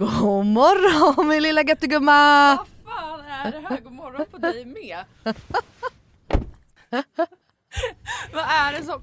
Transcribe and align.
God 0.00 0.46
morgon 0.46 1.28
min 1.28 1.42
lilla 1.42 1.62
göttegumma! 1.62 2.56
Vad 2.56 2.66
fan 2.94 3.20
är 3.20 3.52
det 3.52 3.60
här? 3.68 3.80
God 3.80 3.92
morgon 3.92 4.26
på 4.30 4.38
dig 4.38 4.64
med. 4.64 5.04
vad, 8.32 8.44
är 8.44 8.72
det 8.72 8.84
som, 8.84 9.02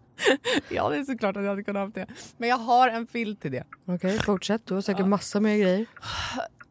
Ja, 0.69 0.89
det 0.89 0.97
är 0.97 1.03
såklart 1.03 1.37
att 1.37 1.43
jag 1.43 1.49
hade 1.49 1.63
kunnat 1.63 1.81
ha 1.95 2.01
det. 2.01 2.07
Men 2.37 2.49
jag 2.49 2.57
har 2.57 2.87
en 2.89 3.07
filt 3.07 3.41
till 3.41 3.51
det. 3.51 3.63
Okej, 3.85 4.19
fortsätt. 4.19 4.65
Du 4.65 4.73
har 4.73 4.81
säkert 4.81 5.05
massa 5.07 5.39
mer 5.39 5.57
grejer. 5.57 5.85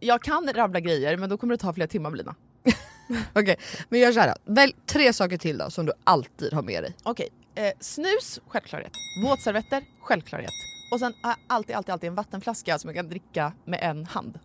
Jag 0.01 0.23
kan 0.23 0.49
rabbla 0.55 0.81
grejer, 0.81 1.17
men 1.17 1.31
då 1.31 1.37
kommer 1.39 1.55
det 1.55 1.59
ta 1.59 1.73
flera 1.73 1.89
timmar 1.89 2.11
Melina. 2.11 2.35
Okej, 3.35 3.57
men 3.89 4.01
gör 4.01 4.13
såhär. 4.13 4.35
Välj 4.45 4.73
tre 4.87 5.13
saker 5.13 5.39
till 5.39 5.59
då 5.59 5.71
som 5.71 5.87
du 5.87 5.93
alltid 6.05 6.53
har 6.53 6.63
med 6.63 6.83
dig. 6.83 6.95
Okej, 7.03 7.29
eh, 7.55 7.73
snus, 7.81 8.41
självklarhet. 8.49 8.93
Våtservetter, 9.25 9.83
självklarhet. 10.01 10.51
Och 10.93 10.99
sen 11.01 11.13
har 11.23 11.31
jag 11.31 11.39
alltid, 11.47 11.77
alltid, 11.77 11.93
alltid 11.93 12.09
en 12.09 12.15
vattenflaska 12.15 12.79
som 12.79 12.89
jag 12.89 12.97
kan 12.97 13.09
dricka 13.09 13.53
med 13.65 13.79
en 13.83 14.07
hand. 14.07 14.39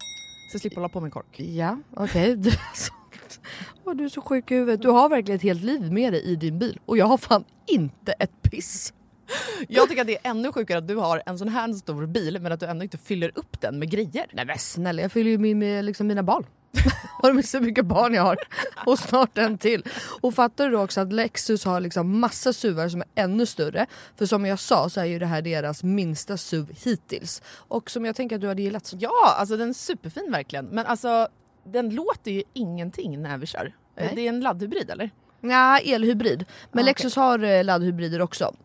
Så 0.52 0.56
jag 0.56 0.62
slipper 0.62 0.76
hålla 0.76 0.90
på 0.90 1.00
med 1.00 1.08
en 1.08 1.12
kork. 1.12 1.40
Ja, 1.40 1.78
okej. 1.94 2.44
Så- 2.74 2.94
Åh, 3.84 3.96
du 3.96 4.06
är 4.06 4.10
så 4.10 4.22
sjuk 4.22 4.52
i 4.52 4.56
huvudet. 4.56 4.82
Du 4.82 4.90
har 4.90 5.10
verkligen 5.10 5.36
ett 5.36 5.44
helt 5.44 5.64
liv 5.64 5.92
med 5.92 6.14
dig 6.14 6.22
i 6.24 6.36
din 6.36 6.60
bil 6.60 6.80
och 6.86 6.98
jag 6.98 7.06
har 7.06 7.18
fan 7.18 7.44
inte 7.68 8.12
ett 8.12 8.42
piss. 8.42 8.94
Jag 9.68 9.90
tycker 9.90 10.02
att 10.02 10.08
det 10.08 10.26
är 10.26 10.30
ännu 10.30 10.52
sjukare 10.52 10.78
att 10.78 10.88
du 10.88 10.96
har 10.96 11.24
en 11.26 11.38
sån 11.38 11.50
här 11.50 11.74
stor 11.74 12.06
bil 12.06 12.40
men 12.42 12.52
att 12.52 12.60
du 12.60 12.66
ändå 12.66 12.84
inte 12.84 12.98
fyller 12.98 13.32
upp 13.36 13.62
den 13.62 13.80
med 13.80 13.90
grejer. 13.90 14.26
Nej 14.34 14.46
men 14.46 14.58
snälla, 14.58 15.02
jag 15.02 15.12
fyller 15.12 15.32
ju 15.32 15.38
min, 15.38 15.60
med 15.60 15.86
liksom 15.86 16.08
mina 16.08 16.24
barn. 16.24 16.46
har 17.22 17.32
du 17.32 17.36
hur 17.36 17.62
mycket 17.62 17.86
barn 17.86 18.14
jag 18.14 18.24
har? 18.24 18.38
Och 18.86 19.00
snart 19.00 19.38
en 19.38 19.58
till. 19.58 19.84
Och 20.22 20.34
fattar 20.34 20.66
du 20.66 20.72
då 20.72 20.84
också 20.84 21.02
att 21.02 21.14
Lexus 21.14 21.66
har 21.66 21.80
liksom 21.80 22.20
massa 22.20 22.54
SUVar 22.54 22.90
som 22.90 23.02
är 23.02 23.08
ännu 23.16 23.46
större. 23.46 23.86
För 24.16 24.26
som 24.26 24.46
jag 24.46 24.60
sa 24.60 24.90
så 24.90 25.02
är 25.02 25.06
ju 25.06 25.20
det 25.20 25.26
här 25.26 25.42
deras 25.42 25.84
minsta 25.84 26.38
SUV 26.38 26.72
hittills. 26.84 27.42
Och 27.48 27.90
som 27.90 28.06
jag 28.06 28.16
tänker 28.16 28.36
att 28.36 28.42
du 28.42 28.48
hade 28.48 28.62
gillat. 28.62 28.94
Ja, 28.98 29.36
alltså 29.38 29.58
den 29.58 29.70
är 29.70 29.74
superfin 29.74 30.32
verkligen. 30.32 30.66
Men 30.66 30.86
alltså 30.86 31.28
den 31.64 31.90
låter 31.90 32.32
ju 32.32 32.44
ingenting 32.54 33.22
när 33.22 33.38
vi 33.38 33.46
kör. 33.46 33.74
Nej. 33.98 34.12
Det 34.16 34.22
är 34.22 34.30
en 34.30 34.40
laddhybrid 34.40 34.90
eller? 34.90 35.10
Ja, 35.42 35.80
elhybrid. 35.80 36.46
Men 36.72 36.84
Ah, 36.84 36.86
Lexus 36.86 37.16
har 37.16 37.44
eh, 37.44 37.64
laddhybrider 37.64 38.22
också. 38.22 38.56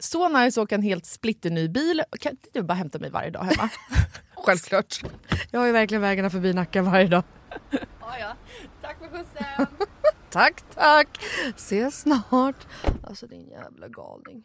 Så 0.00 0.28
nice 0.28 0.60
att 0.60 0.64
åka 0.64 0.74
en 0.74 0.82
helt 0.82 1.06
splitterny 1.06 1.68
bil. 1.68 2.02
Kan 2.20 2.30
inte 2.32 2.48
du 2.52 2.62
bara 2.62 2.74
hämta 2.74 2.98
mig 2.98 3.10
varje 3.10 3.30
dag 3.30 3.44
hemma? 3.44 3.70
Självklart. 4.36 5.00
Jag 5.50 5.60
har 5.60 5.66
ju 5.66 5.72
verkligen 5.72 6.02
vägarna 6.02 6.30
förbi 6.30 6.52
Nacka 6.52 6.82
varje 6.82 7.06
dag. 7.08 7.22
ja, 8.00 8.18
ja. 8.20 8.32
Tack 8.82 8.98
för 8.98 9.08
skjutsen. 9.08 9.66
Tack, 10.30 10.62
tack. 10.74 11.08
Ses 11.56 12.00
snart. 12.00 12.66
Alltså 13.04 13.26
din 13.26 13.48
jävla 13.48 13.88
galning. 13.88 14.44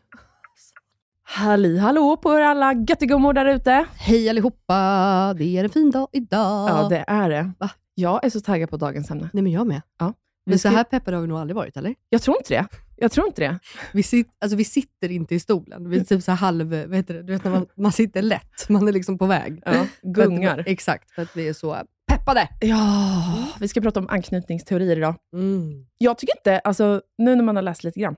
Halli 1.24 1.78
hallå 1.78 2.18
på 2.18 2.34
er 2.36 2.42
alla 2.42 2.74
göttegummor 2.74 3.34
där 3.34 3.46
ute. 3.46 3.86
Hej 3.96 4.30
allihopa, 4.30 5.34
det 5.38 5.58
är 5.58 5.64
en 5.64 5.70
fin 5.70 5.92
dag 5.92 6.08
idag. 6.12 6.70
Ja, 6.70 6.88
det 6.90 7.04
är 7.08 7.30
det. 7.30 7.52
Va? 7.60 7.70
Jag 7.96 8.26
är 8.26 8.30
så 8.30 8.40
taggad 8.42 8.70
på 8.70 8.78
dagens 8.78 9.12
ämne. 9.12 9.30
Nej 9.34 9.44
men 9.44 9.52
jag 9.52 9.68
med. 9.68 9.82
Ja. 10.00 10.14
Men 10.46 10.60
så 10.60 10.70
ska- 10.70 10.78
här 10.78 10.84
peppade 10.84 11.18
har 11.18 11.22
vi 11.22 11.28
nog 11.28 11.38
aldrig 11.38 11.56
varit 11.56 11.78
eller? 11.78 11.96
Jag 12.10 12.22
tror 12.22 12.38
inte 12.38 12.54
det. 12.54 12.68
Jag 12.98 13.12
tror 13.12 13.28
inte 13.28 13.42
det. 13.42 13.60
Vi, 13.94 14.04
sit, 14.04 14.28
alltså, 14.40 14.56
vi 14.56 14.66
sitter 14.66 15.12
inte 15.12 15.36
i 15.36 15.40
stolen. 15.40 15.90
Vi 15.90 16.00
är 16.00 16.04
typ 16.04 16.24
så 16.24 16.32
halv, 16.32 16.70
vad 16.88 16.96
heter 16.96 17.14
det? 17.14 17.24
Du 17.24 17.34
vet 17.34 17.44
när 17.44 17.52
man, 17.52 17.68
man 17.78 17.92
sitter 17.92 18.22
lätt. 18.22 18.70
Man 18.70 18.88
är 18.88 18.92
liksom 18.92 19.18
på 19.18 19.26
väg. 19.26 19.62
Ja, 19.66 19.72
För 19.72 19.80
att- 19.82 19.88
gungar. 20.02 20.64
Exakt, 20.68 21.12
för 21.12 21.22
att 21.22 21.36
vi 21.38 21.48
är 21.48 21.54
så 21.54 21.78
peppade. 22.08 22.50
Ja, 22.60 23.48
vi 23.60 23.68
ska 23.68 23.82
prata 23.82 24.00
om 24.00 24.10
anknytningsteorier 24.10 24.98
idag. 24.98 25.16
Mm. 25.34 25.86
Jag 25.98 26.18
tycker 26.18 26.38
inte, 26.38 26.60
alltså, 26.60 27.02
nu 27.18 27.36
när 27.36 27.44
man 27.44 27.56
har 27.56 27.64
läst 27.64 27.84
lite 27.84 28.00
grann, 28.00 28.16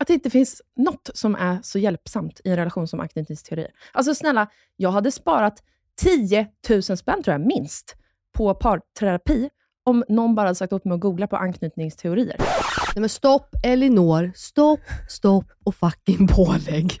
att 0.00 0.06
det 0.06 0.14
inte 0.14 0.30
finns 0.30 0.62
något 0.76 1.10
som 1.14 1.34
är 1.34 1.58
så 1.62 1.78
hjälpsamt 1.78 2.40
i 2.44 2.50
en 2.50 2.56
relation 2.56 2.88
som 2.88 3.00
anknytningsteorier. 3.00 3.70
Alltså 3.92 4.14
snälla, 4.14 4.48
jag 4.76 4.90
hade 4.90 5.12
sparat 5.12 5.62
10 5.96 6.46
000 6.70 6.82
spänn, 6.82 7.22
tror 7.22 7.32
jag, 7.32 7.40
minst, 7.46 7.96
på 8.36 8.54
parterapi 8.54 9.50
om 9.88 10.04
någon 10.08 10.34
bara 10.34 10.46
hade 10.46 10.54
sagt 10.54 10.72
åt 10.72 10.84
mig 10.84 10.94
att 10.94 11.00
googla 11.00 11.26
på 11.26 11.36
anknytningsteorier. 11.36 12.36
Nej 12.94 13.00
men 13.00 13.08
stopp 13.08 13.54
Elinor, 13.64 14.32
stopp, 14.34 14.80
stopp 15.08 15.44
och 15.64 15.74
fucking 15.74 16.28
pålägg. 16.28 17.00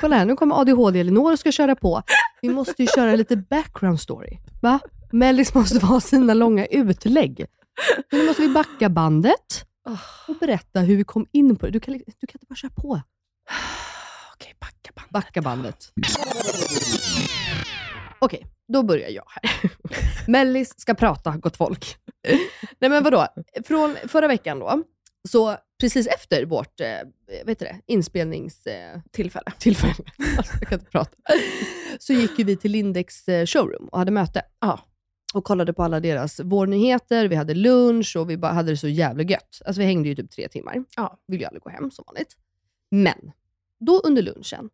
Kolla 0.00 0.16
här, 0.16 0.24
nu 0.24 0.36
kommer 0.36 0.60
ADHD 0.60 1.00
Elinor 1.00 1.32
och 1.32 1.38
ska 1.38 1.52
köra 1.52 1.76
på. 1.76 2.02
Vi 2.42 2.48
måste 2.48 2.82
ju 2.82 2.88
köra 2.88 3.16
lite 3.16 3.36
background 3.36 4.00
story. 4.00 4.38
Va? 4.62 4.78
Mellis 5.12 5.54
måste 5.54 5.86
ha 5.86 6.00
sina 6.00 6.34
långa 6.34 6.66
utlägg. 6.66 7.46
Nu 8.12 8.26
måste 8.26 8.42
vi 8.42 8.48
backa 8.48 8.88
bandet 8.88 9.64
och 10.28 10.34
berätta 10.40 10.80
hur 10.80 10.96
vi 10.96 11.04
kom 11.04 11.26
in 11.32 11.56
på 11.56 11.66
det. 11.66 11.72
Du 11.72 11.80
kan, 11.80 11.94
du 11.94 12.26
kan 12.26 12.38
inte 12.38 12.46
bara 12.48 12.54
köra 12.54 12.70
på. 12.70 13.00
Okej, 14.34 14.54
backa 14.60 14.92
bandet. 14.94 15.12
Backa 15.12 15.42
bandet. 15.42 15.92
Okej, 18.18 18.46
då 18.68 18.82
börjar 18.82 19.08
jag 19.08 19.24
här. 19.28 19.70
Mellis 20.30 20.80
ska 20.80 20.94
prata, 20.94 21.36
gott 21.36 21.56
folk. 21.56 21.96
Nej 22.78 22.90
men 22.90 23.04
vadå? 23.04 23.26
Från 23.64 23.96
förra 24.08 24.28
veckan 24.28 24.58
då, 24.58 24.82
så 25.28 25.56
precis 25.80 26.06
efter 26.06 26.44
vårt 26.44 26.80
eh, 26.80 26.86
vet 27.44 27.58
du 27.58 27.64
det, 27.64 27.80
inspelnings... 27.86 28.66
Eh, 28.66 29.00
Tillfälle. 29.10 29.52
alltså, 30.38 30.56
jag 30.60 30.68
kan 30.68 30.78
inte 30.78 30.90
prata, 30.90 31.16
så 31.98 32.12
gick 32.12 32.38
ju 32.38 32.44
vi 32.44 32.56
till 32.56 32.72
Lindex 32.72 33.28
eh, 33.28 33.46
showroom 33.46 33.88
och 33.88 33.98
hade 33.98 34.10
möte. 34.10 34.42
Ja. 34.60 34.80
Och 35.34 35.44
kollade 35.44 35.72
på 35.72 35.82
alla 35.82 36.00
deras 36.00 36.40
vårnyheter, 36.40 37.28
vi 37.28 37.36
hade 37.36 37.54
lunch 37.54 38.16
och 38.16 38.30
vi 38.30 38.36
bara 38.36 38.52
hade 38.52 38.70
det 38.70 38.76
så 38.76 38.88
jävla 38.88 39.22
gött. 39.22 39.62
Alltså 39.64 39.80
vi 39.80 39.86
hängde 39.86 40.08
ju 40.08 40.14
typ 40.14 40.30
tre 40.30 40.48
timmar. 40.48 40.84
Ja. 40.96 41.18
Vill 41.26 41.40
ju 41.40 41.46
aldrig 41.46 41.62
gå 41.62 41.70
hem 41.70 41.90
som 41.90 42.04
vanligt. 42.06 42.36
Men, 42.90 43.32
då 43.80 44.00
under 44.00 44.22
lunchen 44.22 44.70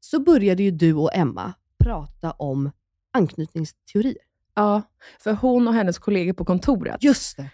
så 0.00 0.20
började 0.20 0.62
ju 0.62 0.70
du 0.70 0.94
och 0.94 1.14
Emma 1.14 1.54
prata 1.84 2.30
om 2.30 2.70
anknytningsteorier. 3.16 4.16
Ja, 4.54 4.82
för 5.18 5.32
hon 5.32 5.68
och 5.68 5.74
hennes 5.74 5.98
kollegor 5.98 6.32
på 6.32 6.44
kontoret 6.44 7.00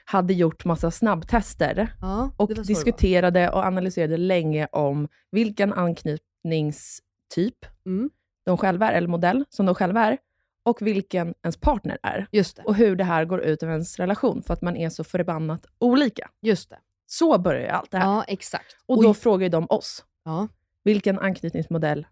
hade 0.05 0.35
gjort 0.35 0.65
massa 0.65 0.91
snabbtester 0.91 1.93
Ja, 2.01 2.31
och 2.37 2.55
diskuterade 2.55 3.51
och 3.51 3.65
analyserade 3.65 4.17
länge 4.17 4.67
om 4.73 5.09
vilken 5.31 5.73
anknytningstyp 5.73 7.67
Mm. 7.87 8.11
de 8.45 8.57
själva 8.59 8.91
är, 8.91 8.93
eller 8.93 9.09
modell 9.09 9.45
som 9.51 9.67
de 9.67 9.75
själva 9.75 10.05
är, 10.05 10.19
och 10.63 10.83
vilken 10.83 11.35
ens 11.43 11.57
partner 11.57 11.99
är. 12.03 12.27
Och 12.65 12.75
hur 12.75 12.97
det 12.97 13.05
här 13.05 13.25
går 13.25 13.41
ut 13.41 13.63
över 13.63 13.73
ens 13.73 13.99
relation, 13.99 14.43
för 14.43 14.55
att 14.55 14.63
man 14.63 14.77
är 14.77 14.89
så 14.89 15.05
förbannat 15.05 15.67
olika. 15.79 16.31
Just 16.43 16.71
det. 16.71 16.79
Så 17.07 17.39
börjar 17.39 17.61
ju 17.63 17.69
allt 17.69 17.91
det 17.91 17.99
här. 17.99 18.07
Ja, 18.07 18.25
exakt. 18.29 18.77
Och 18.87 19.03
då 19.03 19.15
frågar 19.15 19.43
ju 19.43 19.49
de 19.49 19.67
oss, 19.71 20.05
ja. 20.25 20.49
vilken 20.85 21.19
anknytningsmodell 21.19 22.07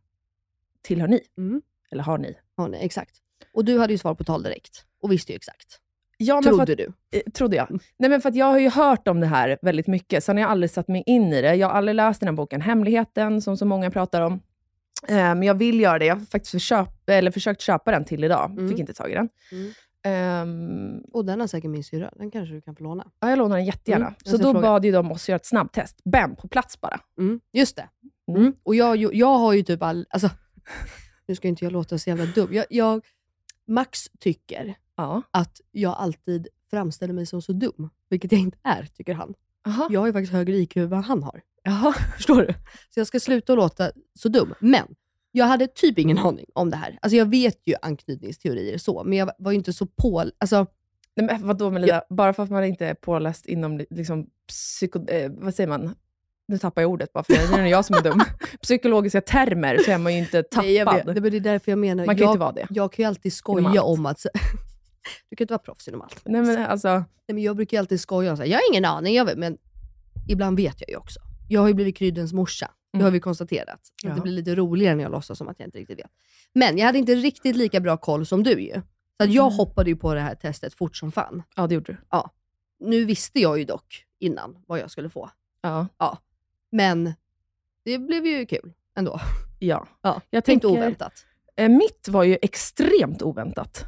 tillhör 0.83 1.09
ni? 1.09 1.21
Mm. 1.39 1.63
Eller 1.91 2.03
har 2.03 2.19
ni? 2.19 2.39
Ja, 2.57 2.67
nej, 2.67 2.81
exakt. 2.85 3.17
Och 3.55 3.65
du 3.65 3.79
hade 3.79 3.93
ju 3.93 3.99
svar 3.99 4.15
på 4.15 4.25
tal 4.25 4.43
direkt 4.43 4.85
och 5.03 5.13
visste 5.13 5.33
ju 5.33 5.37
exakt. 5.37 5.79
Ja, 6.17 6.35
men 6.35 6.43
Trodde 6.43 6.63
att, 6.73 6.79
du. 6.79 6.93
eh, 7.19 7.23
trodde 7.33 7.57
jag. 7.57 7.69
Nej, 7.99 8.11
men 8.11 8.21
för 8.21 8.33
jag 8.37 8.47
har 8.47 8.59
ju 8.59 8.69
hört 8.71 9.09
om 9.09 9.21
det 9.21 9.27
här 9.27 9.59
väldigt 9.63 9.87
mycket, 9.87 10.25
sen 10.25 10.37
har 10.37 10.41
jag 10.43 10.51
aldrig 10.51 10.71
satt 10.71 10.89
mig 10.89 11.03
in 11.07 11.33
i 11.33 11.43
det. 11.43 11.55
Jag 11.55 11.69
har 11.69 11.75
aldrig 11.75 11.95
läst 11.95 12.21
den 12.21 12.29
här 12.29 12.35
boken 12.37 12.61
Hemligheten, 12.61 13.43
som 13.43 13.57
så 13.57 13.65
många 13.67 13.91
pratar 13.91 14.21
om. 14.21 14.33
Eh, 15.09 15.15
men 15.17 15.43
jag 15.43 15.55
vill 15.55 15.81
göra 15.81 15.99
det. 15.99 16.05
Jag 16.05 16.17
har 16.17 16.21
faktiskt 16.25 16.51
försökt, 16.51 17.09
eller 17.09 17.31
försökt 17.31 17.61
köpa 17.61 17.91
den 17.91 18.05
till 18.05 18.25
idag. 18.25 18.51
Mm. 18.51 18.69
Fick 18.69 18.79
inte 18.79 18.95
tag 18.95 19.11
i 19.11 19.15
den. 19.15 19.29
Mm. 19.53 19.73
Ehm, 20.03 21.01
Och 21.13 21.25
den 21.25 21.41
har 21.41 21.47
säkert 21.47 21.71
min 21.71 21.85
syrra. 21.85 22.11
Den 22.17 22.31
kanske 22.31 22.55
du 22.55 22.61
kan 22.61 22.77
få 22.77 22.85
låna. 22.85 23.07
ja, 23.21 23.29
jag 23.31 23.39
lånar 23.39 23.57
den 23.57 23.65
jättegärna. 23.67 24.07
Mm, 24.07 24.17
så 24.25 24.37
då 24.37 24.43
fråga. 24.53 24.61
bad 24.61 24.85
ju 24.85 24.93
de 24.93 25.13
oss 25.13 25.29
göra 25.29 25.37
ett 25.37 25.47
snabbtest. 25.47 26.05
Bam, 26.05 26.37
på 26.37 26.49
plats 26.49 26.81
bara. 26.81 27.01
Mm. 27.19 27.41
Just 27.53 27.77
det. 27.77 27.89
Mm. 28.37 28.53
Och 28.63 28.75
jag, 28.75 29.15
jag 29.15 29.39
har 29.39 29.53
ju 29.53 29.63
typ 29.63 29.83
all... 29.83 30.07
Alltså, 30.11 30.31
nu 31.27 31.35
ska 31.35 31.49
inte 31.49 31.65
jag 31.65 31.73
låta 31.73 31.99
så 31.99 32.11
jävla 32.11 32.25
dum. 32.27 32.49
Jag, 32.53 32.65
jag, 32.71 33.05
Max 33.71 34.09
tycker 34.19 34.75
Ja. 34.97 35.23
att 35.31 35.61
jag 35.71 35.95
alltid 35.99 36.49
framställer 36.71 37.15
mig 37.15 37.27
som 37.27 37.43
så 37.43 37.53
dum, 37.53 37.91
vilket 38.09 38.33
jag 38.33 38.41
inte 38.41 38.59
är, 38.63 38.87
tycker 38.97 39.15
han. 39.15 39.35
Aha. 39.67 39.89
Jag 39.91 40.01
har 40.01 40.07
ju 40.07 40.13
faktiskt 40.13 40.33
högre 40.33 40.57
IQ 40.57 40.77
än 40.77 40.89
vad 40.89 41.05
han 41.05 41.23
har. 41.23 41.43
Jaha. 41.63 41.93
Förstår 42.17 42.43
du? 42.43 42.55
Så 42.95 43.01
jag 43.01 43.07
ska 43.07 43.21
sluta 43.21 43.55
låta 43.55 43.91
så 44.19 44.29
dum. 44.29 44.55
Men 44.61 44.87
jag 45.33 45.47
hade 45.47 45.67
typ 45.67 45.99
ingen 45.99 46.19
aning 46.19 46.47
om 46.55 46.71
det 46.71 46.77
här. 46.77 46.99
Alltså 47.03 47.17
jag 47.17 47.27
vet 47.27 47.63
ju 47.67 47.75
anknytningsteorier 47.83 48.79
så, 48.79 49.05
men 49.05 49.19
jag 49.19 49.31
var 49.39 49.51
ju 49.53 49.59
inte 49.59 49.73
så 49.73 49.87
på... 49.87 50.25
Alltså, 50.39 50.67
Nej, 51.15 51.27
men 51.27 51.47
vadå 51.47 51.71
Melina? 51.71 52.03
Bara 52.11 52.33
för 52.33 52.43
att 52.43 52.51
man 52.51 52.65
inte 52.65 52.87
är 52.87 52.95
påläst 52.95 53.47
inom 53.47 53.81
liksom, 53.91 54.27
psyko... 54.49 55.07
Eh, 55.09 55.31
vad 55.35 55.55
säger 55.55 55.69
man? 55.69 55.95
Nu 56.51 56.59
tappar 56.59 56.83
jag 56.83 56.91
ordet 56.91 57.13
bara 57.13 57.25
för 57.25 57.33
det 57.33 57.63
är 57.63 57.67
jag 57.67 57.85
som 57.85 57.97
är 57.97 58.03
dum. 58.03 58.21
Psykologiska 58.63 59.21
termer 59.21 59.79
så 59.79 59.91
är 59.91 59.99
man 59.99 60.13
ju 60.13 60.19
inte 60.19 60.43
tappad. 60.43 60.65
Nej, 60.65 60.75
jag 60.75 60.93
vet. 60.93 61.23
Det 61.23 61.37
är 61.37 61.41
därför 61.41 61.73
jag 61.73 61.79
menar, 61.79 62.07
Man 62.07 62.17
kan 62.17 62.23
jag, 62.23 62.31
inte 62.31 62.39
vara 62.41 62.53
det. 62.53 62.67
jag 62.71 62.93
kan 62.93 63.03
ju 63.03 63.07
alltid 63.09 63.33
skoja 63.33 63.83
om 63.83 64.07
att... 64.07 64.19
du 65.31 65.37
kan 65.37 65.45
inte 65.45 65.53
vara 65.53 65.59
proffs 65.63 65.89
inom 65.89 66.03
allt. 66.03 66.21
Nej, 66.25 66.43
men 66.43 66.67
alltså, 66.67 66.89
Nej, 66.89 67.05
men 67.35 67.39
jag 67.43 67.57
brukar 67.57 67.77
ju 67.77 67.79
alltid 67.79 68.01
skoja 68.01 68.33
och 68.33 68.39
säga, 68.39 68.47
jag 68.51 68.59
har 68.59 68.71
ingen 68.73 68.85
aning, 68.85 69.15
jag 69.15 69.25
vet, 69.25 69.39
men 69.39 69.59
ibland 70.29 70.57
vet 70.57 70.81
jag 70.81 70.91
ju 70.91 70.97
också. 70.97 71.21
Jag 71.49 71.61
har 71.61 71.69
ju 71.69 71.75
blivit 71.75 71.97
kryddens 71.97 72.33
morsa, 72.33 72.71
det 72.93 72.99
har 72.99 73.03
Mm. 73.03 73.13
vi 73.13 73.21
konstaterat. 73.21 73.81
Ja. 74.03 74.15
Det 74.15 74.21
blir 74.21 74.33
lite 74.33 74.55
roligare 74.55 74.95
när 74.95 75.03
jag 75.03 75.13
låtsas 75.13 75.39
som 75.39 75.49
att 75.49 75.59
jag 75.61 75.67
inte 75.67 75.79
riktigt 75.79 75.99
vet. 75.99 76.11
Men 76.55 76.79
jag 76.79 76.87
hade 76.87 76.99
inte 76.99 77.15
riktigt 77.15 77.57
lika 77.57 77.81
bra 77.81 77.97
koll 77.97 78.27
som 78.27 78.43
du 78.43 78.61
ju. 78.61 78.73
Så 79.23 79.27
jag 79.29 79.47
Mm. 79.47 79.53
hoppade 79.57 79.91
ju 79.91 79.97
på 79.97 80.15
det 80.15 80.21
här 80.21 80.35
testet 80.35 80.75
fort 80.75 80.97
som 80.97 81.13
fan. 81.13 81.43
ja 81.57 81.67
det 81.67 81.75
gjorde 81.75 81.93
du. 81.93 81.99
Nu 82.87 83.05
visste 83.05 83.41
jag 83.41 83.59
ju 83.59 83.65
dock 83.65 84.05
innan 84.19 84.57
vad 84.67 84.79
jag 84.79 84.91
skulle 84.91 85.11
få. 85.11 85.31
Ja. 85.63 85.87
Men 86.71 87.13
det 87.85 87.99
blev 87.99 88.27
ju 88.27 88.47
kul 88.47 88.73
ändå. 88.97 89.21
ja. 89.59 89.87
Ja, 90.03 90.21
Jag 90.31 90.39
Inte 90.39 90.47
tänker, 90.47 90.69
oväntat. 90.69 91.27
eh, 91.57 91.69
mitt 91.69 92.09
var 92.09 92.25
ju 92.25 92.39
extremt 92.43 93.23
oväntat. 93.23 93.85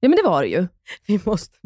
Ja 0.00 0.08
men 0.08 0.16
det 0.16 0.22
var 0.22 0.42
det 0.42 0.48
ju. 0.48 0.66
Vi 1.06 1.20
måste... 1.24 1.56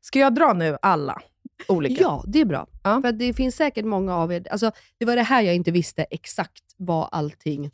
Ska 0.00 0.18
jag 0.18 0.34
dra 0.34 0.52
nu 0.52 0.76
alla 0.82 1.22
olika? 1.68 2.02
Ja, 2.02 2.24
det 2.26 2.40
är 2.40 2.44
bra. 2.44 2.66
Ja. 2.82 3.00
För 3.02 3.12
det 3.12 3.34
finns 3.34 3.56
säkert 3.56 3.84
många 3.84 4.16
av 4.16 4.32
er... 4.32 4.46
Alltså, 4.50 4.72
det 4.98 5.04
var 5.04 5.16
det 5.16 5.22
här 5.22 5.42
jag 5.42 5.54
inte 5.54 5.70
visste 5.70 6.02
exakt 6.10 6.62
vad 6.76 7.08
allting 7.12 7.70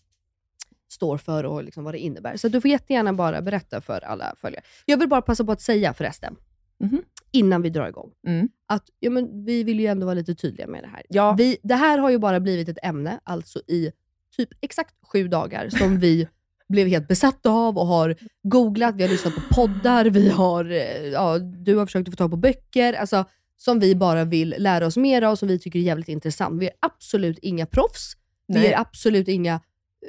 står 0.88 1.18
för 1.18 1.44
och 1.44 1.64
liksom 1.64 1.84
vad 1.84 1.94
det 1.94 1.98
innebär. 1.98 2.36
Så 2.36 2.48
du 2.48 2.60
får 2.60 2.70
jättegärna 2.70 3.12
bara 3.12 3.42
berätta 3.42 3.80
för 3.80 4.04
alla 4.04 4.34
följare. 4.40 4.64
Jag 4.84 4.96
vill 4.96 5.08
bara 5.08 5.22
passa 5.22 5.44
på 5.44 5.52
att 5.52 5.60
säga 5.60 5.94
förresten, 5.94 6.36
Mhm. 6.78 7.02
Innan 7.34 7.62
vi 7.62 7.70
drar 7.70 7.88
igång, 7.88 8.10
Mm. 8.26 8.48
att 8.68 8.84
ja, 9.00 9.10
men 9.10 9.44
vi 9.44 9.62
vill 9.64 9.80
ju 9.80 9.86
ändå 9.86 10.06
vara 10.06 10.14
lite 10.14 10.34
tydliga 10.34 10.66
med 10.66 10.82
det 10.82 10.88
här. 10.88 11.02
Ja. 11.08 11.34
Vi, 11.38 11.56
det 11.62 11.74
här 11.74 11.98
har 11.98 12.10
ju 12.10 12.18
bara 12.18 12.40
blivit 12.40 12.68
ett 12.68 12.78
ämne, 12.82 13.20
alltså 13.24 13.58
i 13.58 13.90
typ 14.36 14.48
exakt 14.60 14.94
sju 15.12 15.28
dagar, 15.28 15.68
som 15.68 15.98
vi 15.98 16.28
blev 16.68 16.86
helt 16.88 17.08
besatta 17.08 17.50
av 17.50 17.78
och 17.78 17.86
har 17.86 18.16
googlat, 18.42 18.94
vi 18.96 19.02
har 19.02 19.10
lyssnat 19.10 19.34
på 19.34 19.40
poddar, 19.54 20.04
vi 20.04 20.28
har, 20.28 20.64
eh, 20.70 21.06
ja, 21.12 21.38
du 21.38 21.76
har 21.76 21.86
försökt 21.86 22.10
få 22.10 22.16
tag 22.16 22.30
på 22.30 22.36
böcker, 22.36 22.92
alltså, 22.92 23.24
som 23.56 23.78
vi 23.80 23.94
bara 23.94 24.24
vill 24.24 24.54
lära 24.58 24.86
oss 24.86 24.96
mer 24.96 25.22
av, 25.22 25.36
som 25.36 25.48
vi 25.48 25.58
tycker 25.58 25.78
är 25.78 25.82
jävligt 25.82 26.08
intressant. 26.08 26.60
Vi 26.62 26.66
är 26.66 26.74
absolut 26.80 27.38
inga 27.38 27.66
proffs, 27.66 28.12
vi 28.46 28.54
Nej. 28.54 28.64
ger 28.64 28.78
absolut 28.78 29.28
inga 29.28 29.60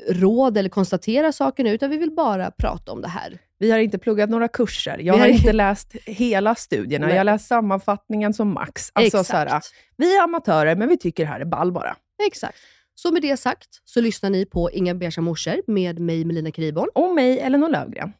råd 0.09 0.57
eller 0.57 0.69
konstatera 0.69 1.31
saker 1.31 1.63
nu, 1.63 1.69
utan 1.69 1.89
vi 1.89 1.97
vill 1.97 2.11
bara 2.11 2.51
prata 2.51 2.91
om 2.91 3.01
det 3.01 3.07
här. 3.07 3.39
Vi 3.57 3.71
har 3.71 3.79
inte 3.79 3.97
pluggat 3.97 4.29
några 4.29 4.47
kurser. 4.47 4.97
Jag 4.97 5.17
har 5.17 5.27
inte 5.27 5.53
läst 5.53 5.95
hela 6.05 6.55
studierna. 6.55 7.05
Nej. 7.05 7.15
Jag 7.15 7.19
har 7.19 7.25
läst 7.25 7.47
sammanfattningen 7.47 8.33
som 8.33 8.53
max. 8.53 8.91
Alltså, 8.93 9.19
Exakt. 9.19 9.49
så 9.49 9.53
här, 9.53 9.61
vi 9.97 10.17
är 10.17 10.23
amatörer, 10.23 10.75
men 10.75 10.89
vi 10.89 10.97
tycker 10.97 11.23
det 11.23 11.29
här 11.29 11.39
är 11.39 11.45
ball 11.45 11.71
bara. 11.71 11.95
Exakt. 12.27 12.57
Så 12.95 13.11
med 13.11 13.21
det 13.21 13.37
sagt 13.37 13.67
så 13.85 14.01
lyssnar 14.01 14.29
ni 14.29 14.45
på 14.45 14.71
Inga 14.71 14.95
beiga 14.95 15.21
morsor 15.21 15.61
med 15.67 15.99
mig 15.99 16.25
Melina 16.25 16.51
Kriborn. 16.51 16.89
Och 16.95 17.15
mig, 17.15 17.39
Elinor 17.39 17.69
Löfgren. 17.69 18.13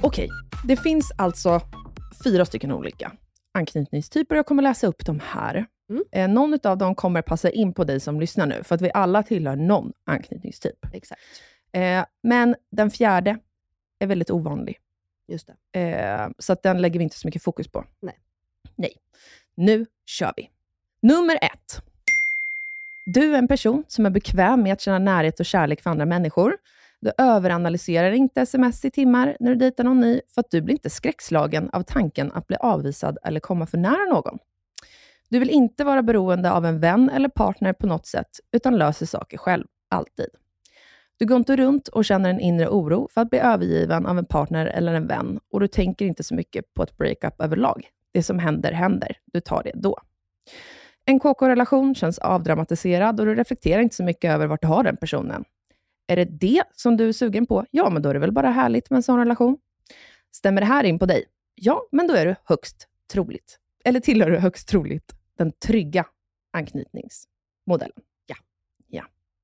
Okej, 0.00 0.28
det 0.64 0.76
finns 0.76 1.12
alltså 1.18 1.60
fyra 2.24 2.44
stycken 2.44 2.72
olika 2.72 3.12
anknytningstyper. 3.54 4.36
Jag 4.36 4.46
kommer 4.46 4.62
läsa 4.62 4.86
upp 4.86 5.06
dem 5.06 5.20
här. 5.24 5.66
Mm. 5.90 6.04
Eh, 6.12 6.28
någon 6.28 6.58
av 6.64 6.78
dem 6.78 6.94
kommer 6.94 7.22
passa 7.22 7.50
in 7.50 7.74
på 7.74 7.84
dig 7.84 8.00
som 8.00 8.20
lyssnar 8.20 8.46
nu, 8.46 8.62
för 8.62 8.74
att 8.74 8.80
vi 8.80 8.90
alla 8.94 9.22
tillhör 9.22 9.56
någon 9.56 9.92
anknytningstyp. 10.06 10.86
Exakt. 10.92 11.20
Eh, 11.72 12.04
men 12.22 12.56
den 12.70 12.90
fjärde 12.90 13.38
är 13.98 14.06
väldigt 14.06 14.30
ovanlig, 14.30 14.78
Just 15.28 15.50
det. 15.72 15.80
eh, 15.80 16.28
så 16.38 16.52
att 16.52 16.62
den 16.62 16.80
lägger 16.82 16.98
vi 16.98 17.02
inte 17.02 17.18
så 17.18 17.26
mycket 17.28 17.42
fokus 17.42 17.68
på. 17.68 17.84
Nej. 18.02 18.18
Nej. 18.76 18.92
Nu 19.54 19.86
kör 20.06 20.32
vi. 20.36 20.50
Nummer 21.02 21.34
ett. 21.42 21.82
Du 23.06 23.34
är 23.34 23.38
en 23.38 23.48
person 23.48 23.84
som 23.88 24.06
är 24.06 24.10
bekväm 24.10 24.62
med 24.62 24.72
att 24.72 24.80
känna 24.80 24.98
närhet 24.98 25.40
och 25.40 25.46
kärlek 25.46 25.82
för 25.82 25.90
andra 25.90 26.06
människor. 26.06 26.56
Du 27.00 27.12
överanalyserar 27.18 28.12
inte 28.12 28.40
sms 28.40 28.84
i 28.84 28.90
timmar 28.90 29.36
när 29.40 29.50
du 29.50 29.56
dejtar 29.56 29.84
någon 29.84 30.00
ny, 30.00 30.20
för 30.28 30.40
att 30.40 30.50
du 30.50 30.62
blir 30.62 30.74
inte 30.74 30.90
skräckslagen 30.90 31.70
av 31.72 31.82
tanken 31.82 32.32
att 32.32 32.46
bli 32.46 32.56
avvisad 32.56 33.18
eller 33.24 33.40
komma 33.40 33.66
för 33.66 33.78
nära 33.78 34.04
någon. 34.14 34.38
Du 35.28 35.38
vill 35.38 35.50
inte 35.50 35.84
vara 35.84 36.02
beroende 36.02 36.52
av 36.52 36.66
en 36.66 36.80
vän 36.80 37.10
eller 37.10 37.28
partner 37.28 37.72
på 37.72 37.86
något 37.86 38.06
sätt, 38.06 38.40
utan 38.52 38.78
löser 38.78 39.06
saker 39.06 39.38
själv, 39.38 39.64
alltid. 39.88 40.28
Du 41.18 41.26
går 41.26 41.36
inte 41.36 41.56
runt 41.56 41.88
och 41.88 42.04
känner 42.04 42.30
en 42.30 42.40
inre 42.40 42.68
oro 42.68 43.08
för 43.10 43.20
att 43.20 43.30
bli 43.30 43.38
övergiven 43.38 44.06
av 44.06 44.18
en 44.18 44.24
partner 44.24 44.66
eller 44.66 44.94
en 44.94 45.06
vän 45.06 45.40
och 45.50 45.60
du 45.60 45.68
tänker 45.68 46.04
inte 46.04 46.22
så 46.22 46.34
mycket 46.34 46.74
på 46.74 46.82
ett 46.82 46.96
breakup 46.96 47.40
överlag. 47.40 47.88
Det 48.12 48.22
som 48.22 48.38
händer, 48.38 48.72
händer. 48.72 49.16
Du 49.24 49.40
tar 49.40 49.62
det 49.62 49.72
då. 49.74 49.98
En 51.04 51.20
KK-relation 51.20 51.94
känns 51.94 52.18
avdramatiserad 52.18 53.20
och 53.20 53.26
du 53.26 53.34
reflekterar 53.34 53.82
inte 53.82 53.96
så 53.96 54.04
mycket 54.04 54.30
över 54.30 54.46
vart 54.46 54.62
du 54.62 54.68
har 54.68 54.84
den 54.84 54.96
personen. 54.96 55.44
Är 56.06 56.16
det 56.16 56.24
det 56.24 56.62
som 56.72 56.96
du 56.96 57.08
är 57.08 57.12
sugen 57.12 57.46
på? 57.46 57.66
Ja, 57.70 57.90
men 57.90 58.02
då 58.02 58.08
är 58.08 58.14
det 58.14 58.20
väl 58.20 58.32
bara 58.32 58.50
härligt 58.50 58.90
med 58.90 58.96
en 58.96 59.02
sån 59.02 59.18
relation. 59.18 59.58
Stämmer 60.32 60.60
det 60.60 60.66
här 60.66 60.84
in 60.84 60.98
på 60.98 61.06
dig? 61.06 61.24
Ja, 61.54 61.82
men 61.92 62.06
då 62.06 62.14
är 62.14 62.26
du 62.26 62.34
högst 62.44 62.88
troligt, 63.12 63.58
eller 63.84 64.00
tillhör 64.00 64.30
du 64.30 64.38
högst 64.38 64.68
troligt 64.68 65.15
den 65.38 65.52
trygga 65.52 66.06
anknytningsmodellen. 66.52 68.02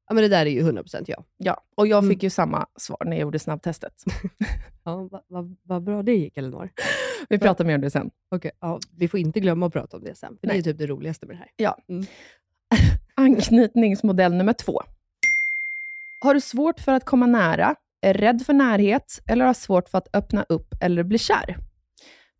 Ja, 0.08 0.14
men 0.14 0.22
det 0.22 0.28
där 0.28 0.46
är 0.46 0.50
ju 0.50 0.62
100% 0.62 1.04
jag. 1.06 1.24
Ja, 1.36 1.60
och 1.74 1.86
jag 1.86 1.98
Mm. 2.04 2.10
fick 2.10 2.22
ju 2.22 2.30
samma 2.30 2.66
svar 2.76 2.98
när 3.04 3.12
jag 3.12 3.20
gjorde 3.20 3.38
snabbtestet. 3.38 3.92
Ja, 4.84 5.08
vad 5.10 5.22
va, 5.28 5.56
va 5.62 5.80
bra 5.80 6.02
det 6.02 6.14
gick 6.14 6.36
Elinor. 6.36 6.70
Vi 7.28 7.38
pratar 7.38 7.64
mer 7.64 7.74
om 7.74 7.80
det 7.80 7.90
sen. 7.90 8.10
Okej, 8.30 8.50
ja, 8.60 8.78
vi 8.98 9.08
får 9.08 9.20
inte 9.20 9.40
glömma 9.40 9.66
att 9.66 9.72
prata 9.72 9.96
om 9.96 10.04
det 10.04 10.14
sen, 10.14 10.38
för 10.40 10.46
det 10.46 10.56
är 10.58 10.62
typ 10.62 10.78
det 10.78 10.86
roligaste 10.86 11.26
med 11.26 11.34
det 11.36 11.38
här. 11.38 11.48
Ja. 11.56 11.78
Mm. 11.88 12.04
Anknytningsmodell 13.16 14.34
nummer 14.34 14.52
två. 14.52 14.80
Har 16.20 16.34
du 16.34 16.40
svårt 16.40 16.80
för 16.80 16.92
att 16.92 17.04
komma 17.04 17.26
nära, 17.26 17.74
är 18.00 18.14
rädd 18.14 18.42
för 18.46 18.52
närhet 18.52 19.20
eller 19.26 19.44
har 19.44 19.54
svårt 19.54 19.88
för 19.88 19.98
att 19.98 20.16
öppna 20.16 20.44
upp 20.48 20.68
eller 20.80 21.02
bli 21.02 21.18
kär? 21.18 21.56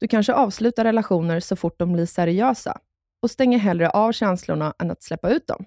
Du 0.01 0.09
kanske 0.09 0.33
avslutar 0.35 0.85
relationer 0.85 1.41
så 1.41 1.57
fort 1.57 1.79
de 1.79 1.93
blir 1.93 2.07
seriösa 2.07 2.79
och 3.23 3.31
stänger 3.31 3.59
hellre 3.59 3.91
av 3.91 4.13
känslorna 4.13 4.75
än 4.79 4.91
att 4.91 5.03
släppa 5.03 5.31
ut 5.31 5.47
dem. 5.47 5.65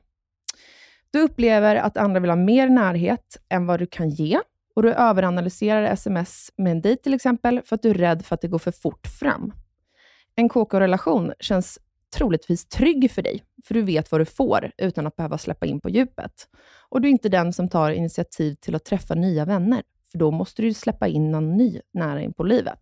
Du 1.12 1.22
upplever 1.22 1.76
att 1.76 1.98
andra 1.98 2.20
vill 2.20 2.30
ha 2.30 2.36
mer 2.36 2.70
närhet 2.70 3.38
än 3.50 3.66
vad 3.66 3.80
du 3.80 3.86
kan 3.86 4.10
ge 4.10 4.40
och 4.76 4.84
du 4.84 4.94
överanalyserar 4.94 5.84
sms 5.84 6.52
med 6.58 6.72
en 6.72 6.82
dejt 6.82 7.04
till 7.04 7.14
exempel 7.14 7.62
för 7.66 7.76
att 7.76 7.82
du 7.82 7.90
är 7.90 7.94
rädd 7.94 8.26
för 8.26 8.36
att 8.36 8.42
det 8.42 8.48
går 8.48 8.60
för 8.60 8.72
fort 8.72 9.08
fram. 9.08 9.54
En 10.36 10.50
KK-relation 10.50 11.34
känns 11.40 11.80
troligtvis 12.16 12.66
trygg 12.66 13.12
för 13.12 13.22
dig, 13.22 13.44
för 13.66 13.74
du 13.74 13.82
vet 13.82 14.12
vad 14.12 14.22
du 14.22 14.26
får 14.26 14.72
utan 14.78 15.08
att 15.08 15.16
behöva 15.16 15.38
släppa 15.38 15.66
in 15.66 15.82
på 15.82 15.90
djupet. 15.90 16.48
Och 16.90 17.02
du 17.02 17.08
är 17.08 17.12
inte 17.12 17.30
den 17.30 17.54
som 17.54 17.70
tar 17.70 17.92
initiativ 17.92 18.56
till 18.56 18.76
att 18.76 18.86
träffa 18.86 19.16
nya 19.16 19.46
vänner, 19.46 19.84
för 20.12 20.18
då 20.18 20.32
måste 20.32 20.62
du 20.62 20.68
ju 20.68 20.74
släppa 20.74 21.08
in 21.08 21.32
någon 21.32 21.58
ny 21.58 21.82
nära 21.94 22.22
in 22.22 22.34
på 22.34 22.44
livet. 22.44 22.80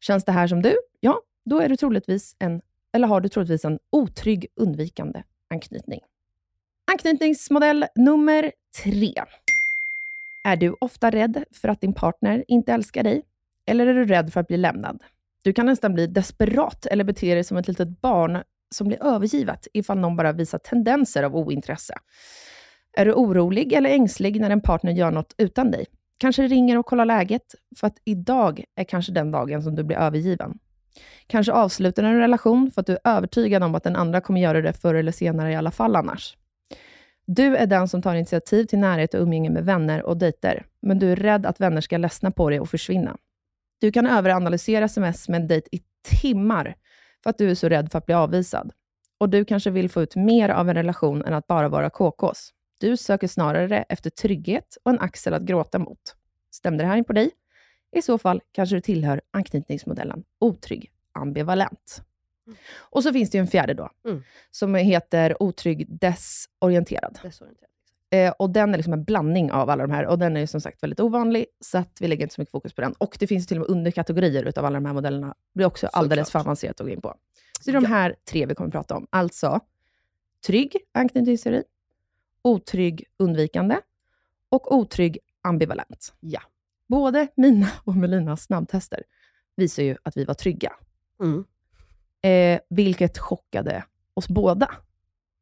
Känns 0.00 0.24
det 0.24 0.32
här 0.32 0.46
som 0.46 0.62
du? 0.62 0.76
Ja, 1.00 1.20
då 1.44 1.60
är 1.60 1.68
du 1.68 1.76
troligtvis 1.76 2.36
en, 2.38 2.60
eller 2.92 3.08
har 3.08 3.20
du 3.20 3.28
troligtvis 3.28 3.64
en 3.64 3.78
otrygg, 3.92 4.46
undvikande 4.56 5.22
anknytning. 5.50 6.00
Anknytningsmodell 6.92 7.86
nummer 7.94 8.52
tre. 8.84 9.14
Är 10.44 10.56
du 10.56 10.76
ofta 10.80 11.10
rädd 11.10 11.44
för 11.52 11.68
att 11.68 11.80
din 11.80 11.94
partner 11.94 12.44
inte 12.48 12.72
älskar 12.72 13.02
dig? 13.02 13.22
Eller 13.66 13.86
är 13.86 13.94
du 13.94 14.04
rädd 14.04 14.32
för 14.32 14.40
att 14.40 14.48
bli 14.48 14.56
lämnad? 14.56 15.02
Du 15.44 15.52
kan 15.52 15.66
nästan 15.66 15.94
bli 15.94 16.06
desperat 16.06 16.86
eller 16.86 17.04
bete 17.04 17.34
dig 17.34 17.44
som 17.44 17.56
ett 17.56 17.68
litet 17.68 18.00
barn 18.00 18.42
som 18.74 18.88
blir 18.88 19.02
övergivet 19.02 19.68
ifall 19.72 19.98
någon 19.98 20.16
bara 20.16 20.32
visar 20.32 20.58
tendenser 20.58 21.22
av 21.22 21.36
ointresse. 21.36 21.94
Är 22.96 23.04
du 23.04 23.12
orolig 23.12 23.72
eller 23.72 23.90
ängslig 23.90 24.40
när 24.40 24.50
en 24.50 24.60
partner 24.60 24.92
gör 24.92 25.10
något 25.10 25.34
utan 25.38 25.70
dig? 25.70 25.86
Kanske 26.18 26.48
ringer 26.48 26.78
och 26.78 26.86
kollar 26.86 27.04
läget, 27.04 27.54
för 27.76 27.86
att 27.86 27.98
idag 28.04 28.64
är 28.76 28.84
kanske 28.84 29.12
den 29.12 29.30
dagen 29.30 29.62
som 29.62 29.74
du 29.74 29.84
blir 29.84 29.96
övergiven. 29.96 30.58
Kanske 31.26 31.52
avslutar 31.52 32.02
en 32.02 32.18
relation 32.18 32.70
för 32.70 32.80
att 32.80 32.86
du 32.86 32.92
är 32.92 33.00
övertygad 33.04 33.62
om 33.62 33.74
att 33.74 33.84
den 33.84 33.96
andra 33.96 34.20
kommer 34.20 34.40
göra 34.40 34.60
det 34.60 34.72
förr 34.72 34.94
eller 34.94 35.12
senare 35.12 35.52
i 35.52 35.56
alla 35.56 35.70
fall 35.70 35.96
annars. 35.96 36.36
Du 37.26 37.56
är 37.56 37.66
den 37.66 37.88
som 37.88 38.02
tar 38.02 38.14
initiativ 38.14 38.64
till 38.64 38.78
närhet 38.78 39.14
och 39.14 39.20
umgänge 39.20 39.50
med 39.50 39.64
vänner 39.64 40.02
och 40.02 40.16
dejter, 40.16 40.66
men 40.82 40.98
du 40.98 41.12
är 41.12 41.16
rädd 41.16 41.46
att 41.46 41.60
vänner 41.60 41.80
ska 41.80 41.96
ledsna 41.96 42.30
på 42.30 42.50
dig 42.50 42.60
och 42.60 42.68
försvinna. 42.68 43.16
Du 43.80 43.92
kan 43.92 44.06
överanalysera 44.06 44.84
sms 44.84 45.28
med 45.28 45.40
en 45.40 45.48
dejt 45.48 45.68
i 45.72 45.80
timmar 46.20 46.76
för 47.22 47.30
att 47.30 47.38
du 47.38 47.50
är 47.50 47.54
så 47.54 47.68
rädd 47.68 47.90
för 47.90 47.98
att 47.98 48.06
bli 48.06 48.14
avvisad. 48.14 48.72
Och 49.18 49.28
du 49.28 49.44
kanske 49.44 49.70
vill 49.70 49.90
få 49.90 50.02
ut 50.02 50.16
mer 50.16 50.48
av 50.48 50.68
en 50.68 50.74
relation 50.74 51.24
än 51.24 51.34
att 51.34 51.46
bara 51.46 51.68
vara 51.68 51.90
KKs. 51.90 52.50
Du 52.80 52.96
söker 52.96 53.28
snarare 53.28 53.84
efter 53.88 54.10
trygghet 54.10 54.76
och 54.82 54.90
en 54.92 55.00
axel 55.00 55.34
att 55.34 55.42
gråta 55.42 55.78
mot. 55.78 56.00
Stämde 56.54 56.84
det 56.84 56.88
här 56.88 56.96
in 56.96 57.04
på 57.04 57.12
dig? 57.12 57.30
I 57.92 58.02
så 58.02 58.18
fall 58.18 58.40
kanske 58.52 58.76
du 58.76 58.80
tillhör 58.80 59.20
anknytningsmodellen 59.30 60.24
otrygg 60.38 60.90
ambivalent. 61.12 62.02
Och 62.76 63.02
så 63.02 63.12
finns 63.12 63.30
det 63.30 63.38
en 63.38 63.46
fjärde 63.46 63.74
då, 63.74 63.90
Mm. 64.04 64.22
som 64.50 64.74
heter 64.74 65.42
otrygg 65.42 65.86
desorienterad. 66.00 67.18
Desorienterad. 67.22 67.66
Eh, 68.12 68.32
och 68.38 68.50
den 68.50 68.72
är 68.74 68.76
liksom 68.78 68.92
en 68.92 69.04
blandning 69.04 69.52
av 69.52 69.70
alla 69.70 69.86
de 69.86 69.92
här 69.92 70.06
och 70.06 70.18
den 70.18 70.36
är 70.36 70.46
som 70.46 70.60
sagt 70.60 70.82
väldigt 70.82 71.00
ovanlig, 71.00 71.46
så 71.60 71.78
att 71.78 71.98
vi 72.00 72.08
lägger 72.08 72.22
inte 72.22 72.34
så 72.34 72.40
mycket 72.40 72.52
fokus 72.52 72.72
på 72.72 72.80
den. 72.80 72.92
Och 72.92 73.16
det 73.20 73.26
finns 73.26 73.46
till 73.46 73.56
och 73.56 73.60
med 73.60 73.76
underkategorier 73.76 74.44
utav 74.44 74.64
alla 74.64 74.74
de 74.80 74.86
här 74.86 74.92
modellerna. 74.92 75.26
Det 75.26 75.34
blir 75.54 75.66
också 75.66 75.86
alldeles 75.86 76.28
för 76.28 76.38
Såklart. 76.38 76.46
avancerat 76.46 76.80
att 76.80 76.86
gå 76.86 76.92
in 76.92 77.00
på. 77.00 77.14
Så 77.60 77.70
det 77.70 77.76
är 77.76 77.80
de 77.80 77.86
här 77.86 78.16
tre 78.24 78.46
vi 78.46 78.54
kommer 78.54 78.68
att 78.68 78.72
prata 78.72 78.96
om. 78.96 79.06
Alltså, 79.10 79.60
trygg 80.46 80.76
anknytningsteori, 80.92 81.62
otrygg 82.42 83.04
undvikande 83.16 83.76
och 84.48 84.76
otrygg 84.76 85.18
ambivalent. 85.42 86.14
Ja. 86.20 86.40
Både 86.90 87.28
mina 87.36 87.68
och 87.84 87.96
Melinas 87.96 88.42
snabbtester 88.42 89.02
visar 89.56 89.82
ju 89.82 89.96
att 90.02 90.16
vi 90.16 90.24
var 90.24 90.34
trygga, 90.34 90.72
Mm. 91.22 91.44
eh, 92.22 92.60
vilket 92.70 93.18
chockade 93.18 93.84
oss 94.14 94.28
båda. 94.28 94.70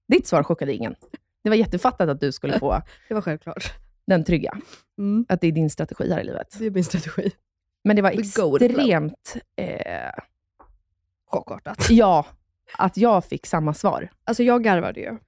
Ditt 0.08 0.26
svar 0.26 0.42
chockade 0.42 0.74
ingen. 0.74 0.94
Det 1.42 1.48
var 1.48 1.56
jättefattat 1.56 2.08
att 2.08 2.20
du 2.20 2.32
skulle 2.32 2.58
få 2.58 2.82
Det 3.08 3.14
var 3.14 3.20
självklart. 3.22 3.72
den 4.06 4.24
trygga. 4.24 4.58
Mm. 4.98 5.26
Att 5.28 5.40
det 5.40 5.46
är 5.46 5.52
din 5.52 5.70
strategi 5.70 6.12
här 6.12 6.20
i 6.20 6.24
livet. 6.24 6.56
Det 6.58 6.66
är 6.66 6.70
min 6.70 6.84
strategi. 6.84 7.30
Men 7.84 7.96
det 7.96 8.02
var 8.02 8.10
extremt... 8.10 9.36
Eh, 9.56 10.10
Chockartat. 11.26 11.86
ja, 11.90 12.26
att 12.78 12.96
jag 12.96 13.24
fick 13.24 13.46
samma 13.46 13.74
svar. 13.74 14.08
Alltså 14.24 14.42
jag 14.42 14.64
garvade 14.64 15.00
ju. 15.00 15.18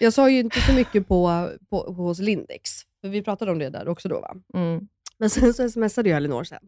Jag 0.00 0.12
sa 0.12 0.30
ju 0.30 0.38
inte 0.40 0.60
så 0.60 0.72
mycket 0.72 1.08
på, 1.08 1.50
på, 1.70 1.76
hos 1.92 2.18
Lindex, 2.18 2.70
för 3.00 3.08
vi 3.08 3.22
pratade 3.22 3.50
om 3.52 3.58
det 3.58 3.70
där 3.70 3.88
också 3.88 4.08
då 4.08 4.20
va? 4.20 4.34
Mm. 4.54 4.88
Men 5.18 5.30
sen 5.30 5.54
så 5.54 5.70
smsade 5.70 6.08
jag 6.08 6.16
Elinor 6.16 6.44
sen. 6.44 6.62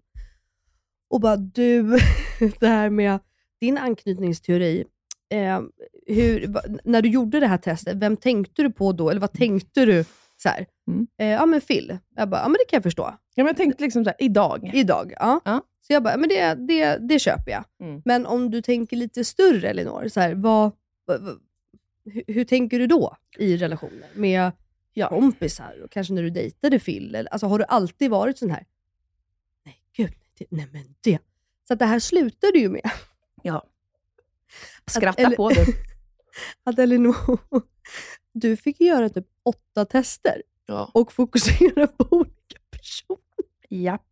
Och 1.10 1.20
bara, 1.20 1.36
du, 1.36 1.82
det 2.60 2.66
här 2.68 2.90
med 2.90 3.18
din 3.60 3.78
anknytningsteori. 3.78 4.84
Eh, 5.30 5.60
hur, 6.06 6.54
när 6.84 7.02
du 7.02 7.08
gjorde 7.08 7.40
det 7.40 7.46
här 7.46 7.58
testet, 7.58 7.96
vem 7.96 8.16
tänkte 8.16 8.62
du 8.62 8.70
på 8.72 8.92
då? 8.92 9.10
Eller 9.10 9.20
vad 9.20 9.32
tänkte 9.32 9.84
du? 9.84 10.04
Så 10.36 10.48
här, 10.48 10.66
Mm. 10.88 11.06
eh, 11.18 11.26
ja 11.26 11.46
men 11.46 11.60
Phil. 11.60 11.98
Jag 12.16 12.28
bara, 12.28 12.40
ja 12.40 12.48
men 12.48 12.52
det 12.52 12.64
kan 12.70 12.76
jag 12.76 12.82
förstå. 12.82 13.02
Ja, 13.34 13.44
men 13.44 13.46
jag 13.46 13.56
tänkte 13.56 13.82
liksom 13.84 14.04
så 14.04 14.10
här, 14.10 14.16
idag. 14.24 14.70
Idag. 14.74 15.12
Ja. 15.16 15.40
Ja. 15.44 15.62
Så 15.86 15.92
jag 15.92 16.02
bara, 16.02 16.16
men 16.16 16.28
det, 16.28 16.54
det, 16.54 16.96
det 17.08 17.18
köper 17.18 17.50
jag. 17.50 17.64
Mm. 17.82 18.02
Men 18.04 18.26
om 18.26 18.50
du 18.50 18.62
tänker 18.62 18.96
lite 18.96 19.24
större 19.24 19.68
Elinor, 19.70 20.08
så 20.08 20.20
här, 20.20 20.34
vad, 20.34 20.72
vad, 21.04 21.38
hur, 22.04 22.22
hur 22.26 22.44
tänker 22.44 22.78
du 22.78 22.86
då 22.86 23.16
i 23.38 23.56
relationer? 23.56 24.06
Med 24.14 24.52
Ja. 24.98 25.08
kompisar 25.08 25.80
och 25.84 25.90
kanske 25.90 26.12
när 26.14 26.22
du 26.22 26.30
dejtade 26.30 26.78
Phil? 26.78 27.14
Eller, 27.14 27.30
alltså, 27.30 27.46
har 27.46 27.58
du 27.58 27.64
alltid 27.64 28.10
varit 28.10 28.38
sån 28.38 28.50
här, 28.50 28.64
nej 29.64 29.76
gud, 29.96 30.12
det, 30.38 30.46
nej 30.50 30.68
men 30.72 30.94
det. 31.00 31.18
Så 31.68 31.72
att 31.72 31.78
det 31.78 31.86
här 31.86 31.98
slutade 31.98 32.58
ju 32.58 32.68
med 32.68 32.90
Ja. 33.42 33.66
Skratta 34.86 35.22
eller- 35.22 35.36
på 35.36 35.48
du. 35.54 35.64
att 36.64 36.78
Elinor, 36.78 37.16
du 38.32 38.56
fick 38.56 38.80
göra 38.80 39.08
typ 39.08 39.26
åtta 39.42 39.84
tester 39.84 40.42
Ja. 40.66 40.90
och 40.94 41.12
fokusera 41.12 41.86
på 41.86 42.06
olika 42.10 42.58
personer. 42.70 43.20
Japp. 43.68 44.02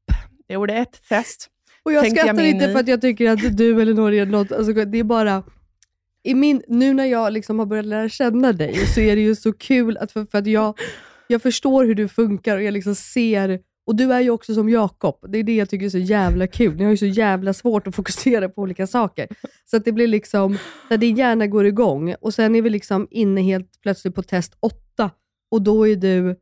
Jag 0.47 0.55
gjorde 0.55 0.75
ett 0.75 1.03
test. 1.09 1.51
Och 1.83 1.93
jag 1.93 2.03
Tänkte 2.05 2.23
skrattar 2.23 2.43
inte 2.43 2.65
i. 2.65 2.73
för 2.73 2.81
att 2.81 2.89
jag 2.89 3.01
tycker 3.01 3.31
att 3.31 3.57
du 3.57 3.83
eller 3.83 3.95
någon 3.95 4.15
är 4.15 4.27
något, 4.27 4.53
alltså, 4.53 4.73
det 4.73 4.99
är 4.99 5.05
bara, 5.05 5.43
i 6.27 6.35
min, 6.35 6.63
nu 6.69 6.95
när 6.95 7.05
jag 7.05 7.33
liksom 7.33 7.59
har 7.59 7.67
börjat 7.67 7.87
lära 7.87 8.09
känna 8.09 8.53
dig 8.53 8.87
så 8.87 9.01
är 9.01 9.17
det 9.17 9.23
ju 9.23 9.35
så 9.35 9.53
kul 9.53 9.97
att, 9.97 10.13
för, 10.13 10.27
för 10.31 10.39
att 10.39 10.47
jag, 10.47 10.79
jag 11.27 11.43
förstår 11.43 11.85
hur 11.85 11.95
du 11.95 12.09
funkar 12.09 12.57
och 12.57 12.63
jag 12.63 12.73
liksom 12.73 12.95
ser, 12.95 13.61
och 13.87 13.97
du 13.97 14.13
är 14.13 14.21
ju 14.21 14.31
också 14.31 14.55
som 14.55 14.69
Jakob, 14.69 15.27
det 15.29 15.39
är 15.39 15.43
det 15.43 15.57
jag 15.57 15.71
tycker 15.71 15.87
är 15.87 15.91
så 15.91 15.99
jävla 15.99 16.47
kul. 16.47 16.77
Ni 16.77 16.85
har 16.85 16.91
ju 16.91 16.97
så 16.97 17.07
jävla 17.07 17.53
svårt 17.53 17.87
att 17.87 17.95
fokusera 17.95 18.49
på 18.49 18.63
olika 18.63 18.87
saker. 18.87 19.29
Så 19.71 19.77
att 19.77 19.85
det 19.85 19.93
blir 19.93 20.07
liksom, 20.07 20.59
när 20.91 20.97
din 20.97 21.17
hjärna 21.17 21.47
går 21.47 21.67
igång 21.67 22.15
och 22.21 22.35
sen 22.35 22.55
är 22.55 22.63
vi 22.63 22.71
liksom 22.71 23.09
inne 23.11 23.41
helt 23.43 23.81
plötsligt 23.83 24.15
på 24.15 24.23
test 24.23 24.57
åtta 24.61 25.11
och 25.51 25.63
då 25.63 25.89
är 25.89 25.97
du, 25.97 26.37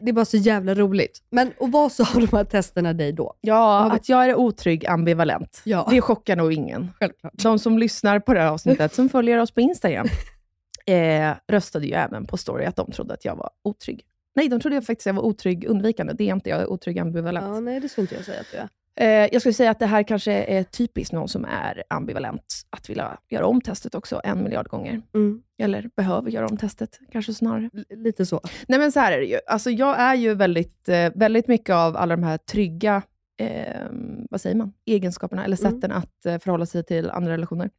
det 0.00 0.08
är 0.08 0.12
bara 0.12 0.24
så 0.24 0.36
jävla 0.36 0.74
roligt. 0.74 1.22
Men 1.30 1.52
och 1.58 1.72
vad 1.72 1.92
sa 1.92 2.06
de 2.14 2.36
här 2.36 2.44
testerna 2.44 2.92
dig 2.92 3.12
då? 3.12 3.34
Ja, 3.40 3.92
att 3.92 4.08
jag 4.08 4.26
är 4.26 4.34
otrygg 4.34 4.86
ambivalent. 4.86 5.60
Ja. 5.64 5.88
Det 5.90 6.00
chockar 6.00 6.36
nog 6.36 6.52
ingen. 6.52 6.92
Självklart. 6.98 7.32
De 7.36 7.58
som 7.58 7.78
lyssnar 7.78 8.20
på 8.20 8.34
det 8.34 8.40
här 8.40 8.48
avsnittet, 8.48 8.94
som 8.94 9.08
följer 9.08 9.38
oss 9.38 9.50
på 9.50 9.60
Instagram, 9.60 10.06
eh, 10.86 11.34
röstade 11.48 11.86
ju 11.86 11.92
även 11.92 12.26
på 12.26 12.36
story 12.36 12.64
att 12.64 12.76
de 12.76 12.92
trodde 12.92 13.14
att 13.14 13.24
jag 13.24 13.36
var 13.36 13.50
otrygg. 13.64 14.04
Nej, 14.34 14.48
de 14.48 14.60
trodde 14.60 14.76
jag 14.76 14.86
faktiskt 14.86 15.06
att 15.06 15.14
jag 15.14 15.22
var 15.22 15.28
otrygg 15.28 15.64
undvikande. 15.64 16.12
Det 16.12 16.28
är 16.28 16.34
inte 16.34 16.50
jag, 16.50 16.60
är 16.60 16.66
otrygg 16.70 16.98
ambivalent. 16.98 17.46
Ja, 17.46 17.60
nej, 17.60 17.80
det 17.80 17.88
skulle 17.88 18.02
inte 18.02 18.14
jag 18.14 18.24
säga 18.24 18.40
att 18.40 18.46
du 18.52 18.58
är. 18.58 18.68
Eh, 19.00 19.06
jag 19.32 19.40
skulle 19.42 19.52
säga 19.52 19.70
att 19.70 19.78
det 19.78 19.86
här 19.86 20.02
kanske 20.02 20.32
är 20.32 20.62
typiskt 20.64 21.12
någon 21.12 21.28
som 21.28 21.44
är 21.44 21.82
ambivalent, 21.90 22.62
att 22.70 22.90
vilja 22.90 23.18
göra 23.28 23.46
om 23.46 23.60
testet 23.60 23.94
också 23.94 24.20
en 24.24 24.42
miljard 24.44 24.68
gånger. 24.68 25.02
Mm. 25.14 25.42
Eller 25.58 25.90
behöver 25.96 26.30
göra 26.30 26.46
om 26.46 26.56
testet, 26.56 26.98
kanske 27.12 27.34
snarare. 27.34 27.70
L- 27.74 27.84
lite 27.90 28.26
så. 28.26 28.40
Nej 28.68 28.78
men 28.78 28.92
så 28.92 29.00
här 29.00 29.12
är 29.12 29.18
det 29.18 29.24
ju. 29.26 29.38
Alltså, 29.46 29.70
jag 29.70 29.98
är 30.00 30.14
ju 30.14 30.34
väldigt, 30.34 30.88
eh, 30.88 31.10
väldigt 31.14 31.48
mycket 31.48 31.74
av 31.74 31.96
alla 31.96 32.16
de 32.16 32.22
här 32.22 32.38
trygga 32.38 33.02
eh, 33.40 33.86
vad 34.30 34.40
säger 34.40 34.56
man? 34.56 34.72
egenskaperna, 34.86 35.44
eller 35.44 35.58
Mm. 35.66 35.72
sätten 35.80 35.92
att 35.92 36.26
eh, 36.26 36.38
förhålla 36.38 36.66
sig 36.66 36.84
till 36.84 37.10
andra 37.10 37.32
relationer, 37.32 37.70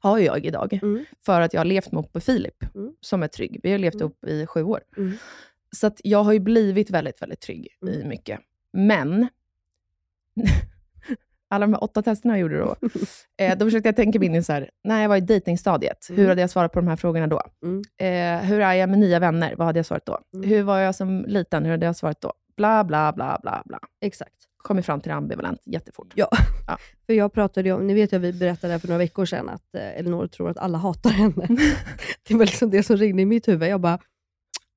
har 0.00 0.18
jag 0.18 0.44
idag. 0.46 0.78
Mm. 0.82 1.04
För 1.26 1.40
att 1.40 1.54
jag 1.54 1.60
har 1.60 1.64
levt 1.64 1.92
med 1.92 1.98
Oppe 2.00 2.20
Filip, 2.20 2.74
Mm. 2.74 2.92
som 3.00 3.22
är 3.22 3.28
trygg. 3.28 3.60
Vi 3.62 3.70
har 3.72 3.78
levt 3.78 3.94
Mm. 3.94 4.06
upp 4.06 4.24
i 4.24 4.46
sju 4.46 4.62
år. 4.62 4.80
Mm. 4.96 5.12
Så 5.76 5.86
att 5.86 6.00
jag 6.04 6.24
har 6.24 6.32
ju 6.32 6.38
blivit 6.40 6.90
väldigt, 6.90 7.22
väldigt 7.22 7.40
trygg 7.40 7.66
i 7.86 7.94
Mm. 7.96 8.08
mycket. 8.08 8.40
Men, 8.72 9.28
alla 11.50 11.66
de 11.66 11.72
här 11.72 11.84
åtta 11.84 12.02
testerna 12.02 12.34
jag 12.34 12.40
gjorde 12.40 12.58
då, 12.58 12.76
eh, 13.40 13.58
då 13.58 13.64
försökte 13.64 13.88
jag 13.88 13.96
tänka 13.96 14.18
mig 14.18 14.28
in 14.28 14.34
i 14.34 14.42
så 14.42 14.52
här, 14.52 14.70
när 14.84 15.02
jag 15.02 15.08
var 15.08 15.16
i 15.16 15.20
dejtingstadiet, 15.20 16.06
hur 16.08 16.18
Mm. 16.18 16.28
hade 16.28 16.40
jag 16.40 16.50
svarat 16.50 16.72
på 16.72 16.78
de 16.80 16.88
här 16.88 16.96
frågorna 16.96 17.26
då? 17.26 17.42
Mm. 17.64 17.82
Eh, 18.00 18.48
hur 18.48 18.60
är 18.60 18.72
jag 18.74 18.88
med 18.90 18.98
nya 18.98 19.18
vänner? 19.18 19.54
Vad 19.56 19.66
hade 19.66 19.78
jag 19.78 19.86
svarat 19.86 20.06
då? 20.06 20.18
Mm. 20.34 20.48
Hur 20.48 20.62
var 20.62 20.78
jag 20.78 20.94
som 20.94 21.24
liten? 21.28 21.64
Hur 21.64 21.70
hade 21.70 21.86
jag 21.86 21.96
svarat 21.96 22.20
då? 22.20 22.32
Bla, 22.56 22.84
bla, 22.84 23.12
bla, 23.12 23.38
bla, 23.42 23.62
bla. 23.64 23.78
Exakt. 24.00 24.32
Kommit 24.56 24.86
fram 24.86 25.00
till 25.00 25.12
ambivalent 25.12 25.60
jättefort. 25.64 26.12
Ja. 26.14 26.28
Ja. 26.66 26.78
För 27.06 27.12
jag 27.12 27.32
pratade 27.32 27.72
om, 27.72 27.86
ni 27.86 27.94
vet 27.94 28.12
ju 28.12 28.16
att 28.16 28.22
vi 28.22 28.32
berättade 28.32 28.78
för 28.78 28.88
några 28.88 28.98
veckor 28.98 29.24
sedan 29.24 29.48
att 29.48 29.74
eh, 29.74 29.98
Elinor 29.98 30.26
tror 30.26 30.50
att 30.50 30.58
alla 30.58 30.78
hatar 30.78 31.10
henne. 31.10 31.46
det 32.28 32.34
var 32.34 32.44
liksom 32.46 32.70
det 32.70 32.82
som 32.82 32.96
ringde 32.96 33.22
i 33.22 33.26
mitt 33.26 33.48
huvud. 33.48 33.68
Jag 33.68 33.80
bara, 33.80 33.98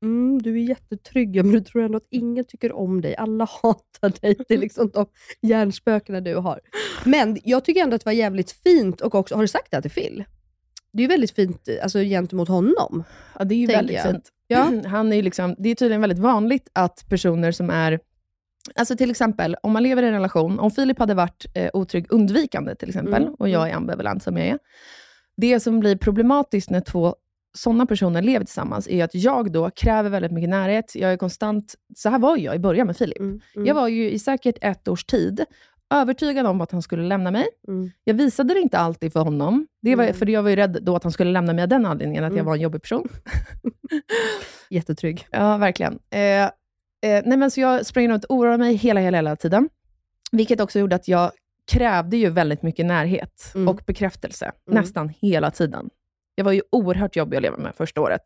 mm, 0.03 0.41
du 0.41 0.53
är 0.53 0.63
jättetrygg, 0.69 1.36
men 1.36 1.51
du 1.51 1.62
tror 1.62 1.83
ändå 1.83 1.97
att 1.97 2.07
ingen 2.12 2.45
tycker 2.45 2.71
om 2.71 3.01
dig. 3.01 3.15
Alla 3.15 3.47
hatar 3.62 4.21
dig. 4.21 4.36
Det 4.47 4.53
är 4.53 4.57
liksom 4.57 4.89
de 4.93 5.05
hjärnspökena 5.41 6.21
du 6.21 6.36
har. 6.36 6.60
Men 7.05 7.38
jag 7.43 7.65
tycker 7.65 7.83
ändå 7.83 7.95
att 7.95 8.01
det 8.01 8.05
var 8.05 8.13
jävligt 8.13 8.51
fint, 8.51 9.01
och 9.01 9.15
också, 9.15 9.36
har 9.36 9.41
du 9.41 9.47
sagt 9.47 9.71
det 9.71 9.77
här 9.77 9.81
till 9.81 9.91
Phil? 9.91 10.23
Det 10.91 10.99
är 10.99 11.01
ju 11.01 11.07
väldigt 11.07 11.31
fint 11.31 11.69
alltså, 11.83 11.99
gentemot 11.99 12.47
honom. 12.47 13.03
Ja, 13.39 13.45
det 13.45 13.55
är 13.55 13.60
ju 13.60 13.67
väldigt 13.67 13.95
jag. 13.95 14.05
fint. 14.05 14.31
Ja. 14.47 14.71
Han 14.86 15.13
är 15.13 15.23
liksom, 15.23 15.55
det 15.57 15.69
är 15.69 15.75
tydligen 15.75 16.01
väldigt 16.01 16.19
vanligt 16.19 16.69
att 16.73 17.05
personer 17.10 17.51
som 17.51 17.69
är 17.69 17.99
Alltså 18.75 18.95
till 18.95 19.12
exempel, 19.12 19.55
om 19.63 19.71
man 19.71 19.83
lever 19.83 20.03
i 20.03 20.07
en 20.07 20.13
relation, 20.13 20.60
om 20.60 20.71
Filip 20.71 20.99
hade 20.99 21.13
varit 21.13 21.45
eh, 21.53 21.69
otrygg 21.73 22.05
undvikande 22.10 22.75
till 22.75 22.89
exempel, 22.89 23.23
Mm, 23.23 23.33
och 23.33 23.49
jag 23.49 23.69
är 23.69 23.73
ambivalent 23.75 24.23
som 24.23 24.38
jag 24.38 24.47
är. 24.47 24.60
Det 25.38 25.60
som 25.60 25.79
blir 25.79 25.95
problematiskt 25.95 26.69
när 26.69 26.81
två 26.81 27.15
sådana 27.57 27.85
personer 27.85 28.21
lever 28.21 28.45
tillsammans, 28.45 28.87
är 28.87 29.03
att 29.03 29.15
jag 29.15 29.51
då 29.51 29.69
kräver 29.69 30.09
väldigt 30.09 30.31
mycket 30.31 30.49
närhet. 30.49 30.95
Jag 30.95 31.13
är 31.13 31.17
konstant, 31.17 31.75
så 31.95 32.09
här 32.09 32.19
var 32.19 32.37
jag 32.37 32.55
i 32.55 32.59
början 32.59 32.87
med 32.87 32.97
Filip. 32.97 33.19
Mm, 33.19 33.41
mm, 33.55 33.65
Jag 33.67 33.75
var 33.75 33.87
ju 33.87 34.11
i 34.11 34.19
säkert 34.19 34.55
ett 34.61 34.87
års 34.87 35.03
tid 35.05 35.45
övertygad 35.93 36.45
om 36.47 36.61
att 36.61 36.71
han 36.71 36.81
skulle 36.81 37.03
lämna 37.03 37.31
mig. 37.31 37.45
mm, 37.67 37.91
Jag 38.03 38.13
visade 38.13 38.53
det 38.53 38.59
inte 38.59 38.77
alltid 38.77 39.13
för 39.13 39.19
honom, 39.19 39.67
det 39.81 39.95
var, 39.95 40.03
Mm. 40.03 40.15
för 40.15 40.29
jag 40.29 40.43
var 40.43 40.49
ju 40.49 40.55
rädd 40.55 40.77
då 40.81 40.95
att 40.95 41.03
han 41.03 41.11
skulle 41.11 41.31
lämna 41.31 41.53
mig 41.53 41.61
av 41.63 41.69
den 41.69 41.85
anledningen, 41.85 42.23
att 42.23 42.29
jag 42.31 42.33
Mm. 42.35 42.45
var 42.45 42.55
en 42.55 42.61
jobbig 42.61 42.81
person. 42.81 43.07
jättetrygg. 44.69 45.27
Ja, 45.31 45.57
verkligen. 45.57 45.99
Eh, 46.09 46.19
eh, 46.43 46.49
nej, 47.25 47.37
men 47.37 47.51
så 47.51 47.59
jag 47.61 47.85
sprang 47.85 48.09
runt 48.09 48.23
och 48.25 48.35
oroade 48.35 48.57
mig 48.57 48.75
hela, 48.75 48.99
hela, 48.99 49.17
hela 49.17 49.35
tiden. 49.35 49.69
Vilket 50.31 50.59
också 50.61 50.79
gjorde 50.79 50.95
att 50.95 51.07
jag 51.07 51.31
krävde 51.71 52.17
ju 52.17 52.29
väldigt 52.29 52.61
mycket 52.61 52.85
närhet 52.85 53.51
Mm. 53.55 53.67
och 53.67 53.81
bekräftelse, 53.87 54.51
nästan 54.71 55.09
hela 55.09 55.51
tiden. 55.51 55.89
Jag 56.39 56.45
var 56.45 56.52
ju 56.52 56.62
oerhört 56.71 57.15
jobbig 57.15 57.38
att 57.38 57.43
leva 57.43 57.58
med 57.58 57.76
första 57.76 58.02
året. 58.02 58.21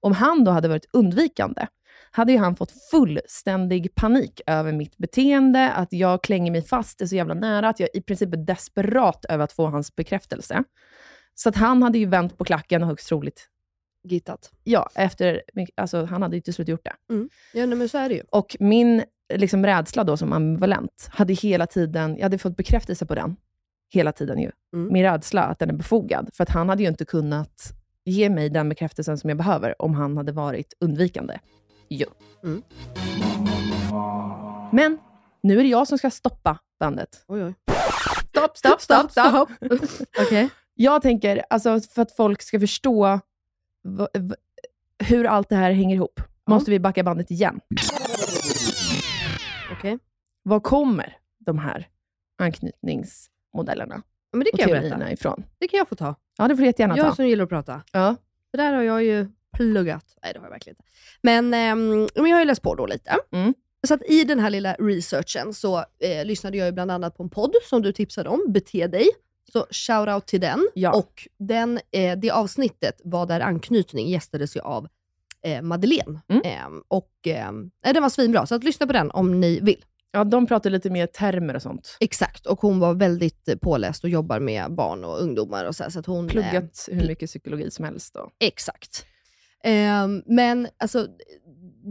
Om 0.00 0.12
han 0.12 0.44
då 0.44 0.50
hade 0.50 0.68
varit 0.68 0.86
undvikande, 0.92 1.66
hade 2.10 2.32
ju 2.32 2.38
han 2.38 2.56
fått 2.56 2.72
fullständig 2.90 3.94
panik 3.94 4.40
över 4.46 4.72
mitt 4.72 4.96
beteende, 4.96 5.72
att 5.72 5.92
jag 5.92 6.22
klänger 6.22 6.52
mig 6.52 6.62
fast, 6.62 7.00
är 7.00 7.06
så 7.06 7.16
jävla 7.16 7.34
nära, 7.34 7.68
att 7.68 7.80
jag 7.80 7.88
i 7.94 8.00
princip 8.00 8.32
är 8.32 8.36
desperat 8.36 9.24
över 9.24 9.44
att 9.44 9.52
få 9.52 9.66
hans 9.66 9.96
bekräftelse. 9.96 10.64
Så 11.34 11.48
att 11.48 11.56
han 11.56 11.82
hade 11.82 11.98
ju 11.98 12.06
vänt 12.06 12.38
på 12.38 12.44
klacken 12.44 12.82
och 12.82 12.88
högst 12.88 13.08
troligt, 13.08 13.48
Gittat. 14.04 14.50
ja, 14.64 14.90
efter, 14.94 15.42
alltså 15.74 16.04
han 16.04 16.22
hade 16.22 16.36
ju 16.36 16.40
till 16.42 16.54
slut 16.54 16.68
gjort 16.68 16.84
det. 16.84 16.94
Ja, 17.52 17.66
nej, 17.66 17.78
men 17.78 17.88
så 17.88 17.98
är 17.98 18.08
det 18.08 18.14
ju. 18.14 18.22
Och 18.30 18.56
min 18.60 19.04
liksom, 19.34 19.66
rädsla 19.66 20.04
då 20.04 20.16
som 20.16 20.32
ambivalent, 20.32 21.08
hade 21.10 21.32
hela 21.32 21.66
tiden, 21.66 22.16
jag 22.16 22.22
hade 22.22 22.38
fått 22.38 22.56
bekräftelse 22.56 23.06
på 23.06 23.14
den, 23.14 23.36
hela 23.94 24.12
tiden 24.12 24.38
ju. 24.38 24.50
Mm. 24.74 24.92
Min 24.92 25.02
rädsla 25.02 25.42
att 25.42 25.58
den 25.58 25.70
är 25.70 25.74
befogad, 25.74 26.30
för 26.34 26.42
att 26.42 26.50
han 26.50 26.68
hade 26.68 26.82
ju 26.82 26.88
inte 26.88 27.04
kunnat 27.04 27.72
ge 28.04 28.30
mig 28.30 28.50
den 28.50 28.68
bekräftelsen 28.68 29.18
som 29.18 29.30
jag 29.30 29.36
behöver, 29.36 29.82
om 29.82 29.94
han 29.94 30.16
hade 30.16 30.32
varit 30.32 30.74
undvikande. 30.80 31.38
Jo. 31.88 32.08
Mm. 32.44 32.62
Men 34.72 34.98
nu 35.42 35.58
är 35.58 35.62
det 35.62 35.68
jag 35.68 35.88
som 35.88 35.98
ska 35.98 36.10
stoppa 36.10 36.58
bandet. 36.80 37.24
Oj, 37.28 37.44
oj. 37.44 37.54
Stopp! 38.28 38.58
stopp, 38.58 38.80
stopp, 38.80 39.10
stopp. 39.10 39.48
Okej. 40.20 40.50
Jag 40.74 41.02
tänker, 41.02 41.44
alltså, 41.50 41.80
för 41.80 42.02
att 42.02 42.16
folk 42.16 42.42
ska 42.42 42.60
förstå 42.60 43.20
hur 44.98 45.26
allt 45.26 45.48
det 45.48 45.56
här 45.56 45.72
hänger 45.72 45.96
ihop, 45.96 46.20
måste 46.46 46.70
vi 46.70 46.80
backa 46.80 47.02
bandet 47.02 47.30
igen. 47.30 47.60
Okej. 49.72 49.98
Var 50.42 50.60
kommer 50.60 51.16
de 51.38 51.58
här 51.58 51.88
anknytningsmodellerna 52.38 53.33
Ja, 53.54 54.00
Men 54.32 54.44
det 54.44 54.50
och 54.52 54.58
kan 54.58 54.68
jag 54.68 54.78
teorierna 54.78 54.96
berätta. 54.98 55.12
ifrån? 55.12 55.44
Det 55.58 55.68
kan 55.68 55.78
jag 55.78 55.88
få 55.88 55.94
ta. 55.94 56.14
Ja, 56.38 56.48
det 56.48 56.56
får 56.56 56.60
du 56.60 56.66
jättegärna 56.66 56.96
Jag 56.96 57.06
ta. 57.06 57.14
som 57.14 57.26
gillar 57.28 57.44
att 57.44 57.48
prata. 57.50 57.82
Ja. 57.92 58.16
Det 58.52 58.56
där 58.58 58.72
har 58.72 58.82
jag 58.82 59.04
ju 59.04 59.26
pluggat. 59.56 60.04
Nej, 60.22 60.32
det 60.32 60.38
har 60.38 60.46
jag 60.46 60.50
verkligen 60.50 60.76
inte. 60.78 60.84
Men, 61.22 61.54
ehm, 61.54 62.08
men 62.14 62.26
jag 62.26 62.36
har 62.36 62.40
ju 62.40 62.44
läst 62.46 62.62
på 62.62 62.74
då 62.74 62.86
lite. 62.86 63.16
Mm. 63.32 63.54
Så 63.86 63.94
att 63.94 64.02
i 64.02 64.24
den 64.24 64.38
här 64.40 64.50
lilla 64.50 64.74
researchen 64.74 65.54
så 65.54 65.78
eh, 65.98 66.24
lyssnade 66.24 66.56
jag 66.56 66.66
ju 66.66 66.72
bland 66.72 66.90
annat 66.90 67.16
på 67.16 67.22
en 67.22 67.30
podd 67.30 67.54
som 67.68 67.82
du 67.82 67.92
tipsade 67.92 68.28
om, 68.28 68.44
Bete 68.48 68.86
dig. 68.86 69.06
Så 69.52 69.66
shout-out 69.70 70.20
till 70.20 70.40
den. 70.40 70.68
Ja. 70.74 70.92
Och 70.96 71.28
den, 71.38 71.80
eh, 71.90 72.18
det 72.18 72.30
avsnittet 72.30 73.00
var 73.04 73.26
där 73.26 73.40
anknytning 73.40 74.08
gästades 74.08 74.56
ju 74.56 74.60
av 74.60 74.88
eh, 75.42 75.62
Madeleine. 75.62 76.20
Mm. 76.28 76.42
Ehm, 76.44 76.82
och 76.88 77.10
ehm, 77.26 77.70
nej, 77.84 77.94
Den 77.94 78.02
var 78.02 78.10
svinbra, 78.10 78.46
så 78.46 78.54
att 78.54 78.64
lyssna 78.64 78.86
på 78.86 78.92
den 78.92 79.10
om 79.10 79.40
ni 79.40 79.60
vill. 79.60 79.84
Ja, 80.14 80.24
de 80.24 80.46
pratar 80.46 80.70
lite 80.70 80.90
mer 80.90 81.06
termer 81.06 81.54
och 81.56 81.62
sånt. 81.62 81.96
Exakt, 82.00 82.46
och 82.46 82.60
hon 82.60 82.78
var 82.78 82.94
väldigt 82.94 83.48
eh, 83.48 83.56
påläst 83.56 84.04
och 84.04 84.10
jobbar 84.10 84.40
med 84.40 84.74
barn 84.74 85.04
och 85.04 85.22
ungdomar. 85.22 85.64
Och 85.64 85.76
så, 85.76 85.82
här, 85.82 85.90
så 85.90 85.98
att 85.98 86.06
hon, 86.06 86.24
eh, 86.24 86.30
Pluggat 86.30 86.88
hur 86.92 87.06
mycket 87.06 87.28
psykologi 87.28 87.70
som 87.70 87.84
helst. 87.84 88.14
Då. 88.14 88.30
Exakt. 88.40 89.06
Ehm, 89.64 90.22
men 90.26 90.68
alltså, 90.78 91.06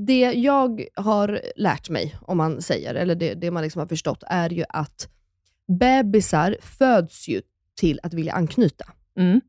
det 0.07 0.19
jag 0.19 0.86
har 0.95 1.41
lärt 1.55 1.89
mig, 1.89 2.15
om 2.21 2.38
man 2.38 2.62
säger, 2.62 2.95
eller 2.95 3.15
det, 3.15 3.33
det 3.33 3.51
man 3.51 3.63
liksom 3.63 3.79
har 3.79 3.88
förstått, 3.88 4.23
är 4.27 4.49
ju 4.49 4.63
att 4.69 5.09
bebisar 5.79 6.57
föds 6.62 7.27
ju 7.27 7.41
till 7.79 7.99
att 8.03 8.13
vilja 8.13 8.33
anknyta. 8.33 8.86
Mm. 9.17 9.41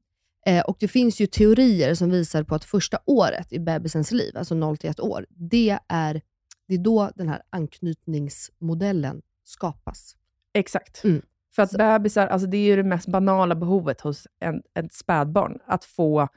Eh, 0.46 0.64
och 0.64 0.76
Det 0.80 0.88
finns 0.88 1.20
ju 1.20 1.26
teorier 1.26 1.94
som 1.94 2.10
visar 2.10 2.42
på 2.42 2.54
att 2.54 2.64
första 2.64 2.98
året 3.06 3.52
i 3.52 3.58
bebisens 3.58 4.12
liv, 4.12 4.36
alltså 4.36 4.54
0 4.54 4.76
till 4.76 4.90
1 4.90 5.00
år, 5.00 5.26
det 5.28 5.78
är, 5.88 6.20
det 6.68 6.74
är 6.74 6.78
då 6.78 7.10
den 7.14 7.28
här 7.28 7.42
anknytningsmodellen 7.50 9.22
skapas. 9.44 10.16
Exakt. 10.54 11.04
Mm. 11.04 11.22
För 11.54 11.62
att 11.62 11.70
bebisar, 11.72 12.26
alltså 12.26 12.48
det 12.48 12.56
är 12.56 12.62
ju 12.64 12.76
det 12.76 12.82
mest 12.82 13.08
banala 13.08 13.54
behovet 13.54 14.00
hos 14.00 14.26
en, 14.40 14.62
ett 14.74 14.92
spädbarn, 14.92 15.58
att 15.66 15.84
få, 15.84 16.28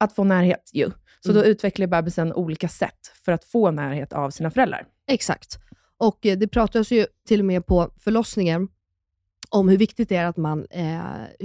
att 0.00 0.12
få 0.12 0.24
närhet. 0.24 0.70
Ju. 0.72 0.90
Så 1.20 1.30
Mm. 1.30 1.42
då 1.42 1.48
utvecklar 1.48 1.86
bebisen 1.86 2.32
olika 2.32 2.68
sätt 2.68 3.12
för 3.24 3.32
att 3.32 3.44
få 3.44 3.70
närhet 3.70 4.12
av 4.12 4.30
sina 4.30 4.50
föräldrar. 4.50 4.86
Exakt. 5.06 5.58
Och 5.96 6.26
eh, 6.26 6.38
det 6.38 6.48
pratas 6.48 6.90
ju 6.90 7.06
till 7.26 7.40
och 7.40 7.46
med 7.46 7.66
på 7.66 7.90
förlossningen 7.98 8.68
om 9.50 9.68
hur 9.68 9.76
viktigt 9.76 10.08
det 10.08 10.16
är 10.16 10.26
att 10.26 10.36
man, 10.36 10.66
eh, 10.70 11.00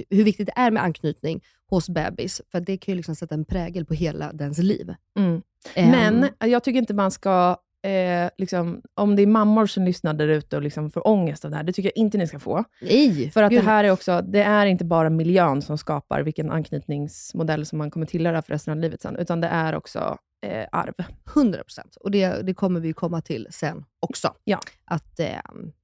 hur 0.09 0.23
viktigt 0.23 0.45
det 0.45 0.53
är 0.55 0.71
med 0.71 0.83
anknytning 0.83 1.43
hos 1.69 1.89
bebis, 1.89 2.41
för 2.51 2.59
det 2.59 2.77
kan 2.77 2.91
ju 2.91 2.95
liksom 2.95 3.15
sätta 3.15 3.35
en 3.35 3.45
prägel 3.45 3.85
på 3.85 3.93
hela 3.93 4.33
dens 4.33 4.57
liv. 4.57 4.93
Mm. 5.17 5.41
Ehm, 5.73 5.91
Men 6.19 6.49
jag 6.51 6.63
tycker 6.63 6.79
inte 6.79 6.93
man 6.93 7.11
ska, 7.11 7.57
eh, 7.83 8.29
liksom, 8.37 8.81
om 8.95 9.15
det 9.15 9.21
är 9.21 9.27
mammor 9.27 9.65
som 9.65 9.83
lyssnar 9.83 10.13
där 10.13 10.27
ute 10.27 10.55
och 10.55 10.61
liksom 10.61 10.91
får 10.91 11.07
ångest 11.07 11.45
av 11.45 11.51
det 11.51 11.57
här, 11.57 11.63
det 11.63 11.73
tycker 11.73 11.91
jag 11.95 11.97
inte 12.01 12.17
ni 12.17 12.27
ska 12.27 12.39
få. 12.39 12.63
nej, 12.81 13.31
För 13.31 13.43
att 13.43 13.49
gud, 13.51 13.61
det 13.61 13.65
här 13.65 13.83
är 13.83 13.91
också, 13.91 14.21
det 14.21 14.41
är 14.43 14.65
inte 14.65 14.85
bara 14.85 15.09
miljön 15.09 15.61
som 15.61 15.77
skapar 15.77 16.21
vilken 16.21 16.51
anknytningsmodell 16.51 17.65
som 17.65 17.77
man 17.77 17.91
kommer 17.91 18.05
tillhöra 18.05 18.41
för 18.41 18.53
resten 18.53 18.71
av 18.71 18.79
livet 18.79 19.01
sen, 19.01 19.15
utan 19.15 19.41
det 19.41 19.47
är 19.47 19.75
också 19.75 20.17
eh, 20.45 20.65
arv. 20.71 20.93
100 21.35 21.63
procent. 21.63 21.95
Och 21.95 22.11
det, 22.11 22.41
det 22.41 22.53
kommer 22.53 22.79
vi 22.79 22.93
komma 22.93 23.21
till 23.21 23.47
sen 23.51 23.85
också. 23.99 24.33
Ja. 24.43 24.59
Att, 24.85 25.19
eh, 25.19 25.27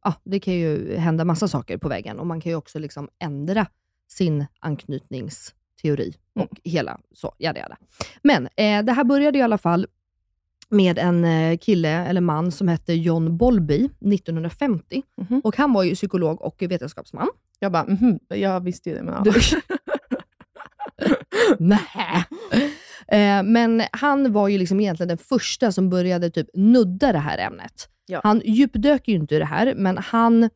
ja, 0.03 0.13
det 0.23 0.39
kan 0.39 0.53
ju 0.53 0.95
hända 0.97 1.25
massa 1.25 1.47
saker 1.47 1.77
på 1.77 1.89
vägen 1.89 2.19
och 2.19 2.27
man 2.27 2.41
kan 2.41 2.49
ju 2.49 2.55
också 2.55 2.79
liksom 2.79 3.09
ändra 3.19 3.65
sin 4.09 4.45
anknytningsteori 4.59 6.13
Mm. 6.35 6.47
och 6.51 6.59
hela 6.63 6.99
så, 7.13 7.35
jada, 7.39 7.59
jada. 7.59 7.77
Men 8.23 8.47
eh, 8.55 8.83
det 8.83 8.91
här 8.91 9.03
började 9.03 9.37
i 9.37 9.41
alla 9.41 9.57
fall 9.57 9.87
med 10.69 10.97
en 10.97 11.25
eh, 11.25 11.57
kille 11.57 11.89
eller 11.89 12.21
man 12.21 12.51
som 12.51 12.67
hette 12.67 12.93
John 12.93 13.37
Bolby 13.37 13.89
1950. 14.13 15.03
Mhm. 15.29 15.41
Och 15.43 15.57
Han 15.57 15.73
var 15.73 15.83
ju 15.83 15.95
psykolog 15.95 16.41
och 16.41 16.55
vetenskapsman. 16.69 17.27
Jag 17.59 17.71
bara, 17.71 17.83
mhm, 17.85 18.19
jag 18.27 18.59
visste 18.63 18.89
ju 18.89 18.95
det, 18.95 19.03
men 19.03 19.13
ja. 19.25 19.33
Nej. 21.59 22.25
Eh, 23.07 23.43
men 23.43 23.83
han 23.91 24.33
var 24.33 24.47
ju 24.47 24.57
liksom 24.57 24.79
egentligen 24.79 25.07
den 25.07 25.17
första 25.17 25.71
som 25.71 25.89
började 25.89 26.29
typ 26.29 26.47
nudda 26.53 27.11
det 27.11 27.19
här 27.19 27.37
ämnet. 27.37 27.89
Ja. 28.07 28.21
Han 28.23 28.41
djupdök 28.45 29.07
ju 29.07 29.15
inte 29.15 29.35
i 29.35 29.39
det 29.39 29.45
här, 29.45 29.73
men 29.77 29.97
han 29.97 30.49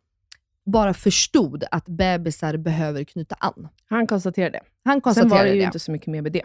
bara 0.65 0.93
förstod 0.93 1.63
att 1.71 1.85
bebisar 1.85 2.57
behöver 2.57 3.03
knyta 3.03 3.35
an. 3.39 3.67
Han 3.89 4.07
konstaterade 4.07 4.51
det. 4.51 4.61
Han 4.85 4.93
Sen 4.93 5.01
konstaterade 5.01 5.35
var 5.35 5.43
det 5.45 5.51
ju 5.53 5.59
det. 5.59 5.65
inte 5.65 5.79
så 5.79 5.91
mycket 5.91 6.07
mer 6.07 6.21
med 6.21 6.31
det. 6.31 6.43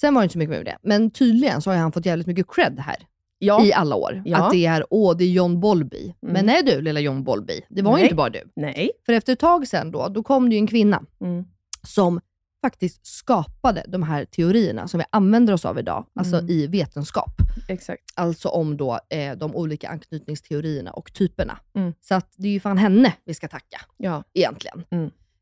Sen 0.00 0.14
var 0.14 0.22
det 0.22 0.24
inte 0.24 0.32
så 0.32 0.38
mycket 0.38 0.50
mer 0.50 0.56
med 0.58 0.66
det. 0.66 0.78
Men 0.82 1.10
tydligen 1.10 1.62
så 1.62 1.70
har 1.70 1.76
han 1.76 1.92
fått 1.92 2.06
jävligt 2.06 2.26
mycket 2.26 2.46
cred 2.48 2.78
här 2.80 2.96
Ja. 3.38 3.64
i 3.64 3.72
alla 3.72 3.96
år. 3.96 4.22
Ja. 4.24 4.38
Att 4.38 4.52
det 4.52 4.66
är, 4.66 4.84
åh, 4.90 5.16
det 5.16 5.24
är 5.24 5.28
John 5.28 5.60
Bolby. 5.60 6.02
Mm. 6.22 6.32
Men 6.32 6.46
nej 6.46 6.62
du, 6.62 6.80
lilla 6.80 7.00
John 7.00 7.24
Bolby. 7.24 7.60
Det 7.68 7.82
var 7.82 7.90
ju 7.90 7.96
Nej. 7.96 8.02
inte 8.04 8.14
bara 8.14 8.30
du. 8.30 8.42
Nej. 8.56 8.90
För 9.06 9.12
efter 9.12 9.32
ett 9.32 9.38
tag 9.38 9.68
sen 9.68 9.90
då, 9.90 10.08
då 10.08 10.22
kom 10.22 10.48
det 10.48 10.54
ju 10.54 10.58
en 10.60 10.66
kvinna 10.66 11.02
Mm. 11.20 11.44
som 11.86 12.20
faktiskt 12.64 13.06
skapade 13.06 13.84
de 13.88 14.02
här 14.02 14.24
teorierna 14.24 14.88
som 14.88 14.98
vi 14.98 15.04
använder 15.10 15.52
oss 15.52 15.64
av 15.64 15.78
idag, 15.78 16.06
alltså 16.14 16.36
Mm. 16.38 16.50
i 16.50 16.66
vetenskap. 16.66 17.30
Exakt. 17.68 18.02
Alltså 18.14 18.48
om 18.48 18.76
då, 18.76 18.98
eh, 19.08 19.36
de 19.36 19.54
olika 19.56 19.88
anknytningsteorierna 19.88 20.90
och 20.90 21.12
typerna. 21.12 21.58
Mm. 21.74 21.92
Så 22.00 22.14
att 22.14 22.32
det 22.36 22.48
är 22.48 22.52
ju 22.52 22.60
fan 22.60 22.78
henne 22.78 23.12
vi 23.24 23.34
ska 23.34 23.48
tacka 23.48 23.80
Ja. 23.96 24.22
egentligen. 24.34 24.84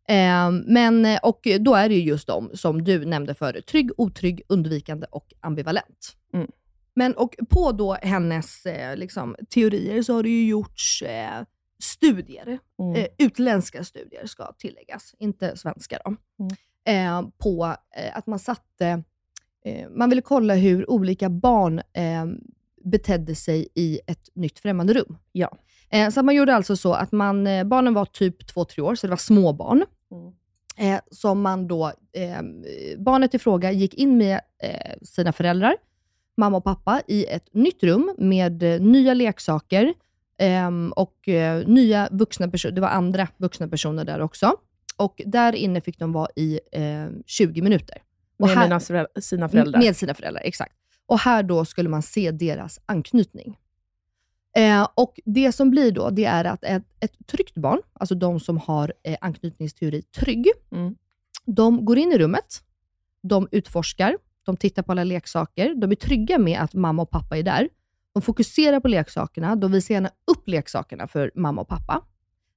Eh, 0.08 0.50
men, 0.66 1.04
eh, 1.06 1.18
och 1.22 1.46
då 1.60 1.74
är 1.74 1.88
det 1.88 1.94
ju 1.94 2.00
just 2.02 2.26
de 2.26 2.50
som 2.54 2.84
du 2.84 3.04
nämnde 3.04 3.34
förut. 3.34 3.66
Trygg, 3.66 3.90
otrygg, 3.96 4.42
undvikande 4.48 5.06
och 5.10 5.32
ambivalent. 5.40 6.16
Mm. 6.34 6.50
Men 6.94 7.14
och 7.14 7.34
på 7.50 7.72
då 7.72 7.94
hennes 7.94 8.66
eh, 8.66 8.96
liksom, 8.96 9.36
teorier 9.54 10.02
så 10.02 10.14
har 10.14 10.22
det 10.22 10.28
ju 10.28 10.46
gjorts 10.48 11.02
eh, 11.02 11.44
studier, 11.82 12.58
Mm. 12.78 12.94
eh, 12.94 13.06
utländska 13.18 13.84
studier 13.84 14.26
ska 14.26 14.52
tilläggas, 14.52 15.14
inte 15.18 15.56
svenska 15.56 15.98
då, 16.04 16.16
Mm. 16.86 17.22
eh, 17.24 17.30
på 17.38 17.64
att 18.14 18.26
man 18.26 18.38
satte, 18.38 19.02
man 19.96 20.10
ville 20.10 20.22
kolla 20.22 20.54
hur 20.54 20.90
olika 20.90 21.30
barn 21.30 21.80
betedde 22.84 23.34
sig 23.34 23.68
i 23.74 24.00
ett 24.06 24.28
nytt 24.34 24.58
främmande 24.58 24.94
rum. 24.94 25.18
Ja. 25.32 25.58
Eh, 25.90 26.10
så 26.10 26.22
man 26.22 26.34
gjorde 26.34 26.54
alltså 26.54 26.76
så 26.76 26.92
att 26.94 27.12
man, 27.12 27.46
eh, 27.46 27.64
barnen 27.64 27.94
var 27.94 28.04
typ 28.04 28.46
två, 28.46 28.64
tre 28.64 28.82
år, 28.82 28.94
så 28.94 29.06
det 29.06 29.10
var 29.10 29.16
små 29.16 29.52
barn. 29.52 29.84
Mm. 30.12 30.32
Eh, 30.94 31.00
som 31.10 31.40
man 31.42 31.68
då, 31.68 31.86
eh, 32.12 32.42
barnet 32.98 33.34
i 33.34 33.38
fråga 33.38 33.72
gick 33.72 33.94
in 33.94 34.16
med 34.18 34.40
eh, 34.62 34.92
sina 35.02 35.32
föräldrar, 35.32 35.76
mamma 36.36 36.56
och 36.56 36.64
pappa, 36.64 37.02
i 37.06 37.24
ett 37.26 37.48
nytt 37.54 37.82
rum 37.82 38.14
med 38.18 38.62
nya 38.82 39.14
leksaker 39.14 39.94
ehm, 40.38 40.92
och 40.96 41.14
nya 41.66 42.08
vuxna 42.10 42.48
personer. 42.48 42.74
Det 42.74 42.80
var 42.80 42.88
andra 42.88 43.28
vuxna 43.36 43.68
personer 43.68 44.04
där 44.04 44.20
också. 44.20 44.56
Och 44.96 45.22
där 45.26 45.52
inne 45.52 45.80
fick 45.80 45.98
de 45.98 46.12
vara 46.12 46.28
i 46.36 46.60
eh, 46.72 47.06
20 47.26 47.62
minuter. 47.62 47.98
Och 48.38 48.46
Med 48.46 48.56
här- 48.56 48.64
sina 49.20 49.48
föräldrar. 49.48 49.80
med 49.80 49.96
sina 49.96 50.14
föräldrar, 50.14 50.42
exakt. 50.44 50.74
Och 51.06 51.18
här 51.18 51.42
då 51.42 51.64
skulle 51.64 51.88
man 51.88 52.02
se 52.02 52.30
deras 52.30 52.80
anknytning. 52.86 53.58
Eh, 54.56 54.88
och 54.94 55.20
Det 55.24 55.52
som 55.52 55.70
blir 55.70 55.90
då, 55.92 56.10
det 56.10 56.24
är 56.24 56.44
att 56.44 56.64
ett, 56.64 56.84
ett 57.00 57.26
tryggt 57.26 57.54
barn, 57.54 57.80
alltså 57.92 58.14
de 58.14 58.40
som 58.40 58.58
har 58.58 58.92
eh, 59.02 59.16
anknytningsteori 59.20 60.02
trygg, 60.02 60.46
Mm. 60.72 60.94
de 61.46 61.84
går 61.84 61.98
in 61.98 62.12
i 62.12 62.18
rummet, 62.18 62.62
de 63.22 63.48
utforskar, 63.50 64.16
de 64.44 64.56
tittar 64.56 64.82
på 64.82 64.92
alla 64.92 65.04
leksaker, 65.04 65.74
de 65.74 65.90
är 65.90 65.94
trygga 65.96 66.38
med 66.38 66.60
att 66.60 66.74
mamma 66.74 67.02
och 67.02 67.10
pappa 67.10 67.38
är 67.38 67.42
där. 67.42 67.68
De 68.12 68.22
fokuserar 68.22 68.80
på 68.80 68.88
leksakerna, 68.88 69.56
de 69.56 69.72
visar 69.72 69.94
gärna 69.94 70.10
upp 70.26 70.48
leksakerna 70.48 71.06
för 71.08 71.30
mamma 71.34 71.60
och 71.60 71.68
pappa. 71.68 72.04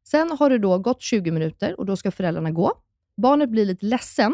Sen 0.07 0.31
har 0.39 0.49
det 0.49 0.57
då 0.57 0.77
gått 0.79 1.01
20 1.01 1.31
minuter 1.31 1.79
och 1.79 1.85
då 1.85 1.95
ska 1.95 2.11
föräldrarna 2.11 2.51
gå. 2.51 2.73
Barnet 3.17 3.49
blir 3.49 3.65
lite 3.65 3.85
ledsen 3.85 4.33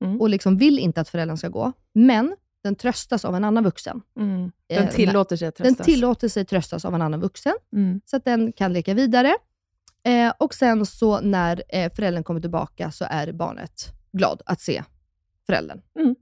Mm. 0.00 0.20
och 0.20 0.28
liksom 0.28 0.56
vill 0.56 0.78
inte 0.78 1.00
att 1.00 1.08
föräldrarna 1.08 1.36
ska 1.36 1.48
gå, 1.48 1.72
men 1.92 2.36
den 2.62 2.74
tröstas 2.76 3.24
av 3.24 3.36
en 3.36 3.44
annan 3.44 3.64
vuxen. 3.64 4.02
Mm. 4.18 4.52
Den 4.68 4.84
Eh, 4.84 4.90
tillåter 4.94 5.36
sig 5.36 5.48
att 5.48 5.56
Den 5.56 5.66
tröstas. 5.66 5.86
tillåter 5.86 6.28
sig 6.28 6.44
tröstas 6.44 6.84
av 6.84 6.94
en 6.94 7.02
annan 7.02 7.20
vuxen, 7.20 7.54
Mm. 7.72 8.00
så 8.04 8.16
att 8.16 8.24
den 8.24 8.52
kan 8.52 8.72
leka 8.72 8.94
vidare. 8.94 9.34
Eh, 10.04 10.32
och 10.38 10.54
sen 10.54 10.86
så 10.86 11.20
när 11.20 11.62
eh, 11.68 11.92
föräldern 11.92 12.24
kommer 12.24 12.40
tillbaka 12.40 12.90
så 12.90 13.04
är 13.10 13.32
barnet 13.32 13.92
glad 14.12 14.42
att 14.46 14.60
se 14.60 14.84
föräldern. 15.46 15.80
Mm. 15.98 16.14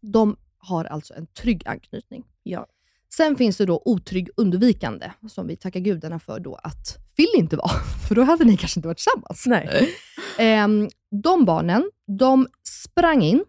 De 0.00 0.36
har 0.58 0.84
alltså 0.84 1.14
en 1.14 1.26
trygg 1.26 1.62
anknytning. 1.68 2.24
Ja. 2.42 2.66
Sen 3.14 3.36
finns 3.36 3.56
det 3.56 3.66
då 3.66 3.82
otrygg 3.84 4.28
undvikande, 4.36 5.10
som 5.28 5.46
vi 5.46 5.56
tackar 5.56 5.80
gudarna 5.80 6.18
för 6.18 6.40
då 6.40 6.54
att 6.54 6.96
vill 7.16 7.30
inte 7.36 7.56
vara, 7.56 7.68
för 8.08 8.14
då 8.14 8.22
hade 8.22 8.44
ni 8.44 8.56
kanske 8.56 8.78
inte 8.80 8.88
varit 8.88 8.98
tillsammans. 8.98 9.44
Nej. 9.46 9.94
Ehm, 10.38 10.88
de 11.22 11.44
barnen, 11.44 11.90
de 12.18 12.48
sprang 12.62 13.22
in, 13.22 13.44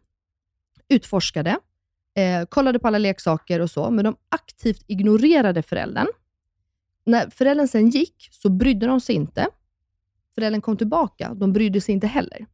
utforskade, 0.90 1.58
eh, 2.18 2.46
kollade 2.46 2.80
på 2.80 2.88
alla 2.88 2.98
leksaker 2.98 3.60
och 3.60 3.72
så, 3.72 3.92
men 3.92 4.06
de 4.06 4.16
aktivt 4.30 4.84
ignorerade 4.88 5.64
föräldern. 5.64 6.08
När 7.06 7.30
föräldern 7.30 7.68
sen 7.68 7.90
gick 7.90 8.30
så 8.32 8.50
brydde 8.50 8.88
de 8.88 9.02
sig 9.02 9.16
inte. 9.16 9.48
föräldern 10.36 10.62
kom 10.62 10.78
tillbaka, 10.78 11.34
de 11.34 11.54
brydde 11.54 11.82
sig 11.82 11.94
inte 11.94 12.08
heller. 12.08 12.46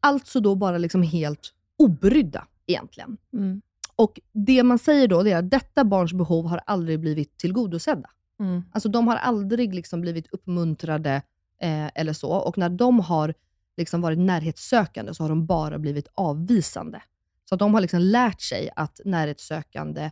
Alltså 0.00 0.40
då 0.40 0.54
bara 0.54 0.78
liksom 0.78 1.02
helt 1.02 1.54
obrydda 1.78 2.46
egentligen. 2.66 3.16
Mm. 3.32 3.62
Och 3.96 4.20
Det 4.32 4.62
man 4.62 4.78
säger 4.78 5.08
då 5.08 5.26
är 5.26 5.36
att 5.36 5.50
detta 5.50 5.84
barns 5.84 6.12
behov 6.12 6.46
har 6.46 6.60
aldrig 6.66 7.00
blivit 7.00 7.38
tillgodosedda. 7.38 8.10
Mm. 8.40 8.62
Alltså 8.72 8.88
de 8.88 9.08
har 9.08 9.16
aldrig 9.16 9.74
liksom 9.74 10.00
blivit 10.00 10.26
uppmuntrade 10.32 11.22
eh, 11.62 11.86
eller 11.94 12.12
så. 12.12 12.30
Och 12.30 12.58
när 12.58 12.68
de 12.68 13.00
har 13.00 13.34
liksom 13.76 14.00
varit 14.00 14.18
närhetssökande 14.18 15.14
så 15.14 15.24
har 15.24 15.28
de 15.28 15.46
bara 15.46 15.78
blivit 15.78 16.08
avvisande. 16.14 17.02
Så 17.50 17.54
att 17.54 17.58
de 17.58 17.74
har 17.74 17.80
liksom 17.80 18.00
lärt 18.00 18.40
sig 18.40 18.70
att 18.76 19.00
närhetssökande 19.04 20.10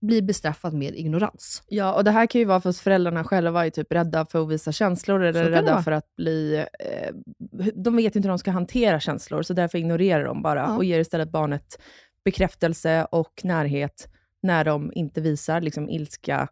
blir 0.00 0.22
bestraffat 0.22 0.74
med 0.74 0.94
ignorans. 0.94 1.62
Ja, 1.68 1.94
och 1.94 2.04
det 2.04 2.10
här 2.10 2.26
kan 2.26 2.38
ju 2.38 2.44
vara 2.44 2.60
för 2.60 2.70
att 2.70 2.76
föräldrarna 2.76 3.24
själva 3.24 3.66
är 3.66 3.70
typ 3.70 3.92
rädda 3.92 4.26
för 4.26 4.42
att 4.42 4.48
visa 4.48 4.72
känslor, 4.72 5.22
eller 5.22 5.50
rädda 5.50 5.82
för 5.82 5.92
att 5.92 6.16
bli... 6.16 6.56
Eh, 6.80 7.14
de 7.74 7.96
vet 7.96 8.16
inte 8.16 8.28
hur 8.28 8.32
de 8.32 8.38
ska 8.38 8.50
hantera 8.50 9.00
känslor, 9.00 9.42
så 9.42 9.52
därför 9.52 9.78
ignorerar 9.78 10.24
de 10.24 10.42
bara 10.42 10.60
Ja. 10.60 10.76
och 10.76 10.84
ger 10.84 11.00
istället 11.00 11.30
barnet 11.30 11.78
bekräftelse 12.24 13.04
och 13.10 13.40
närhet 13.44 14.08
när 14.42 14.64
de 14.64 14.92
inte 14.94 15.20
visar 15.20 15.60
liksom, 15.60 15.88
ilska, 15.90 16.48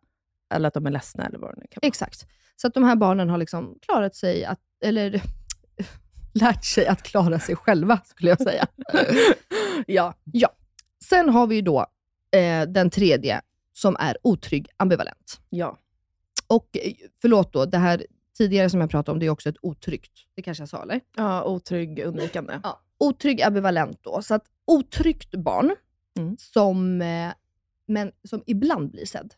eller 0.55 0.69
att 0.69 0.75
de 0.75 0.87
är 0.87 0.91
ledsna, 0.91 1.27
eller 1.27 1.39
vad 1.39 1.51
det 1.51 1.61
nu 1.61 1.67
kan 1.71 1.81
vara. 1.83 1.89
Exakt. 1.89 2.27
Så 2.57 2.67
att 2.67 2.75
de 2.75 2.85
här 2.85 2.97
barnen 2.97 3.31
har 3.31 3.39
liksom 3.39 3.79
klarat 3.87 4.17
sig, 4.17 4.45
att, 4.45 4.61
eller 4.85 5.23
lärt 6.35 6.65
sig 6.65 6.87
att 6.87 7.03
klara 7.03 7.39
sig 7.39 7.57
själva, 7.57 8.01
skulle 8.05 8.31
jag 8.31 8.43
säga. 8.43 8.67
ja. 9.87 10.15
ja. 10.33 10.49
Sen 11.05 11.29
har 11.29 11.47
vi 11.47 11.55
ju 11.55 11.63
då 11.63 11.87
eh, 12.37 12.63
den 12.69 12.91
tredje, 12.91 13.41
som 13.73 13.97
är 14.01 14.17
otrygg 14.23 14.69
ambivalent. 14.77 15.41
Ja. 15.51 15.79
Och 16.47 16.77
eh, 16.83 16.93
förlåt 17.23 17.53
då, 17.53 17.65
det 17.65 17.79
här 17.79 18.07
tidigare 18.39 18.71
som 18.71 18.81
jag 18.81 18.91
pratade 18.91 19.13
om, 19.13 19.19
det 19.19 19.27
är 19.27 19.31
också 19.31 19.49
ett 19.49 19.57
otryggt. 19.63 20.13
Det 20.35 20.43
kanske 20.43 20.63
jag 20.63 20.69
sa, 20.69 20.83
eller? 20.83 21.01
ja, 21.17 21.45
otrygg, 21.45 21.99
undvikande. 22.05 22.61
Ja. 22.63 22.81
Otrygg 22.99 23.43
ambivalent 23.43 23.99
då. 24.03 24.23
Så 24.23 24.35
att 24.35 24.45
otryggt 24.67 25.35
barn, 25.35 25.75
Mm. 26.19 26.37
som, 26.41 27.03
eh, 27.03 27.33
men 27.87 28.13
som 28.29 28.43
ibland 28.47 28.91
blir 28.91 29.07
sedd. 29.07 29.35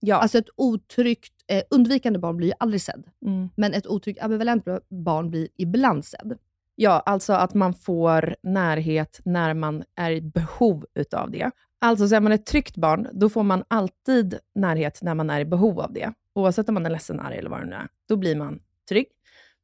Ja. 0.00 0.16
Alltså 0.16 0.38
ett 0.38 0.48
otryggt, 0.56 1.32
eh, 1.46 1.62
undvikande 1.70 2.18
barn 2.18 2.36
blir 2.36 2.48
ju 2.48 2.54
aldrig 2.58 2.82
sedd. 2.82 3.04
Mm. 3.26 3.48
Men 3.56 3.74
ett 3.74 3.86
otryggt 3.86 4.22
ambivalent 4.22 4.64
barn 5.04 5.30
blir 5.30 5.48
ibland 5.56 6.04
sedd. 6.04 6.38
Ja, 6.74 7.02
alltså 7.06 7.32
att 7.32 7.54
man 7.54 7.74
får 7.74 8.36
närhet 8.42 9.20
när 9.24 9.54
man 9.54 9.84
är 9.96 10.10
i 10.10 10.20
behov 10.20 10.86
utav 10.94 11.30
det. 11.30 11.50
Alltså, 11.80 12.08
så 12.08 12.14
är 12.14 12.20
man 12.20 12.32
ett 12.32 12.46
tryggt 12.46 12.76
barn, 12.76 13.08
då 13.12 13.28
får 13.28 13.42
man 13.42 13.64
alltid 13.68 14.38
närhet 14.54 15.02
när 15.02 15.14
man 15.14 15.30
är 15.30 15.40
i 15.40 15.44
behov 15.44 15.80
av 15.80 15.92
det. 15.92 16.12
Oavsett 16.34 16.68
om 16.68 16.74
man 16.74 16.86
är 16.86 16.90
ledsen, 16.90 17.20
arg 17.20 17.38
eller 17.38 17.50
vad 17.50 17.60
det 17.60 17.66
nu 17.66 17.74
är. 17.74 17.88
Då 18.08 18.16
blir 18.16 18.36
man 18.36 18.60
trygg. 18.88 19.06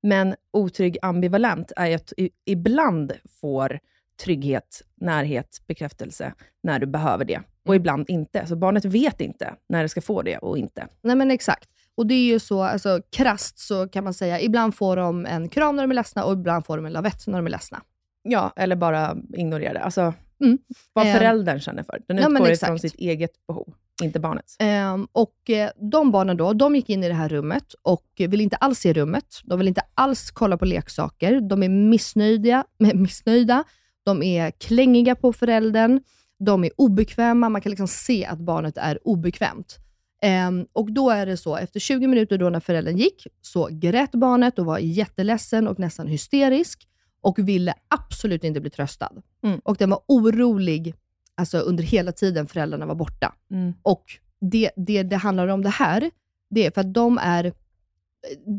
Men 0.03 0.35
otrygg 0.53 0.99
ambivalent 1.03 1.72
är 1.77 1.94
att 1.94 2.12
ibland 2.44 3.12
får 3.40 3.79
trygghet, 4.25 4.83
närhet, 4.94 5.62
bekräftelse 5.66 6.35
när 6.62 6.79
du 6.79 6.87
behöver 6.87 7.25
det. 7.25 7.40
Och 7.66 7.74
ibland 7.76 8.11
inte. 8.11 8.46
Så 8.46 8.57
barnet 8.57 8.85
vet 8.85 9.20
inte 9.20 9.55
när 9.68 9.83
det 9.83 9.88
ska 9.88 10.00
få 10.00 10.22
det 10.22 10.38
och 10.38 10.59
inte. 10.59 10.87
Nej 11.02 11.16
men 11.16 11.31
exakt. 11.31 11.68
Och 11.94 12.07
det 12.07 12.14
är 12.14 12.26
ju 12.26 12.38
så, 12.38 12.62
alltså 12.62 13.00
krasst 13.16 13.59
så 13.59 13.88
kan 13.88 14.05
man 14.05 14.14
säga, 14.14 14.40
ibland 14.40 14.74
får 14.74 14.96
de 14.96 15.26
en 15.26 15.48
kram 15.48 15.76
när 15.76 15.83
de 15.83 15.90
är 15.90 15.94
ledsna 15.94 16.24
och 16.24 16.33
ibland 16.33 16.66
får 16.66 16.76
de 16.76 16.87
en 16.87 16.92
lavett 16.92 17.26
när 17.26 17.38
de 17.38 17.46
är 17.46 17.50
ledsna. 17.50 17.83
Ja, 18.22 18.52
eller 18.57 18.76
bara 18.76 19.16
ignorera 19.37 19.72
det. 19.72 19.81
Alltså, 19.81 20.14
Mm. 20.40 20.59
vad 20.92 21.07
Eh, 21.07 21.12
föräldern 21.12 21.61
känner 21.61 21.83
för. 21.83 22.02
Den 22.09 22.16
ja, 22.16 22.29
utgår 22.31 22.50
ifrån 22.50 22.79
sitt 22.79 22.94
eget 22.94 23.46
behov, 23.48 23.74
inte 24.02 24.20
barnets. 24.20 24.57
Ehm, 24.59 25.07
och 25.12 25.50
eh, 25.50 25.70
de 25.76 26.11
barnen 26.11 26.37
då, 26.37 26.52
de 26.52 26.76
gick 26.76 26.90
in 26.90 27.05
i 27.05 27.09
det 27.09 27.14
här 27.14 27.29
rummet 27.29 27.74
och 27.83 28.07
vill 28.18 28.40
inte 28.40 28.57
alls 28.57 28.79
se 28.79 28.92
rummet. 28.92 29.40
De 29.44 29.59
vill 29.59 29.68
inte 29.68 29.83
alls 29.94 30.31
kolla 30.31 30.57
på 30.59 30.64
leksaker. 30.64 31.40
De 31.40 31.62
är 31.62 31.68
missnöjda, 31.68 32.64
missnöjda. 32.94 33.64
De 34.05 34.22
är 34.22 34.50
klängiga 34.50 35.14
på 35.14 35.33
föräldern. 35.33 36.00
De 36.38 36.64
är 36.64 36.70
obekväma. 36.77 37.49
Man 37.49 37.61
kan 37.61 37.70
liksom 37.70 37.88
se 37.88 38.27
att 38.27 38.38
barnet 38.38 38.77
är 38.77 39.09
obekvämt. 39.09 39.79
Ehm, 40.22 40.66
och 40.72 40.92
då 40.92 41.11
är 41.11 41.27
det 41.27 41.37
så, 41.37 41.57
efter 41.57 41.81
20 41.81 42.07
minuter 42.07 42.38
då 42.38 42.51
när 42.51 42.61
föräldern 42.61 42.96
gick, 42.96 43.27
så 43.40 43.68
grät 43.72 44.11
barnet 44.11 44.59
och 44.59 44.66
var 44.66 44.79
jätteledsen 44.79 45.68
och 45.68 45.79
nästan 45.79 46.07
hysterisk 46.07 46.88
och 47.20 47.38
ville 47.38 47.75
absolut 47.88 48.44
inte 48.44 48.61
bli 48.61 48.70
tröstad. 48.70 49.12
Mm. 49.44 49.61
Och 49.64 49.77
den 49.77 49.90
var 49.90 50.01
orolig 50.07 50.94
alltså, 51.35 51.59
under 51.59 51.85
hela 51.85 52.12
tiden 52.12 52.46
föräldrarna 52.46 52.87
var 52.87 52.94
borta. 52.94 53.35
Mm. 53.51 53.75
Och 53.83 54.05
det, 54.40 54.70
det 54.77 55.03
det 55.03 55.16
handlar 55.16 55.49
om 55.49 55.62
det 55.62 55.70
här, 55.70 56.11
det 56.51 56.66
är 56.66 56.70
för 56.70 56.81
att 56.81 56.94
de 56.94 57.18
är, 57.18 57.53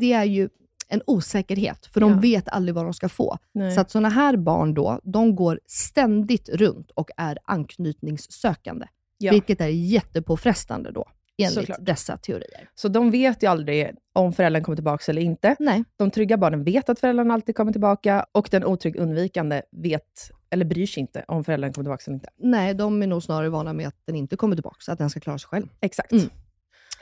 det 0.00 0.12
är 0.12 0.24
ju 0.24 0.48
en 0.88 1.02
osäkerhet, 1.06 1.86
för 1.86 2.00
de 2.00 2.10
Ja. 2.10 2.18
vet 2.18 2.48
aldrig 2.48 2.74
vad 2.74 2.84
de 2.84 2.94
ska 2.94 3.08
få. 3.08 3.38
Nej. 3.52 3.72
Så 3.74 3.80
att 3.80 3.90
sådana 3.90 4.08
här 4.08 4.36
barn 4.36 4.74
då, 4.74 5.00
de 5.04 5.36
går 5.36 5.60
ständigt 5.66 6.48
runt 6.48 6.90
och 6.90 7.10
är 7.16 7.38
anknytningssökande, 7.44 8.86
Ja. 9.18 9.32
vilket 9.32 9.60
är 9.60 9.66
jättepåfrestande 9.68 10.90
då, 10.90 11.04
enligt 11.38 11.54
Såklart. 11.54 11.78
dessa 11.80 12.16
teorier. 12.16 12.68
Så 12.74 12.88
de 12.88 13.10
vet 13.10 13.42
ju 13.42 13.46
aldrig 13.46 13.90
om 14.12 14.32
föräldern 14.32 14.62
kommer 14.62 14.76
tillbaka 14.76 15.12
eller 15.12 15.22
inte. 15.22 15.56
Nej. 15.58 15.84
De 15.96 16.10
trygga 16.10 16.36
barnen 16.36 16.64
vet 16.64 16.88
att 16.88 17.00
föräldern 17.00 17.30
alltid 17.30 17.56
kommer 17.56 17.72
tillbaka 17.72 18.26
och 18.32 18.48
den 18.50 18.64
otrygg 18.64 18.96
undvikande 18.96 19.62
vet, 19.70 20.30
eller 20.50 20.64
bryr 20.64 20.86
sig 20.86 21.00
inte 21.00 21.24
om 21.28 21.44
föräldern 21.44 21.72
kommer 21.72 21.84
tillbaka 21.84 22.02
eller 22.06 22.14
inte. 22.14 22.28
Nej, 22.38 22.74
de 22.74 23.02
är 23.02 23.06
nog 23.06 23.22
snarare 23.22 23.48
vana 23.48 23.72
med 23.72 23.88
att 23.88 23.96
den 24.04 24.16
inte 24.16 24.36
kommer 24.36 24.56
tillbaka, 24.56 24.76
så 24.80 24.92
att 24.92 24.98
den 24.98 25.10
ska 25.10 25.20
klara 25.20 25.38
sig 25.38 25.48
själv. 25.48 25.66
Exakt. 25.80 26.12
Mm. 26.12 26.28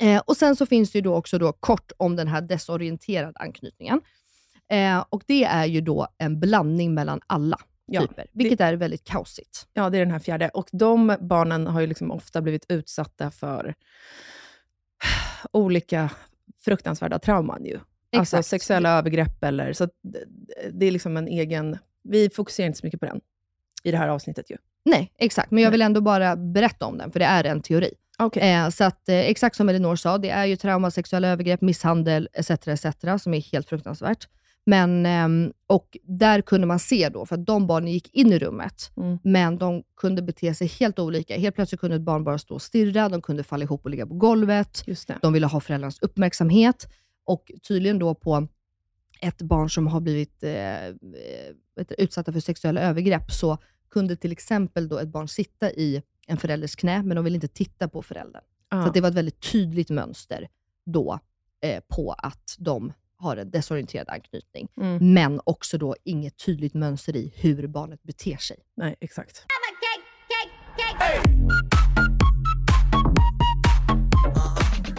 Eh, 0.00 0.22
och 0.26 0.36
Sen 0.36 0.56
så 0.56 0.66
finns 0.66 0.90
det 0.92 0.98
ju 0.98 1.02
då 1.02 1.14
också 1.14 1.38
då 1.38 1.52
kort 1.52 1.92
om 1.96 2.16
den 2.16 2.28
här 2.28 2.40
desorienterade 2.40 3.32
anknytningen. 3.38 4.00
Eh, 4.70 5.04
och 5.10 5.22
Det 5.26 5.44
är 5.44 5.64
ju 5.64 5.80
då 5.80 6.08
en 6.18 6.40
blandning 6.40 6.94
mellan 6.94 7.20
alla 7.26 7.58
Ja, 7.86 8.00
typer, 8.00 8.26
vilket 8.32 8.60
är 8.60 8.74
väldigt 8.74 9.04
kaosigt. 9.04 9.66
Ja, 9.72 9.90
det 9.90 9.96
är 9.98 10.00
den 10.00 10.10
här 10.10 10.18
fjärde. 10.18 10.48
Och 10.48 10.68
de 10.72 11.16
barnen 11.20 11.66
har 11.66 11.80
ju 11.80 11.86
liksom 11.86 12.10
ofta 12.10 12.40
blivit 12.42 12.66
utsatta 12.68 13.30
för 13.30 13.74
olika 15.52 16.10
fruktansvärda 16.64 17.18
trauman 17.18 17.64
ju. 17.64 17.78
Alltså 18.16 18.42
sexuella 18.42 18.90
övergrepp 18.98 19.44
eller... 19.44 19.72
Så 19.72 19.84
det- 20.02 20.24
det 20.72 20.86
är 20.86 20.90
liksom 20.90 21.16
en 21.16 21.28
egen... 21.28 21.78
Vi 22.02 22.30
fokuserar 22.30 22.66
inte 22.66 22.78
så 22.78 22.86
mycket 22.86 23.00
på 23.00 23.06
den 23.06 23.20
i 23.82 23.90
det 23.90 23.96
här 23.96 24.08
avsnittet 24.08 24.50
ju. 24.50 24.56
Nej, 24.84 25.12
exakt. 25.18 25.50
Men 25.50 25.62
jag 25.62 25.70
vill 25.70 25.82
ändå 25.82 26.00
bara 26.00 26.36
berätta 26.36 26.86
om 26.86 26.98
den, 26.98 27.12
för 27.12 27.18
det 27.18 27.24
är 27.26 27.44
en 27.44 27.62
teori. 27.62 27.94
Okej. 28.18 28.52
Eh, 28.52 28.68
så 28.68 28.84
att, 28.84 29.08
eh, 29.08 29.16
exakt 29.18 29.56
som 29.56 29.68
Elinor 29.68 29.96
sa, 29.96 30.18
det 30.18 30.28
är 30.30 30.44
ju 30.44 30.56
trauma, 30.56 30.90
sexuella 30.90 31.28
övergrepp, 31.28 31.60
misshandel 31.60 32.28
etc. 32.32 32.50
etc. 32.50 33.22
som 33.22 33.34
är 33.34 33.52
helt 33.52 33.68
fruktansvärt. 33.68 34.28
Men, 34.68 35.06
ehm, 35.06 35.52
och 35.66 35.96
där 36.02 36.40
kunde 36.40 36.66
man 36.66 36.78
se 36.78 37.08
då, 37.08 37.26
för 37.26 37.34
att 37.34 37.46
de 37.46 37.66
barnen 37.66 37.92
gick 37.92 38.14
in 38.14 38.32
i 38.32 38.38
rummet, 38.38 38.92
Mm. 38.96 39.18
men 39.24 39.58
de 39.58 39.82
kunde 40.00 40.22
bete 40.22 40.54
sig 40.54 40.66
helt 40.66 40.98
olika. 40.98 41.38
Helt 41.38 41.54
plötsligt 41.54 41.80
kunde 41.80 41.96
ett 41.96 42.02
barn 42.02 42.24
bara 42.24 42.38
stå 42.38 42.54
och 42.54 42.62
stirra, 42.62 43.08
de 43.08 43.22
kunde 43.22 43.42
falla 43.42 43.64
ihop 43.64 43.84
och 43.84 43.90
ligga 43.90 44.06
på 44.06 44.14
golvet. 44.14 44.82
De 45.22 45.32
ville 45.32 45.46
ha 45.46 45.60
föräldrarnas 45.60 45.98
uppmärksamhet. 46.02 46.86
Och 47.24 47.52
tydligen 47.68 47.98
då 47.98 48.14
på 48.14 48.48
ett 49.20 49.42
barn 49.42 49.70
som 49.70 49.86
har 49.86 50.00
blivit 50.00 50.42
eh, 50.42 50.86
eh, 50.86 50.92
utsatta 51.98 52.32
för 52.32 52.40
sexuella 52.40 52.80
övergrepp, 52.80 53.32
så 53.32 53.58
kunde 53.90 54.16
till 54.16 54.32
exempel 54.32 54.88
då 54.88 54.98
ett 54.98 55.08
barn 55.08 55.28
sitta 55.28 55.70
i 55.70 56.02
en 56.26 56.36
förälders 56.36 56.76
knä, 56.76 57.02
men 57.02 57.14
de 57.16 57.24
ville 57.24 57.34
inte 57.34 57.48
titta 57.48 57.88
på 57.88 58.02
föräldern. 58.02 58.42
Ja. 58.70 58.86
Så 58.86 58.92
det 58.92 59.00
var 59.00 59.08
ett 59.08 59.14
väldigt 59.14 59.52
tydligt 59.52 59.90
mönster 59.90 60.48
då 60.86 61.18
eh, 61.62 61.82
på 61.88 62.12
att 62.12 62.56
de 62.58 62.92
har 63.18 63.36
en 63.36 63.50
desorienterad 63.50 64.08
anknytning. 64.08 64.68
Mm. 64.80 65.14
Men 65.14 65.40
också 65.44 65.78
då 65.78 65.96
inget 66.04 66.36
tydligt 66.46 66.74
mönster 66.74 67.16
i 67.16 67.32
hur 67.36 67.66
barnet 67.66 68.02
beter 68.02 68.36
sig. 68.36 68.56
Nej, 68.76 68.96
exakt. 69.00 69.46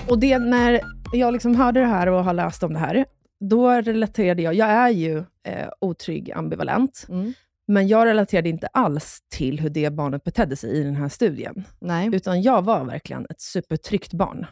Och 0.09 0.19
det 0.19 0.39
när 0.39 0.81
jag 1.13 1.33
liksom 1.33 1.55
hörde 1.55 1.79
det 1.79 1.85
här 1.85 2.07
och 2.07 2.23
har 2.23 2.33
läst 2.33 2.63
om 2.63 2.73
det 2.73 2.79
här, 2.79 3.05
då 3.39 3.71
relaterade 3.71 4.41
jag, 4.41 4.53
jag 4.53 4.69
är 4.69 4.89
ju 4.89 5.17
eh, 5.43 5.69
otrygg 5.81 6.31
ambivalent, 6.31 7.05
Mm. 7.09 7.33
Men 7.67 7.87
jag 7.87 8.05
relaterade 8.05 8.49
inte 8.49 8.67
alls 8.67 9.19
till 9.29 9.59
hur 9.59 9.69
det 9.69 9.89
barnet 9.89 10.23
betedde 10.23 10.55
sig 10.55 10.69
i 10.71 10.83
den 10.83 10.95
här 10.95 11.09
studien. 11.09 11.63
Nej. 11.79 12.09
Utan 12.15 12.41
jag 12.41 12.61
var 12.61 12.85
verkligen 12.85 13.25
ett 13.29 13.41
supertryggt 13.41 14.13
barn. 14.13 14.45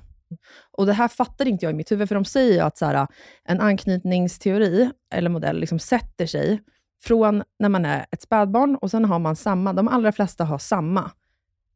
Och 0.71 0.85
det 0.85 0.93
här 0.93 1.07
fattade 1.07 1.49
inte 1.49 1.65
jag 1.65 1.71
i 1.73 1.75
mitt 1.75 1.91
huvud, 1.91 2.07
för 2.07 2.15
de 2.15 2.25
säger 2.25 2.53
ju 2.53 2.59
att 2.59 2.77
så 2.77 2.85
här, 2.85 3.07
en 3.43 3.59
anknytningsteori, 3.61 4.89
eller 5.13 5.29
modell, 5.29 5.59
liksom 5.59 5.79
sätter 5.79 6.25
sig 6.25 6.61
från 7.03 7.43
när 7.59 7.69
man 7.69 7.85
är 7.85 8.05
ett 8.11 8.21
spädbarn, 8.21 8.75
och 8.75 8.91
sen 8.91 9.05
har 9.05 9.19
man 9.19 9.35
samma, 9.35 9.73
de 9.73 9.87
allra 9.87 10.11
flesta 10.11 10.43
har 10.43 10.57
samma, 10.57 11.11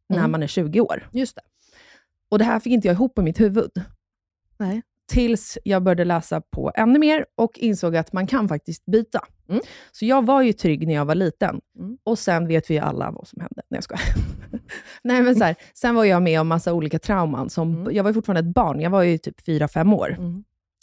när 0.09 0.17
Mm. 0.17 0.31
man 0.31 0.43
är 0.43 0.47
20 0.47 0.81
år. 0.81 1.09
Just 1.11 1.35
det. 1.35 1.41
Och 2.29 2.39
det 2.39 2.45
här 2.45 2.59
fick 2.59 2.73
inte 2.73 2.87
jag 2.87 2.93
ihop 2.95 3.19
i 3.19 3.21
mitt 3.21 3.39
huvud. 3.39 3.71
Nej. 4.57 4.81
Tills 5.09 5.57
jag 5.63 5.83
började 5.83 6.05
läsa 6.05 6.41
på 6.41 6.71
ännu 6.75 6.99
mer 6.99 7.25
och 7.37 7.51
insåg 7.59 7.95
att 7.95 8.13
man 8.13 8.27
kan 8.27 8.47
faktiskt 8.47 8.85
byta. 8.85 9.19
Mm. 9.49 9.61
Så 9.91 10.05
jag 10.05 10.25
var 10.25 10.41
ju 10.41 10.53
trygg 10.53 10.87
när 10.87 10.93
jag 10.93 11.05
var 11.05 11.15
liten. 11.15 11.61
Mm. 11.79 11.97
Och 12.03 12.19
sen 12.19 12.47
vet 12.47 12.69
vi 12.69 12.73
ju 12.73 12.79
alla 12.79 13.11
vad 13.11 13.27
som 13.27 13.41
hände. 13.41 13.61
Nej, 13.69 13.77
jag 13.77 13.83
skojar. 13.83 14.01
Nej, 15.03 15.21
men 15.21 15.35
så 15.35 15.43
här, 15.43 15.55
sen 15.73 15.95
var 15.95 16.05
jag 16.05 16.21
med 16.23 16.41
om 16.41 16.47
massa 16.47 16.73
olika 16.73 16.99
trauman. 16.99 17.49
Som, 17.49 17.69
Mm. 17.75 17.95
Jag 17.95 18.03
var 18.03 18.13
fortfarande 18.13 18.49
ett 18.49 18.55
barn. 18.55 18.79
Jag 18.81 18.89
var 18.89 19.03
ju 19.03 19.17
typ 19.17 19.45
fyra 19.45 19.67
fem 19.67 19.93
år. 19.93 20.15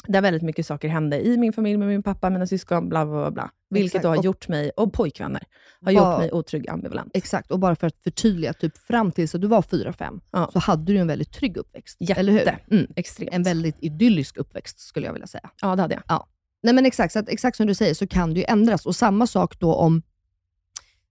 Där 0.08 0.22
väldigt 0.22 0.42
mycket 0.42 0.66
saker 0.66 0.88
hände 0.88 1.26
i 1.26 1.36
min 1.36 1.52
familj 1.52 1.76
med 1.76 1.88
min 1.88 2.02
pappa, 2.02 2.30
mina 2.30 2.46
syskon, 2.46 2.88
bla 2.88 3.06
bla 3.06 3.14
bla. 3.20 3.30
bla. 3.30 3.50
Vilket 3.70 3.86
Exakt. 3.86 4.02
då 4.02 4.08
har 4.08 4.22
gjort 4.22 4.48
mig, 4.48 4.70
och 4.70 4.92
pojkvänner, 4.92 5.42
har 5.80 5.92
Vad- 5.92 5.94
gjort 5.94 6.18
mig 6.18 6.32
otrygg 6.32 6.68
ambivalent. 6.68 7.10
Exakt, 7.14 7.50
och 7.50 7.58
bara 7.58 7.76
för 7.76 7.86
att 7.86 7.96
förtydliga, 8.04 8.52
typ 8.52 8.78
fram 8.78 9.12
tills 9.12 9.34
att 9.34 9.40
du 9.40 9.46
var 9.46 9.62
4-5, 9.62 10.20
Ja. 10.32 10.50
så 10.52 10.58
hade 10.58 10.92
du 10.92 10.98
en 10.98 11.06
väldigt 11.06 11.32
trygg 11.32 11.56
uppväxt. 11.56 11.96
Jätte. 12.00 12.20
Eller 12.20 12.32
hur? 12.32 12.58
Mm. 12.70 12.86
Extremt. 12.96 13.32
En 13.34 13.42
väldigt 13.42 13.76
idyllisk 13.80 14.36
uppväxt, 14.36 14.80
skulle 14.80 15.06
jag 15.06 15.12
vilja 15.12 15.26
säga. 15.26 15.50
Ja, 15.62 15.76
det 15.76 15.82
hade 15.82 16.02
jag. 16.06 16.26
Nej 16.62 16.74
men 16.74 16.86
exakt, 16.86 17.12
så 17.12 17.18
att, 17.18 17.28
exakt 17.28 17.56
som 17.56 17.66
du 17.66 17.74
säger 17.74 17.94
så 17.94 18.06
kan 18.06 18.34
det 18.34 18.40
ju 18.40 18.46
ändras. 18.48 18.86
Och 18.86 18.96
samma 18.96 19.26
sak 19.26 19.58
då 19.60 19.74
om 19.74 20.02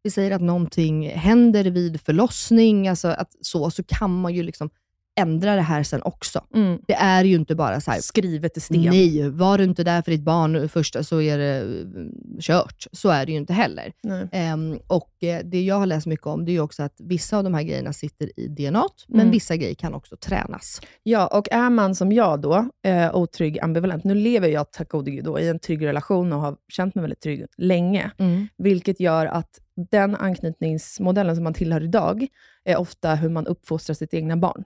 vi 0.03 0.11
säger 0.11 0.31
att 0.31 0.41
någonting 0.41 1.09
händer 1.09 1.63
vid 1.63 2.01
förlossning, 2.01 2.87
alltså 2.87 3.07
att 3.07 3.31
så, 3.41 3.71
så 3.71 3.83
kan 3.83 4.21
man 4.21 4.33
ju 4.33 4.43
liksom 4.43 4.69
ändra 5.15 5.55
det 5.55 5.61
här 5.61 5.83
sen 5.83 6.01
också. 6.03 6.45
Mm. 6.55 6.79
Det 6.87 6.93
är 6.93 7.23
ju 7.23 7.35
inte 7.35 7.55
bara 7.55 7.81
så 7.81 7.91
här, 7.91 7.99
Skrivet 8.01 8.57
i 8.57 8.59
sten. 8.59 8.81
nej, 8.81 9.29
var 9.29 9.57
du 9.57 9.63
inte 9.63 9.83
där 9.83 10.01
för 10.01 10.11
ditt 10.11 10.21
barn 10.23 10.69
första 10.69 11.03
så 11.03 11.21
är 11.21 11.37
det 11.37 11.61
mm, 11.61 12.11
kört. 12.41 12.87
Så 12.91 13.09
är 13.09 13.25
det 13.25 13.31
ju 13.31 13.37
inte 13.37 13.53
heller. 13.53 13.93
Ehm, 14.31 14.79
och 14.87 15.23
eh, 15.23 15.39
Det 15.45 15.61
jag 15.63 15.75
har 15.75 15.85
läst 15.85 16.07
mycket 16.07 16.25
om, 16.27 16.45
det 16.45 16.51
är 16.55 16.59
också 16.59 16.83
att 16.83 16.95
vissa 16.99 17.37
av 17.37 17.43
de 17.43 17.53
här 17.53 17.63
grejerna 17.63 17.93
sitter 17.93 18.39
i 18.39 18.47
DNA, 18.47 18.83
men 19.07 19.19
Mm. 19.19 19.31
vissa 19.31 19.55
grejer 19.55 19.75
kan 19.75 19.93
också 19.93 20.17
tränas. 20.17 20.81
Ja, 21.03 21.27
och 21.27 21.47
är 21.51 21.69
man 21.69 21.95
som 21.95 22.11
jag 22.11 22.41
då, 22.41 22.69
eh, 22.85 23.15
otrygg 23.15 23.59
ambivalent, 23.59 24.03
nu 24.03 24.15
lever 24.15 24.47
jag 24.47 24.71
tack 24.71 24.89
gode 24.89 25.11
gud 25.11 25.23
då, 25.25 25.39
i 25.39 25.47
en 25.49 25.59
trygg 25.59 25.85
relation 25.85 26.33
och 26.33 26.39
har 26.39 26.55
känt 26.71 26.95
mig 26.95 27.01
väldigt 27.01 27.21
trygg 27.21 27.45
länge, 27.57 28.11
vilket 28.57 28.99
gör 28.99 29.25
att 29.25 29.59
den 29.91 30.15
anknytningsmodellen 30.15 31.35
som 31.35 31.43
man 31.43 31.53
tillhör 31.53 31.83
idag, 31.83 32.27
är 32.65 32.77
ofta 32.77 33.15
hur 33.15 33.29
man 33.29 33.47
uppfostrar 33.47 33.93
sitt 33.93 34.13
egna 34.13 34.37
barn. 34.37 34.63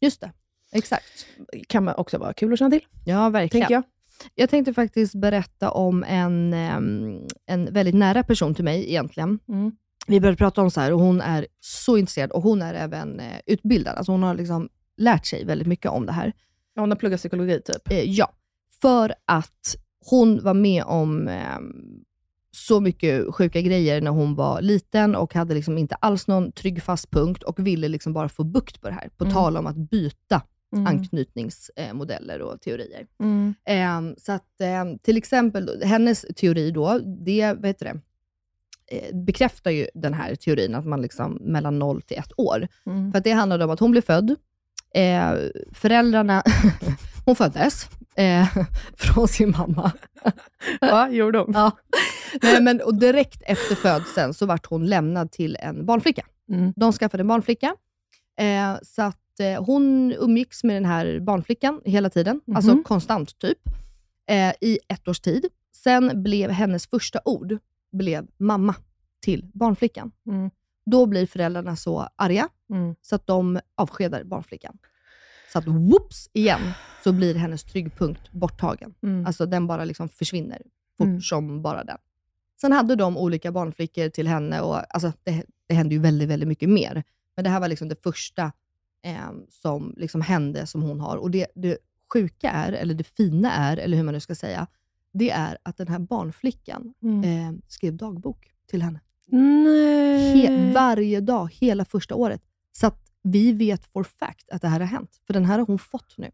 Just 0.00 0.20
det, 0.20 0.32
exakt. 0.72 1.26
kan 1.68 1.84
man 1.84 1.94
också 1.94 2.18
vara 2.18 2.32
kul 2.32 2.52
att 2.52 2.58
känna 2.58 2.70
till, 2.70 2.84
Ja, 3.04 3.28
verkligen. 3.28 3.62
tänker 3.66 3.74
jag. 3.74 3.82
Jag 4.34 4.50
tänkte 4.50 4.74
faktiskt 4.74 5.14
berätta 5.14 5.70
om 5.70 6.04
en, 6.04 6.52
en 7.46 7.72
väldigt 7.72 7.94
nära 7.94 8.22
person 8.22 8.54
till 8.54 8.64
mig 8.64 8.88
egentligen. 8.88 9.38
Mm. 9.48 9.72
Vi 10.06 10.20
började 10.20 10.36
prata 10.36 10.62
om 10.62 10.70
så 10.70 10.80
här 10.80 10.92
och 10.92 11.00
hon 11.00 11.20
är 11.20 11.46
så 11.60 11.96
intresserad 11.96 12.30
och 12.30 12.42
hon 12.42 12.62
är 12.62 12.74
även 12.74 13.20
eh, 13.20 13.40
utbildad. 13.46 13.96
Alltså 13.96 14.12
hon 14.12 14.22
har 14.22 14.34
liksom 14.34 14.68
lärt 14.96 15.26
sig 15.26 15.44
väldigt 15.44 15.68
mycket 15.68 15.90
om 15.90 16.06
det 16.06 16.12
här. 16.12 16.32
Ja, 16.74 16.82
Hon 16.82 16.90
har 16.90 16.96
pluggat 16.98 17.18
psykologi 17.20 17.60
typ. 17.60 17.90
Eh, 17.90 18.02
ja, 18.10 18.32
för 18.80 19.14
att 19.24 19.76
hon 20.10 20.42
var 20.44 20.54
med 20.54 20.84
om 20.84 21.28
så 22.58 22.80
mycket 22.80 23.34
sjuka 23.34 23.60
grejer 23.60 24.00
när 24.00 24.10
hon 24.10 24.34
var 24.34 24.60
liten 24.62 25.14
och 25.14 25.34
hade 25.34 25.54
liksom 25.54 25.78
inte 25.78 25.94
alls 25.94 26.26
någon 26.26 26.52
trygg 26.52 26.82
fast 26.82 27.10
punkt 27.10 27.42
och 27.42 27.66
ville 27.66 27.88
liksom 27.88 28.12
bara 28.12 28.28
få 28.28 28.44
bukt 28.44 28.80
på 28.80 28.88
det 28.88 28.94
här. 28.94 29.08
På 29.16 29.24
Mm. 29.24 29.34
tal 29.34 29.56
om 29.56 29.66
att 29.66 29.76
byta 29.76 30.42
Mm. 30.72 30.86
anknytningsmodeller 30.86 32.40
och 32.42 32.60
teorier. 32.60 33.06
Mm. 33.20 33.54
Ehm, 33.64 34.14
så 34.18 34.32
att 34.32 34.60
ehm, 34.60 34.98
till 34.98 35.16
exempel, 35.16 35.82
hennes 35.84 36.26
teori 36.36 36.70
då, 36.70 36.98
det, 36.98 37.52
vad 37.54 37.66
heter 37.66 37.84
det, 37.84 38.00
eh, 38.96 39.16
bekräftar 39.16 39.70
ju 39.70 39.86
den 39.94 40.14
här 40.14 40.34
teorin 40.34 40.74
att 40.74 40.86
man 40.86 41.02
liksom 41.02 41.32
mellan 41.40 41.78
0 41.78 42.02
till 42.02 42.16
1 42.18 42.32
år. 42.36 42.68
Mm. 42.86 43.12
För 43.12 43.20
det 43.20 43.30
handlade 43.30 43.64
om 43.64 43.70
att 43.70 43.80
hon 43.80 43.90
blev 43.90 44.02
född, 44.02 44.34
eh, 44.94 45.34
föräldrarna, 45.72 46.42
hon 47.24 47.36
föddes 47.36 47.88
eh, 48.16 48.46
från 48.96 49.28
sin 49.28 49.50
mamma. 49.50 49.92
Ja, 50.80 51.08
gjorde 51.08 51.38
hon. 51.38 51.52
Ja. 51.54 51.70
Nej, 52.42 52.62
men, 52.62 52.80
och 52.80 52.94
direkt 52.94 53.42
efter 53.46 53.74
födseln 53.74 54.34
så 54.34 54.46
vart 54.46 54.66
hon 54.66 54.86
lämnad 54.86 55.30
till 55.32 55.56
en 55.60 55.86
barnflicka. 55.86 56.26
Mm. 56.52 56.72
De 56.76 56.92
skaffade 56.92 57.20
en 57.20 57.28
barnflicka. 57.28 57.76
Eh, 58.40 58.76
så 58.82 59.02
att 59.02 59.40
eh, 59.40 59.64
hon 59.64 60.12
umgicks 60.12 60.64
med 60.64 60.76
den 60.76 60.84
här 60.84 61.20
barnflickan 61.20 61.80
hela 61.84 62.10
tiden, 62.10 62.40
Mhm. 62.46 62.56
alltså 62.56 62.82
konstant 62.82 63.38
typ, 63.38 63.58
eh, 64.30 64.52
i 64.60 64.78
ett 64.88 65.08
års 65.08 65.20
tid. 65.20 65.46
Sen 65.76 66.22
blev 66.22 66.50
hennes 66.50 66.86
första 66.86 67.20
ord 67.24 67.58
blev 67.92 68.26
mamma 68.38 68.74
till 69.22 69.50
barnflickan. 69.54 70.10
Mm. 70.28 70.50
Då 70.86 71.06
blir 71.06 71.26
föräldrarna 71.26 71.76
så 71.76 72.08
arga 72.16 72.48
Mm. 72.70 72.94
så 73.02 73.14
att 73.14 73.26
de 73.26 73.60
avskedar 73.74 74.24
barnflickan. 74.24 74.78
Så 75.52 75.58
att 75.58 75.66
whoops 75.66 76.30
igen, 76.32 76.60
så 77.04 77.12
blir 77.12 77.34
hennes 77.34 77.64
tryggpunkt 77.64 78.32
borttagen. 78.32 78.94
Mm. 79.02 79.26
Alltså 79.26 79.46
den 79.46 79.66
bara 79.66 79.84
liksom 79.84 80.08
försvinner 80.08 80.62
fort 80.98 81.06
Mm. 81.06 81.20
som 81.20 81.62
bara 81.62 81.84
den. 81.84 81.98
Sen 82.60 82.72
hade 82.72 82.94
de 82.96 83.16
olika 83.16 83.52
barnflickor 83.52 84.08
till 84.08 84.28
henne 84.28 84.60
och 84.60 84.94
alltså 84.94 85.12
det, 85.24 85.44
det 85.66 85.74
hände 85.74 85.94
ju 85.94 86.00
väldigt, 86.00 86.28
väldigt 86.28 86.48
mycket 86.48 86.68
mer. 86.68 87.02
Men 87.36 87.44
det 87.44 87.50
här 87.50 87.60
var 87.60 87.68
liksom 87.68 87.88
det 87.88 88.02
första 88.02 88.52
eh, 89.04 89.30
som 89.50 89.94
liksom 89.96 90.20
hände 90.20 90.66
som 90.66 90.82
hon 90.82 91.00
har. 91.00 91.16
Och 91.16 91.30
det, 91.30 91.46
det 91.54 91.78
sjuka 92.12 92.50
är, 92.50 92.72
eller 92.72 92.94
det 92.94 93.04
fina 93.04 93.52
är, 93.52 93.76
eller 93.76 93.96
hur 93.96 94.04
man 94.04 94.14
nu 94.14 94.20
ska 94.20 94.34
säga, 94.34 94.66
det 95.12 95.30
är 95.30 95.58
att 95.62 95.76
den 95.76 95.88
här 95.88 95.98
barnflickan 95.98 96.94
Mm. 97.02 97.24
eh, 97.54 97.60
skrev 97.68 97.96
dagbok 97.96 98.52
till 98.66 98.82
henne. 98.82 99.00
Nej. 99.26 100.46
He- 100.46 100.72
varje 100.74 101.20
dag, 101.20 101.52
hela 101.54 101.84
första 101.84 102.14
året. 102.14 102.42
Så 102.80 102.86
att 102.86 102.98
vi 103.22 103.52
vet 103.52 103.86
for 103.92 104.04
fact 104.04 104.50
att 104.50 104.62
det 104.62 104.68
här 104.68 104.80
har 104.80 104.86
hänt. 104.86 105.10
För 105.26 105.34
den 105.34 105.44
här 105.44 105.58
har 105.58 105.66
hon 105.66 105.78
fått 105.78 106.14
nu. 106.18 106.30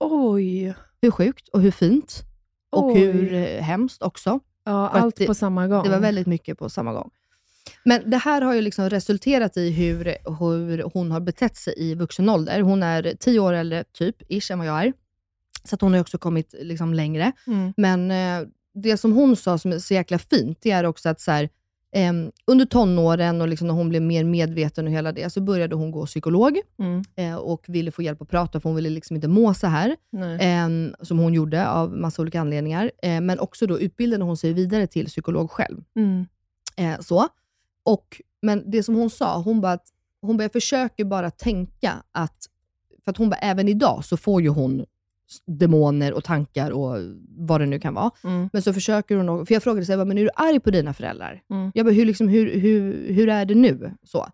Oj. 0.00 0.74
Hur 1.02 1.10
sjukt 1.10 1.48
och 1.48 1.60
hur 1.60 1.70
fint. 1.70 2.22
Och 2.70 2.86
Oj. 2.86 3.00
hur 3.00 3.32
eh, 3.34 3.62
hemskt 3.62 4.02
också. 4.02 4.40
Ja, 4.64 4.90
För 4.92 4.98
allt 4.98 5.16
det- 5.16 5.26
på 5.26 5.34
samma 5.34 5.66
gång. 5.68 5.84
Det 5.84 5.90
var 5.90 6.00
väldigt 6.00 6.26
mycket 6.26 6.58
på 6.58 6.68
samma 6.70 6.92
gång. 6.92 7.10
Men 7.84 8.10
det 8.10 8.16
här 8.16 8.42
har 8.42 8.54
ju 8.54 8.60
liksom 8.60 8.90
resulterat 8.90 9.56
i 9.56 9.70
hur, 9.70 10.04
hur 10.38 10.82
hon 10.94 11.10
har 11.10 11.20
betett 11.20 11.56
sig 11.56 11.74
i 11.76 11.94
vuxen 11.94 12.28
ålder. 12.28 12.60
Hon 12.60 12.82
är 12.82 13.14
tio 13.20 13.40
år 13.40 13.52
äldre, 13.52 13.84
typ, 13.84 14.16
ish, 14.28 14.50
än 14.50 14.58
vad 14.58 14.68
jag 14.68 14.84
är. 14.86 14.92
Så 15.64 15.76
hon 15.80 15.92
har 15.92 16.00
också 16.00 16.18
kommit 16.18 16.54
liksom 16.60 16.94
längre. 16.94 17.32
Mm. 17.46 17.72
Men 17.76 18.10
eh, 18.10 18.48
det 18.74 18.96
som 18.96 19.12
hon 19.12 19.36
sa 19.36 19.58
som 19.58 19.72
är 19.72 19.78
så 19.78 19.94
jäkla 19.94 20.18
fint, 20.18 20.58
det 20.60 20.70
är 20.70 20.84
också 20.84 21.08
att 21.08 21.20
så 21.20 21.30
här, 21.30 21.48
em, 21.92 22.32
under 22.46 22.64
tonåren 22.66 23.40
och 23.40 23.48
liksom 23.48 23.66
när 23.66 23.74
hon 23.74 23.88
blev 23.88 24.02
mer 24.02 24.24
medveten 24.24 24.86
och 24.86 24.92
hela 24.92 25.12
det, 25.12 25.30
så 25.30 25.40
började 25.40 25.74
hon 25.76 25.90
gå 25.90 26.06
psykolog 26.06 26.58
Mm. 26.78 27.02
eh, 27.16 27.34
och 27.36 27.64
ville 27.68 27.90
få 27.90 28.02
hjälp 28.02 28.22
att 28.22 28.28
prata, 28.28 28.60
för 28.60 28.68
hon 28.68 28.76
ville 28.76 28.90
liksom 28.90 29.16
inte 29.16 29.28
må 29.28 29.54
så 29.54 29.66
här. 29.66 29.96
Em, 30.40 30.94
som 31.00 31.18
hon 31.18 31.34
gjorde 31.34 31.68
av 31.68 31.92
massa 31.96 32.22
olika 32.22 32.40
anledningar. 32.40 32.90
Eh, 33.02 33.20
men 33.20 33.38
också 33.38 33.66
då 33.66 33.80
utbildade 33.80 34.24
hon 34.24 34.36
sig 34.36 34.52
vidare 34.52 34.86
till 34.86 35.06
psykolog 35.06 35.50
själv. 35.50 35.82
Mm. 35.96 36.26
Eh, 36.76 37.00
så. 37.00 37.28
Och, 37.84 38.20
men 38.42 38.70
det 38.70 38.82
som 38.82 38.94
hon 38.94 39.10
sa, 39.10 39.38
hon 39.42 39.60
bara, 39.60 39.72
att, 39.72 39.86
hon 40.22 40.36
bara, 40.36 40.44
jag 40.44 40.52
försöker 40.52 41.04
bara 41.04 41.30
tänka 41.30 41.92
att, 42.12 42.46
för 43.04 43.10
att 43.10 43.16
hon 43.16 43.30
bara, 43.30 43.36
även 43.36 43.68
idag 43.68 44.04
så 44.04 44.16
får 44.16 44.42
ju 44.42 44.48
hon 44.48 44.84
demoner 45.46 46.12
och 46.12 46.24
tankar 46.24 46.70
och 46.70 46.96
vad 47.38 47.60
det 47.60 47.66
nu 47.66 47.78
kan 47.80 47.94
vara. 47.94 48.10
Mm. 48.24 48.48
Men 48.52 48.62
så 48.62 48.72
försöker 48.72 49.16
hon, 49.16 49.28
och- 49.28 49.46
för 49.48 49.54
jag 49.54 49.62
frågade 49.62 49.86
så 49.86 49.92
här, 49.92 50.04
men 50.04 50.18
är 50.18 50.22
du 50.24 50.30
arg 50.34 50.60
på 50.60 50.70
dina 50.70 50.94
föräldrar? 50.94 51.42
Mm. 51.50 51.70
Jag 51.74 51.86
bara, 51.86 51.92
hur, 51.94 52.04
liksom, 52.06 52.28
hur, 52.28 52.60
hur, 52.60 53.12
hur 53.12 53.28
är 53.28 53.44
det 53.44 53.54
nu? 53.54 53.92
Så. 54.02 54.26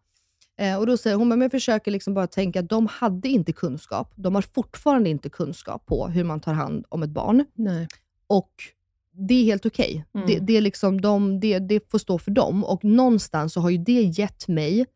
Eh, 0.58 0.78
och 0.78 0.86
då 0.86 0.96
säger 0.96 1.16
hon, 1.16 1.28
men 1.28 1.40
jag 1.40 1.50
försöker 1.50 1.90
liksom 1.90 2.14
bara 2.14 2.26
tänka 2.26 2.60
att 2.60 2.68
de 2.68 2.86
hade 2.86 3.28
inte 3.28 3.52
kunskap. 3.52 4.12
De 4.14 4.34
har 4.34 4.42
fortfarande 4.42 5.10
inte 5.10 5.28
kunskap 5.30 5.86
på 5.86 6.06
hur 6.08 6.24
man 6.24 6.40
tar 6.40 6.52
hand 6.52 6.84
om 6.88 7.02
ett 7.02 7.10
barn. 7.10 7.44
Nej. 7.54 7.88
Och 8.26 8.50
det 9.12 9.34
är 9.34 9.44
helt 9.44 9.66
okej. 9.66 10.04
Mm. 10.14 10.26
Det, 10.26 10.38
det, 10.38 10.56
är 10.56 10.60
liksom 10.60 11.00
de, 11.00 11.40
det, 11.40 11.58
det 11.58 11.90
får 11.90 11.98
stå 11.98 12.18
för 12.18 12.30
dem. 12.30 12.64
Och 12.64 12.84
någonstans 12.84 13.52
så 13.52 13.60
har 13.60 13.70
ju 13.70 13.78
det 13.78 14.02
gett 14.02 14.48
mig, 14.48 14.86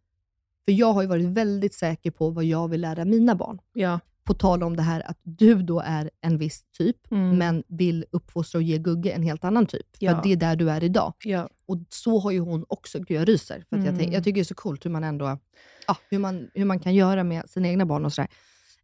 för 0.64 0.72
jag 0.72 0.92
har 0.92 1.02
ju 1.02 1.08
varit 1.08 1.26
väldigt 1.26 1.74
säker 1.74 2.10
på 2.10 2.30
vad 2.30 2.44
jag 2.44 2.68
vill 2.68 2.80
lära 2.80 3.04
mina 3.04 3.34
barn. 3.34 3.58
Ja. 3.72 4.00
På 4.28 4.34
tal 4.34 4.62
om 4.62 4.76
det 4.76 4.82
här 4.82 5.10
att 5.10 5.18
du 5.22 5.62
då 5.62 5.80
är 5.80 6.10
en 6.20 6.38
viss 6.38 6.62
typ, 6.78 6.96
Mm. 7.12 7.38
men 7.38 7.62
vill 7.68 8.04
uppfostra 8.10 8.58
och 8.58 8.62
ge 8.62 8.78
Gugge 8.78 9.10
en 9.10 9.22
helt 9.22 9.44
annan 9.44 9.66
typ. 9.66 9.96
För 9.98 10.04
Ja. 10.06 10.16
att 10.16 10.22
det 10.22 10.32
är 10.32 10.36
där 10.36 10.56
du 10.56 10.70
är 10.70 10.84
idag. 10.84 11.14
Ja. 11.24 11.48
Och 11.66 11.76
så 11.90 12.18
har 12.18 12.30
ju 12.30 12.38
hon 12.40 12.64
också, 12.68 12.98
gud 12.98 13.16
jag 13.20 13.28
ryser, 13.28 13.64
för 13.68 13.76
jag, 13.76 13.86
Mm. 13.86 13.98
tänk, 13.98 14.14
jag 14.14 14.24
tycker 14.24 14.34
det 14.34 14.40
är 14.42 14.44
så 14.44 14.54
coolt 14.54 14.84
hur 14.84 14.90
man 14.90 15.04
ändå, 15.04 15.38
ja, 15.86 15.96
hur, 16.10 16.18
man, 16.18 16.48
hur 16.54 16.64
man 16.64 16.78
kan 16.80 16.94
göra 16.94 17.24
med 17.24 17.50
sina 17.50 17.68
egna 17.68 17.86
barn 17.86 18.04
och 18.04 18.12
sådär. 18.12 18.28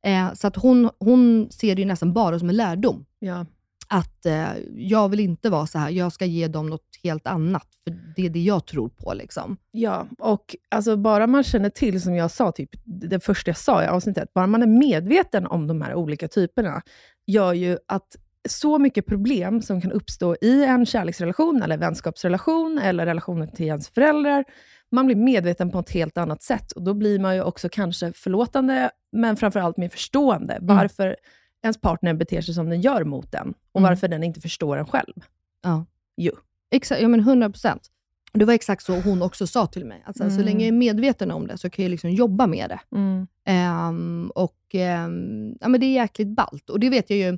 Eh, 0.03 0.33
så 0.35 0.47
att 0.47 0.57
hon, 0.57 0.91
hon 0.99 1.49
ser 1.51 1.75
det 1.75 1.83
ju 1.83 1.89
nästan 1.89 2.13
bara 2.13 2.39
som 2.39 2.49
en 2.49 2.57
lärdom 2.57 3.05
Ja. 3.19 3.47
Att 3.95 4.27
eh, 4.27 4.49
jag 4.77 5.09
vill 5.09 5.21
inte 5.21 5.51
vara 5.51 5.67
så 5.67 5.79
här. 5.79 5.91
jag 5.91 6.13
ska 6.13 6.25
ge 6.25 6.49
dem 6.49 6.71
något 6.71 6.99
helt 7.03 7.27
annat, 7.27 7.67
för 7.85 7.95
det 8.17 8.27
är 8.27 8.31
det 8.31 8.43
jag 8.43 8.67
tror 8.67 8.89
på. 8.89 9.15
Liksom. 9.15 9.57
Ja, 9.71 10.07
och 10.19 10.57
alltså 10.69 10.97
bara 10.97 11.27
man 11.27 11.45
känner 11.45 11.71
till, 11.71 12.03
som 12.03 12.15
jag 12.15 12.31
sa, 12.31 12.53
typ, 12.53 12.71
det 12.85 13.25
första 13.25 13.49
jag 13.49 13.57
sa 13.57 13.85
i 13.85 13.87
avsnittet, 13.87 14.35
bara 14.35 14.47
man 14.47 14.63
är 14.63 14.67
medveten 14.67 15.47
om 15.47 15.67
de 15.67 15.83
här 15.83 15.95
olika 15.95 16.29
typerna, 16.29 16.83
gör 17.27 17.53
ju 17.53 17.79
att 17.89 18.17
så 18.49 18.79
mycket 18.79 19.07
problem 19.07 19.63
som 19.63 19.81
kan 19.81 19.93
uppstå 19.93 20.37
i 20.41 20.65
en 20.65 20.87
kärleksrelation, 20.87 21.63
eller 21.63 21.77
vänskapsrelation, 21.77 22.79
eller 22.79 23.07
relationen 23.07 23.49
till 23.49 23.67
ens 23.67 23.89
föräldrar, 23.89 24.45
man 24.91 25.07
blir 25.07 25.17
medveten 25.17 25.71
på 25.71 25.79
ett 25.79 25.91
helt 25.91 26.19
annat 26.19 26.43
sätt. 26.43 26.73
Och 26.73 26.83
Då 26.83 26.95
blir 26.95 27.19
man 27.19 27.35
ju 27.35 27.43
också 27.43 27.69
kanske 27.69 28.13
förlåtande, 28.13 28.91
men 29.13 29.37
framförallt 29.37 29.77
mer 29.77 29.89
förstående. 29.89 30.59
Varför 30.61 31.17
ens 31.65 31.81
partner 31.81 32.15
beter 32.15 32.41
sig 32.41 32.55
som 32.55 32.69
den 32.71 32.81
gör 32.81 33.05
mot 33.05 33.33
den, 33.33 33.55
och 33.73 33.81
Mm. 33.81 33.89
varför 33.91 34.09
den 34.09 34.25
inte 34.25 34.41
förstår 34.41 34.77
en 34.77 34.87
själv. 34.87 35.15
Ja. 35.63 35.85
Jo. 36.17 36.33
Exakt, 36.71 37.03
ja 37.03 37.09
men 37.09 37.21
100 37.21 37.51
procent. 37.51 37.91
Det 38.33 38.45
var 38.45 38.55
exakt 38.55 38.83
så 38.85 39.01
hon 39.01 39.23
också 39.23 39.47
sa 39.47 39.67
till 39.67 39.85
mig. 39.85 40.03
Alltså, 40.07 40.23
Så 40.23 40.35
Mm. 40.35 40.45
länge 40.45 40.65
jag 40.65 40.69
är 40.69 40.79
medveten 40.79 41.31
om 41.31 41.47
det 41.47 41.59
så 41.59 41.71
kan 41.71 41.83
jag 41.83 41.91
liksom 41.91 42.11
jobba 42.11 42.47
med 42.47 42.71
det. 42.71 42.81
Mm. 42.97 43.27
Ehm, 43.45 44.31
och 44.35 44.59
ehm, 44.73 45.57
ja, 45.61 45.69
men 45.69 45.81
Det 45.81 45.87
är 45.87 45.93
jäkligt 45.95 46.29
ballt. 46.29 46.71
Och 46.71 46.81
det 46.81 46.91
vet 46.91 47.11
jag 47.11 47.19
ju, 47.19 47.29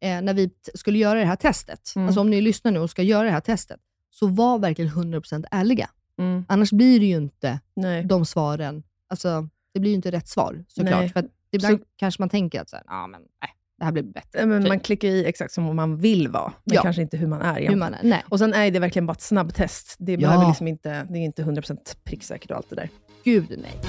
eh, 0.00 0.22
när 0.22 0.34
vi 0.34 0.50
skulle 0.74 0.98
göra 0.98 1.18
det 1.18 1.24
här 1.26 1.36
testet, 1.36 1.92
Mm. 1.96 2.06
alltså 2.06 2.20
om 2.20 2.30
ni 2.30 2.40
lyssnar 2.40 2.72
nu 2.72 2.78
och 2.78 2.90
ska 2.90 3.02
göra 3.02 3.24
det 3.24 3.30
här 3.30 3.40
testet, 3.40 3.80
så 4.10 4.26
var 4.26 4.58
verkligen 4.58 4.90
100% 4.90 5.44
ärliga. 5.50 5.90
Mm. 6.18 6.44
Annars 6.48 6.70
blir 6.72 7.00
det 7.00 7.06
ju 7.06 7.16
inte 7.16 7.60
Nej. 7.76 8.04
de 8.04 8.26
svaren, 8.26 8.82
alltså 9.08 9.48
det 9.74 9.80
blir 9.80 9.90
ju 9.90 9.96
inte 9.96 10.10
rätt 10.10 10.28
svar 10.28 10.64
såklart. 10.68 11.00
Nej. 11.00 11.08
För 11.08 11.28
ibland 11.50 11.78
Så- 11.78 11.84
kanske 11.96 12.22
man 12.22 12.28
tänker 12.28 12.60
att 12.60 12.68
så 12.70 12.76
här, 12.76 12.84
ah, 12.88 13.06
men, 13.06 13.20
nej, 13.20 13.50
det 13.84 13.86
här 13.86 13.92
blir 13.92 14.02
bättre. 14.02 14.46
Men 14.46 14.62
typ. 14.62 14.68
man 14.68 14.80
klickar 14.80 15.08
i 15.08 15.24
exakt 15.24 15.52
som 15.52 15.76
man 15.76 15.96
vill 15.96 16.28
vara, 16.28 16.52
men 16.64 16.74
Ja. 16.74 16.82
kanske 16.82 17.02
inte 17.02 17.16
hur 17.16 17.26
man 17.26 17.40
är 17.42 17.46
egentligen. 17.46 17.72
Hur 17.72 17.78
man 17.78 17.94
är. 17.94 18.00
Nej. 18.02 18.24
Och 18.28 18.38
sen 18.38 18.54
är 18.54 18.70
det 18.70 18.78
verkligen 18.78 19.06
bara 19.06 19.12
ett 19.12 19.20
snabbtest. 19.20 19.96
Det, 19.98 20.12
Ja. 20.12 20.18
behöver 20.18 20.46
liksom 20.48 20.68
inte, 20.68 21.06
det 21.10 21.18
är 21.18 21.22
inte 21.22 21.42
100% 21.42 21.96
pricksäkert 22.04 22.50
och 22.50 22.56
allt 22.56 22.70
det 22.70 22.76
där. 22.76 22.88
Gud 23.24 23.46
nej. 23.62 23.80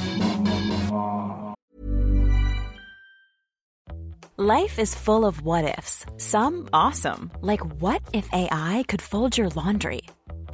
Life 4.37 4.81
is 4.81 4.95
full 4.95 5.23
of 5.25 5.41
what 5.41 5.79
ifs. 5.79 6.05
Some 6.17 6.67
awesome, 6.71 7.29
like 7.41 7.63
what 7.81 8.01
if 8.13 8.25
AI 8.33 8.83
could 8.87 9.01
fold 9.01 9.37
your 9.39 9.51
laundry? 9.55 10.01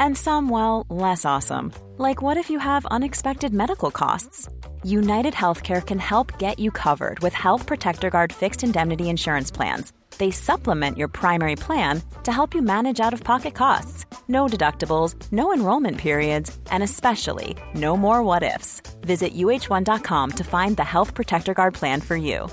And 0.02 0.18
some, 0.18 0.50
well, 0.50 0.88
less 0.90 1.26
awesome, 1.26 1.74
like 2.00 2.24
what 2.24 2.36
if 2.36 2.50
you 2.50 2.58
have 2.58 2.88
unexpected 2.88 3.54
medical 3.54 3.92
costs? 3.92 4.50
United 4.82 5.36
Healthcare 5.36 5.86
can 5.86 6.00
help 6.00 6.40
get 6.40 6.58
you 6.58 6.72
covered 6.72 7.20
with 7.20 7.34
Health 7.34 7.68
Protector 7.68 8.10
Guard 8.10 8.34
fixed 8.34 8.64
indemnity 8.64 9.10
insurance 9.10 9.52
plans. 9.52 9.94
They 10.18 10.32
supplement 10.32 10.98
your 10.98 11.08
primary 11.08 11.56
plan 11.56 12.02
to 12.24 12.32
help 12.32 12.56
you 12.56 12.64
manage 12.64 13.00
out 13.00 13.14
of 13.14 13.24
pocket 13.24 13.54
costs. 13.54 14.06
No 14.28 14.48
deductibles, 14.48 15.14
no 15.32 15.54
enrollment 15.54 16.00
periods, 16.00 16.58
and 16.72 16.82
especially 16.82 17.56
no 17.76 17.96
more 17.96 18.24
what 18.24 18.42
ifs. 18.42 18.82
Visit 19.02 19.36
uh1.com 19.36 20.32
to 20.32 20.44
find 20.44 20.78
the 20.78 20.84
Health 20.84 21.14
Protector 21.14 21.54
Guard 21.54 21.76
plan 21.76 22.02
for 22.02 22.16
you. 22.16 22.50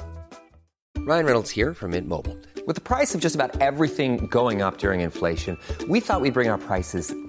Ryan 0.99 1.25
Reynolds 1.25 1.51
here 1.51 1.73
from 1.73 1.93
Mint 1.93 2.09
Mobile. 2.09 2.37
With 2.67 2.75
the 2.75 2.83
price 2.83 3.15
of 3.15 3.23
just 3.23 3.35
about 3.35 3.59
everything 3.63 4.27
going 4.27 4.61
up 4.61 4.77
during 4.77 5.01
inflation, 5.01 5.57
we 5.89 6.01
thought 6.01 6.21
we'd 6.21 6.35
bring 6.35 6.51
our 6.51 6.59
prices 6.59 7.15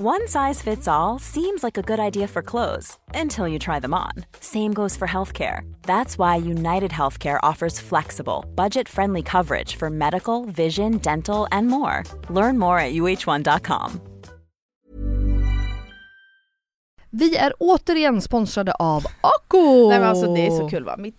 One 0.00 0.26
size 0.26 0.62
fits 0.62 0.88
all 0.88 1.18
seems 1.18 1.62
like 1.62 1.76
a 1.76 1.82
good 1.82 2.00
idea 2.00 2.26
for 2.26 2.40
clothes 2.42 2.96
until 3.14 3.46
you 3.46 3.58
try 3.58 3.78
them 3.78 3.92
on. 3.92 4.12
Same 4.40 4.72
goes 4.72 4.96
for 4.96 5.06
healthcare. 5.06 5.70
That's 5.82 6.16
why 6.16 6.36
United 6.36 6.90
Healthcare 6.90 7.38
offers 7.42 7.78
flexible, 7.78 8.44
budget 8.54 8.88
friendly 8.88 9.22
coverage 9.22 9.76
for 9.76 9.90
medical, 9.90 10.46
vision, 10.46 10.96
dental, 10.96 11.46
and 11.52 11.68
more. 11.68 12.04
Learn 12.30 12.58
more 12.58 12.78
at 12.78 12.92
uh1.com. 12.94 14.00
Vi 17.10 17.36
är 17.36 17.52
återigen 17.58 18.22
sponsrade 18.22 18.72
av 18.72 19.04
Ako! 19.20 19.88
Nej, 19.88 19.98
men 19.98 20.08
alltså, 20.08 20.34
det 20.34 20.46
är 20.46 20.50
så 20.50 20.68
kul 20.68 20.84
va? 20.84 20.96
Mitt 20.98 21.18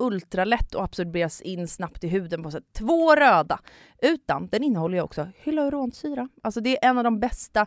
ultralätt 0.00 0.74
och 0.74 0.84
absorberas 0.84 1.40
in 1.40 1.68
snabbt 1.68 2.04
i 2.04 2.08
huden 2.08 2.42
på 2.42 2.50
sätt 2.50 2.64
två 2.72 3.14
röda, 3.14 3.60
utan 4.02 4.48
den 4.48 4.62
innehåller 4.62 4.96
ju 4.96 5.02
också 5.02 5.28
hyaluronsyra. 5.34 6.28
Alltså 6.42 6.60
det 6.60 6.84
är 6.84 6.90
en 6.90 6.98
av 6.98 7.04
de 7.04 7.20
bästa 7.20 7.66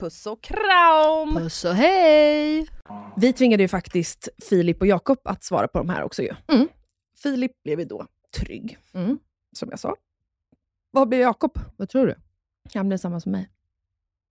Puss 0.00 0.26
och 0.26 0.42
kram! 0.42 1.34
Puss 1.36 1.64
och 1.64 1.74
hej! 1.74 2.66
Vi 3.16 3.32
tvingade 3.32 3.62
ju 3.62 3.68
faktiskt 3.68 4.28
Filip 4.48 4.80
och 4.80 4.86
Jakob 4.86 5.18
att 5.24 5.42
svara 5.44 5.68
på 5.68 5.78
de 5.78 5.88
här 5.88 6.02
också 6.02 6.22
ju. 6.22 6.34
Mm. 6.52 6.68
Filip 7.22 7.62
blev 7.62 7.78
ju 7.80 7.84
då 7.84 8.06
trygg, 8.36 8.78
Mm. 8.94 9.18
som 9.56 9.68
jag 9.70 9.78
sa. 9.78 9.96
Vad 10.90 11.08
blev 11.08 11.20
Jakob? 11.20 11.58
Vad 11.76 11.88
tror 11.88 12.06
du? 12.06 12.14
Han 12.74 12.88
blev 12.88 12.98
samma 12.98 13.20
som 13.20 13.32
mig. 13.32 13.50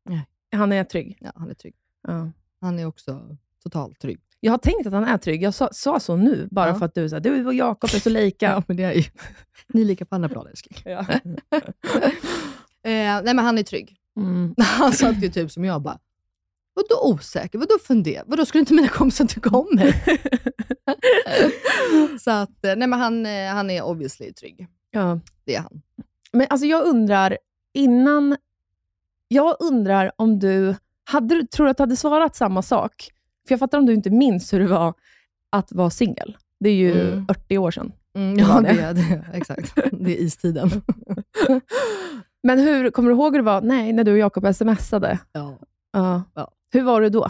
Nej. 0.06 0.28
Han 0.52 0.72
är 0.72 0.84
trygg. 0.84 1.18
Ja, 1.22 1.32
han 1.36 1.50
är 1.50 1.54
trygg. 1.54 1.76
Ja. 2.08 2.32
Han 2.62 2.80
är 2.80 2.86
också 2.86 3.38
totalt 3.64 4.00
trygg. 4.00 4.20
Jag 4.40 4.54
har 4.54 4.58
tänkt 4.58 4.88
att 4.88 4.94
han 4.94 5.04
är 5.04 5.18
trygg. 5.18 5.44
Jag 5.44 5.54
sa, 5.54 5.70
sa 5.72 6.00
så 6.00 6.16
nu, 6.16 6.48
bara 6.52 6.68
Ja. 6.68 6.76
för 6.76 6.86
att 6.86 6.94
du 6.96 7.10
sa 7.10 7.20
du 7.20 7.46
och 7.46 7.54
Jakob 7.54 7.90
är 7.94 8.00
så 8.00 8.10
lika. 8.10 8.46
Ja, 8.52 8.64
men 8.68 8.78
det 8.78 8.84
är 8.84 8.94
ju... 8.94 9.04
Ni 9.68 9.82
är 9.82 9.86
lika 9.86 10.06
på 10.06 10.16
andra 10.16 10.30
plan 10.30 10.48
älskling. 10.48 10.78
Ja. 10.86 11.00
eh, 12.84 13.22
nej 13.24 13.24
men 13.34 13.40
han 13.40 13.58
är 13.58 13.64
trygg. 13.64 13.99
Mm. 14.20 14.56
Han 14.58 14.94
satt 14.94 15.24
ju 15.24 15.30
typ 15.30 15.52
som 15.52 15.66
jag 15.66 15.82
bara, 15.82 16.00
vadå 16.74 17.14
osäker? 17.14 17.60
Vadå 17.60 17.78
fundera? 17.88 18.24
Vadå 18.28 18.46
skulle 18.46 18.60
inte 18.60 18.74
mina 18.74 18.88
kompisar 18.88 19.26
tycka 19.26 19.50
om 19.50 19.68
mig? 19.76 20.04
så 22.20 22.32
att, 22.32 22.66
eh, 22.66 22.76
nej 22.76 22.88
men 22.88 23.00
han, 23.00 23.26
eh, 23.26 23.48
han 23.54 23.70
är 23.70 23.84
obviously 23.84 24.34
trygg. 24.34 24.68
Ja. 24.92 25.20
Det 25.46 25.56
är 25.56 25.60
han. 25.62 25.82
Men 26.32 26.48
alltså 26.50 26.68
jag 26.68 26.86
undrar, 26.86 27.38
innan... 27.74 28.38
Jag 29.28 29.56
undrar 29.60 30.12
om 30.16 30.40
du... 30.40 30.76
Hade, 31.04 31.36
du- 31.36 31.48
tror 31.48 31.66
du 31.66 31.72
att 31.72 31.78
du 31.78 31.84
hade 31.84 31.96
svarat 31.96 32.36
samma 32.36 32.62
sak? 32.62 33.10
För 33.48 33.54
jag 33.54 33.60
fattar 33.60 33.78
om 33.78 33.86
du 33.86 33.94
inte 33.94 34.10
minns 34.10 34.54
hur 34.54 34.60
det 34.60 34.68
var 34.68 34.94
att 35.50 35.72
vara 35.72 35.90
singel. 35.90 36.38
Det 36.60 36.70
är 36.70 36.74
ju 36.76 37.12
Mm. 37.12 37.26
40 37.28 37.58
år 37.58 37.72
sedan. 37.72 37.92
Mm, 38.16 38.40
ja, 38.40 38.62
det. 38.62 38.70
är 38.70 38.94
det, 38.94 39.26
exakt. 39.34 39.76
Det 39.92 40.20
är 40.20 40.24
istiden. 40.24 40.70
Men 42.44 42.60
hur, 42.60 42.92
kommer 42.92 43.10
du 43.10 43.16
ihåg 43.16 43.34
hur 43.34 43.40
det 43.40 43.46
var 43.46 43.62
nej, 43.62 43.94
när 43.94 44.04
du 44.04 44.12
och 44.12 44.18
Jakob 44.18 44.56
smsade? 44.56 45.20
Ja. 45.32 45.58
Ja. 45.92 46.24
Ja. 46.34 46.52
Hur 46.72 46.84
var 46.84 47.02
du 47.02 47.10
då? 47.10 47.30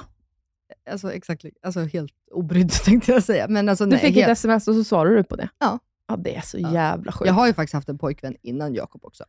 Alltså, 0.92 1.14
exakt, 1.14 1.46
alltså 1.64 1.80
helt 1.80 2.14
obrydd 2.32 2.72
tänkte 2.86 3.12
jag 3.12 3.24
säga. 3.24 3.48
Men 3.48 3.70
alltså, 3.70 3.86
Du 3.86 3.90
nej, 3.92 4.00
fick 4.00 4.16
helt, 4.16 4.28
ett 4.28 4.32
sms 4.38 4.68
och 4.68 4.76
så 4.76 4.84
svarade 4.84 5.16
du 5.16 5.24
på 5.24 5.36
det? 5.36 5.50
Ja. 5.60 5.80
Ja, 6.08 6.16
det 6.18 6.36
är 6.36 6.42
så 6.42 6.58
Ja. 6.60 6.74
jävla 6.74 7.12
sjukt. 7.12 7.28
Jag 7.28 7.34
har 7.34 7.48
ju 7.48 7.54
faktiskt 7.54 7.74
haft 7.74 7.90
en 7.90 7.98
pojkvän 7.98 8.36
innan 8.42 8.74
Jakob 8.74 9.06
också. 9.06 9.24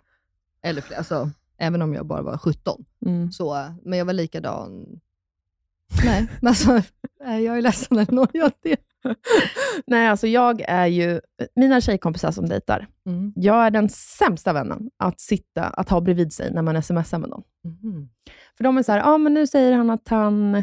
Eller 0.63 0.83
fler, 0.83 0.97
alltså, 0.97 1.31
även 1.59 1.83
om 1.83 1.95
jag 1.95 2.07
bara 2.07 2.23
var 2.23 2.39
17. 2.39 2.85
Mm. 3.07 3.33
Så, 3.33 3.67
men 3.83 3.99
jag 3.99 4.05
var 4.05 4.13
likadan. 4.13 5.01
Nej, 6.05 6.27
men 6.41 6.49
alltså, 6.49 6.83
jag 7.25 7.59
är 7.59 7.63
ledsen 7.63 7.99
Elinor. 7.99 8.29
Jag 8.33 8.53
det. 8.63 8.77
Nej, 9.87 10.09
alltså 10.09 10.27
jag 10.27 10.61
är 10.69 10.87
ju... 10.87 11.21
Mina 11.57 11.81
tjejkompisar 11.81 12.31
som 12.31 12.49
dejtar, 12.49 12.87
Mm. 13.07 13.33
jag 13.37 13.67
är 13.67 13.71
den 13.71 13.89
sämsta 13.89 14.53
vännen 14.53 14.91
att 14.99 15.21
sitta, 15.21 15.63
att 15.65 15.89
ha 15.89 16.01
bredvid 16.01 16.33
sig 16.33 16.53
när 16.53 16.63
man 16.63 16.83
smsar 16.83 17.19
med 17.19 17.31
någon. 17.31 17.43
Mhm. 17.65 18.09
För 18.57 18.65
de 18.65 18.79
är 18.79 18.83
så 18.83 18.93
här, 18.93 18.99
ja 18.99 19.05
ah, 19.15 19.19
men 19.19 19.35
nu 19.35 19.47
säger 19.47 19.73
han 19.73 19.91
att 19.91 20.09
han, 20.09 20.63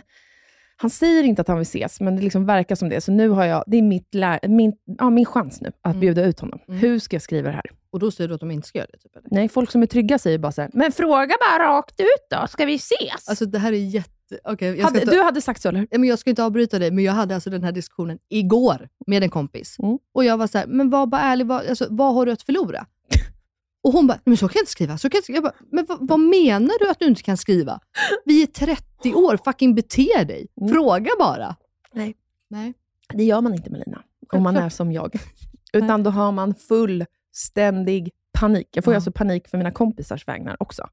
Han 0.80 0.89
säger 0.89 1.23
inte 1.23 1.41
att 1.41 1.47
han 1.47 1.57
vill 1.57 1.61
ses, 1.67 1.99
men 2.01 2.15
det 2.15 2.21
liksom 2.21 2.45
verkar 2.45 2.75
som 2.75 2.89
det. 2.89 3.01
Så 3.01 3.11
nu 3.11 3.30
har 3.30 3.45
jag, 3.45 3.63
det 3.67 3.78
är 3.78 3.82
mitt 3.82 4.15
lä- 4.15 4.39
min, 4.47 4.73
ja, 4.97 5.09
min 5.09 5.25
chans 5.25 5.61
nu 5.61 5.67
att 5.82 5.86
Mm. 5.86 5.99
bjuda 5.99 6.25
ut 6.25 6.39
honom. 6.39 6.59
Mm. 6.67 6.80
Hur 6.80 6.99
ska 6.99 7.15
jag 7.15 7.21
skriva 7.21 7.47
det 7.49 7.55
här? 7.55 7.65
Och 7.91 7.99
då 7.99 8.11
säger 8.11 8.28
du 8.28 8.34
att 8.34 8.39
de 8.39 8.51
inte 8.51 8.67
ska 8.67 8.78
göra 8.80 8.88
det? 8.93 8.97
Typ, 8.97 9.15
eller? 9.15 9.28
Nej, 9.32 9.49
folk 9.49 9.71
som 9.71 9.82
är 9.82 9.86
trygga 9.86 10.19
säger 10.19 10.38
bara 10.38 10.51
så 10.51 10.61
här, 10.61 10.71
men 10.73 10.91
fråga 10.91 11.36
bara 11.39 11.67
rakt 11.78 11.99
ut 11.99 12.28
då, 12.41 12.47
ska 12.47 12.65
vi 12.65 12.75
ses? 12.75 13.30
Alltså 13.30 13.45
det 13.45 13.59
här 13.59 13.71
är 13.73 13.78
jätte... 13.78 14.11
Ska 14.28 14.84
hade, 14.84 14.99
inte... 14.99 15.11
Du 15.11 15.21
hade 15.21 15.41
sagt 15.41 15.61
så, 15.61 15.69
eller 15.69 15.88
men 15.91 16.03
jag 16.03 16.19
ska 16.19 16.30
inte 16.30 16.43
avbryta 16.43 16.80
dig, 16.80 16.91
men 16.91 17.03
jag 17.03 17.13
hade 17.13 17.36
alltså 17.36 17.49
den 17.49 17.63
här 17.63 17.71
diskussionen 17.71 18.19
igår 18.30 18.89
med 19.07 19.23
en 19.23 19.30
kompis. 19.30 19.75
Mm. 19.80 19.97
Och 20.13 20.23
jag 20.25 20.38
var 20.38 20.47
så 20.47 20.57
här, 20.57 20.67
men 20.67 20.89
var 20.89 21.05
bara 21.05 21.21
ärlig, 21.21 21.47
vad, 21.47 21.67
alltså, 21.67 21.88
vad 21.89 22.13
har 22.13 22.25
du 22.25 22.32
att 22.32 22.41
förlora? 22.41 22.86
Och 23.84 23.93
hon 23.93 24.07
bara, 24.07 24.19
men 24.23 24.38
så 24.38 24.47
kan 24.47 24.53
jag 24.55 24.61
inte 24.61 24.71
skriva. 24.71 24.97
Så 24.97 25.09
kan 25.09 25.17
jag, 25.17 25.23
skriva. 25.23 25.38
jag 25.38 25.43
bara, 25.43 25.53
men 25.71 25.86
vad, 25.86 26.07
vad 26.07 26.19
menar 26.19 26.80
du 26.80 26.89
att 26.89 26.99
du 26.99 27.05
inte 27.05 27.23
kan 27.23 27.38
skriva? 27.38 27.80
Vi 28.25 28.43
är 28.43 28.47
30 28.47 29.13
år, 29.13 29.39
fucking 29.45 29.75
bete 29.75 30.23
dig. 30.23 30.47
Mm. 30.61 30.73
Fråga 30.73 31.09
bara. 31.19 31.55
Nej. 31.93 32.15
Nej. 32.47 32.73
Det 33.13 33.23
gör 33.23 33.41
man 33.41 33.53
inte 33.53 33.69
Melina, 33.69 34.01
om 34.34 34.43
man 34.43 34.55
är 34.57 34.69
som 34.69 34.91
jag. 34.91 35.15
Utan 35.73 36.03
då 36.03 36.09
har 36.09 36.32
man 36.32 36.55
fullständig 36.55 38.11
panik. 38.39 38.67
Jag 38.71 38.84
får 38.84 38.93
Ja. 38.93 38.97
alltså 38.97 39.11
panik 39.11 39.47
för 39.47 39.57
mina 39.57 39.71
kompisars 39.71 40.28
vägnar 40.28 40.57
också. 40.59 40.88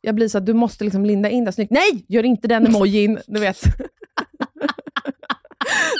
Jag 0.00 0.14
blir 0.14 0.28
så 0.28 0.38
att 0.38 0.46
du 0.46 0.54
måste 0.54 0.84
liksom 0.84 1.04
linda 1.04 1.28
in 1.28 1.44
det 1.44 1.52
snyggt. 1.52 1.70
Nej, 1.70 2.04
gör 2.08 2.22
inte 2.22 2.48
den 2.48 2.66
emojin. 2.66 3.18
Du 3.26 3.40
vet. 3.40 3.62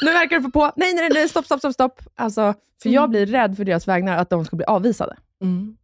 nu 0.02 0.12
verkar 0.12 0.36
du 0.36 0.42
få 0.42 0.50
på. 0.50 0.72
Nej, 0.76 0.94
nej, 0.94 1.10
nej, 1.14 1.28
stopp, 1.28 1.44
stopp, 1.44 1.58
stopp. 1.58 1.72
stopp. 1.72 2.00
Alltså, 2.14 2.54
för 2.82 2.90
jag 2.90 3.10
blir 3.10 3.26
rädd 3.26 3.56
för 3.56 3.64
deras 3.64 3.88
vägnar, 3.88 4.16
att 4.16 4.30
de 4.30 4.44
ska 4.44 4.56
bli 4.56 4.66
avvisade. 4.66 5.16
Mm. 5.42 5.76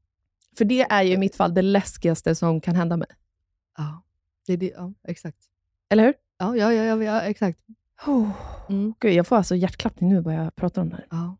För 0.59 0.65
det 0.65 0.81
är 0.81 1.03
ju 1.03 1.13
i 1.13 1.17
mitt 1.17 1.37
fall 1.37 1.55
det 1.55 1.63
läskigaste 1.63 2.35
som 2.35 2.61
kan 2.61 2.75
hända 2.75 2.97
mig. 2.97 3.09
Ja, 3.79 4.03
det 4.47 4.53
är 4.53 4.57
det, 4.57 4.73
ja, 4.77 4.93
exakt. 5.09 5.39
Eller 5.89 6.05
hur? 6.05 6.15
Ja, 6.39 6.57
ja, 6.57 6.73
ja, 6.73 6.85
ja, 6.85 7.05
ja 7.05 7.21
exakt. 7.21 7.59
Oh. 8.07 8.31
Mm. 8.69 8.95
Gud, 9.01 9.13
jag 9.13 9.27
får 9.27 9.37
alltså 9.37 9.55
hjärtklappning 9.55 10.11
nu 10.11 10.21
bara 10.21 10.35
jag 10.35 10.57
pratar 10.57 10.83
om 10.83 10.89
det 10.89 10.97
här. 10.97 11.07
Ja. 11.11 11.37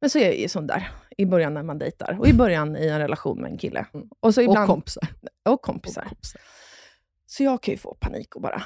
Men 0.00 0.10
så 0.10 0.18
är 0.18 0.24
jag 0.24 0.38
ju 0.38 0.48
sån 0.48 0.66
där 0.66 0.90
i 1.18 1.26
början 1.26 1.54
när 1.54 1.62
man 1.62 1.78
dejtar 1.78 2.16
och 2.20 2.28
i 2.28 2.32
början 2.34 2.76
i 2.76 2.86
en 2.88 2.98
relation 2.98 3.40
med 3.40 3.50
en 3.50 3.58
kille. 3.58 3.86
Mm. 3.94 4.08
Och, 4.20 4.34
så 4.34 4.40
ibland, 4.40 4.58
Och 4.58 4.66
kompisar. 4.66 5.08
och 5.48 5.62
kompisar. 5.62 6.08
Så 7.26 7.42
jag 7.42 7.62
kan 7.62 7.72
ju 7.72 7.78
få 7.78 7.94
panik 8.00 8.34
och 8.36 8.42
bara 8.42 8.62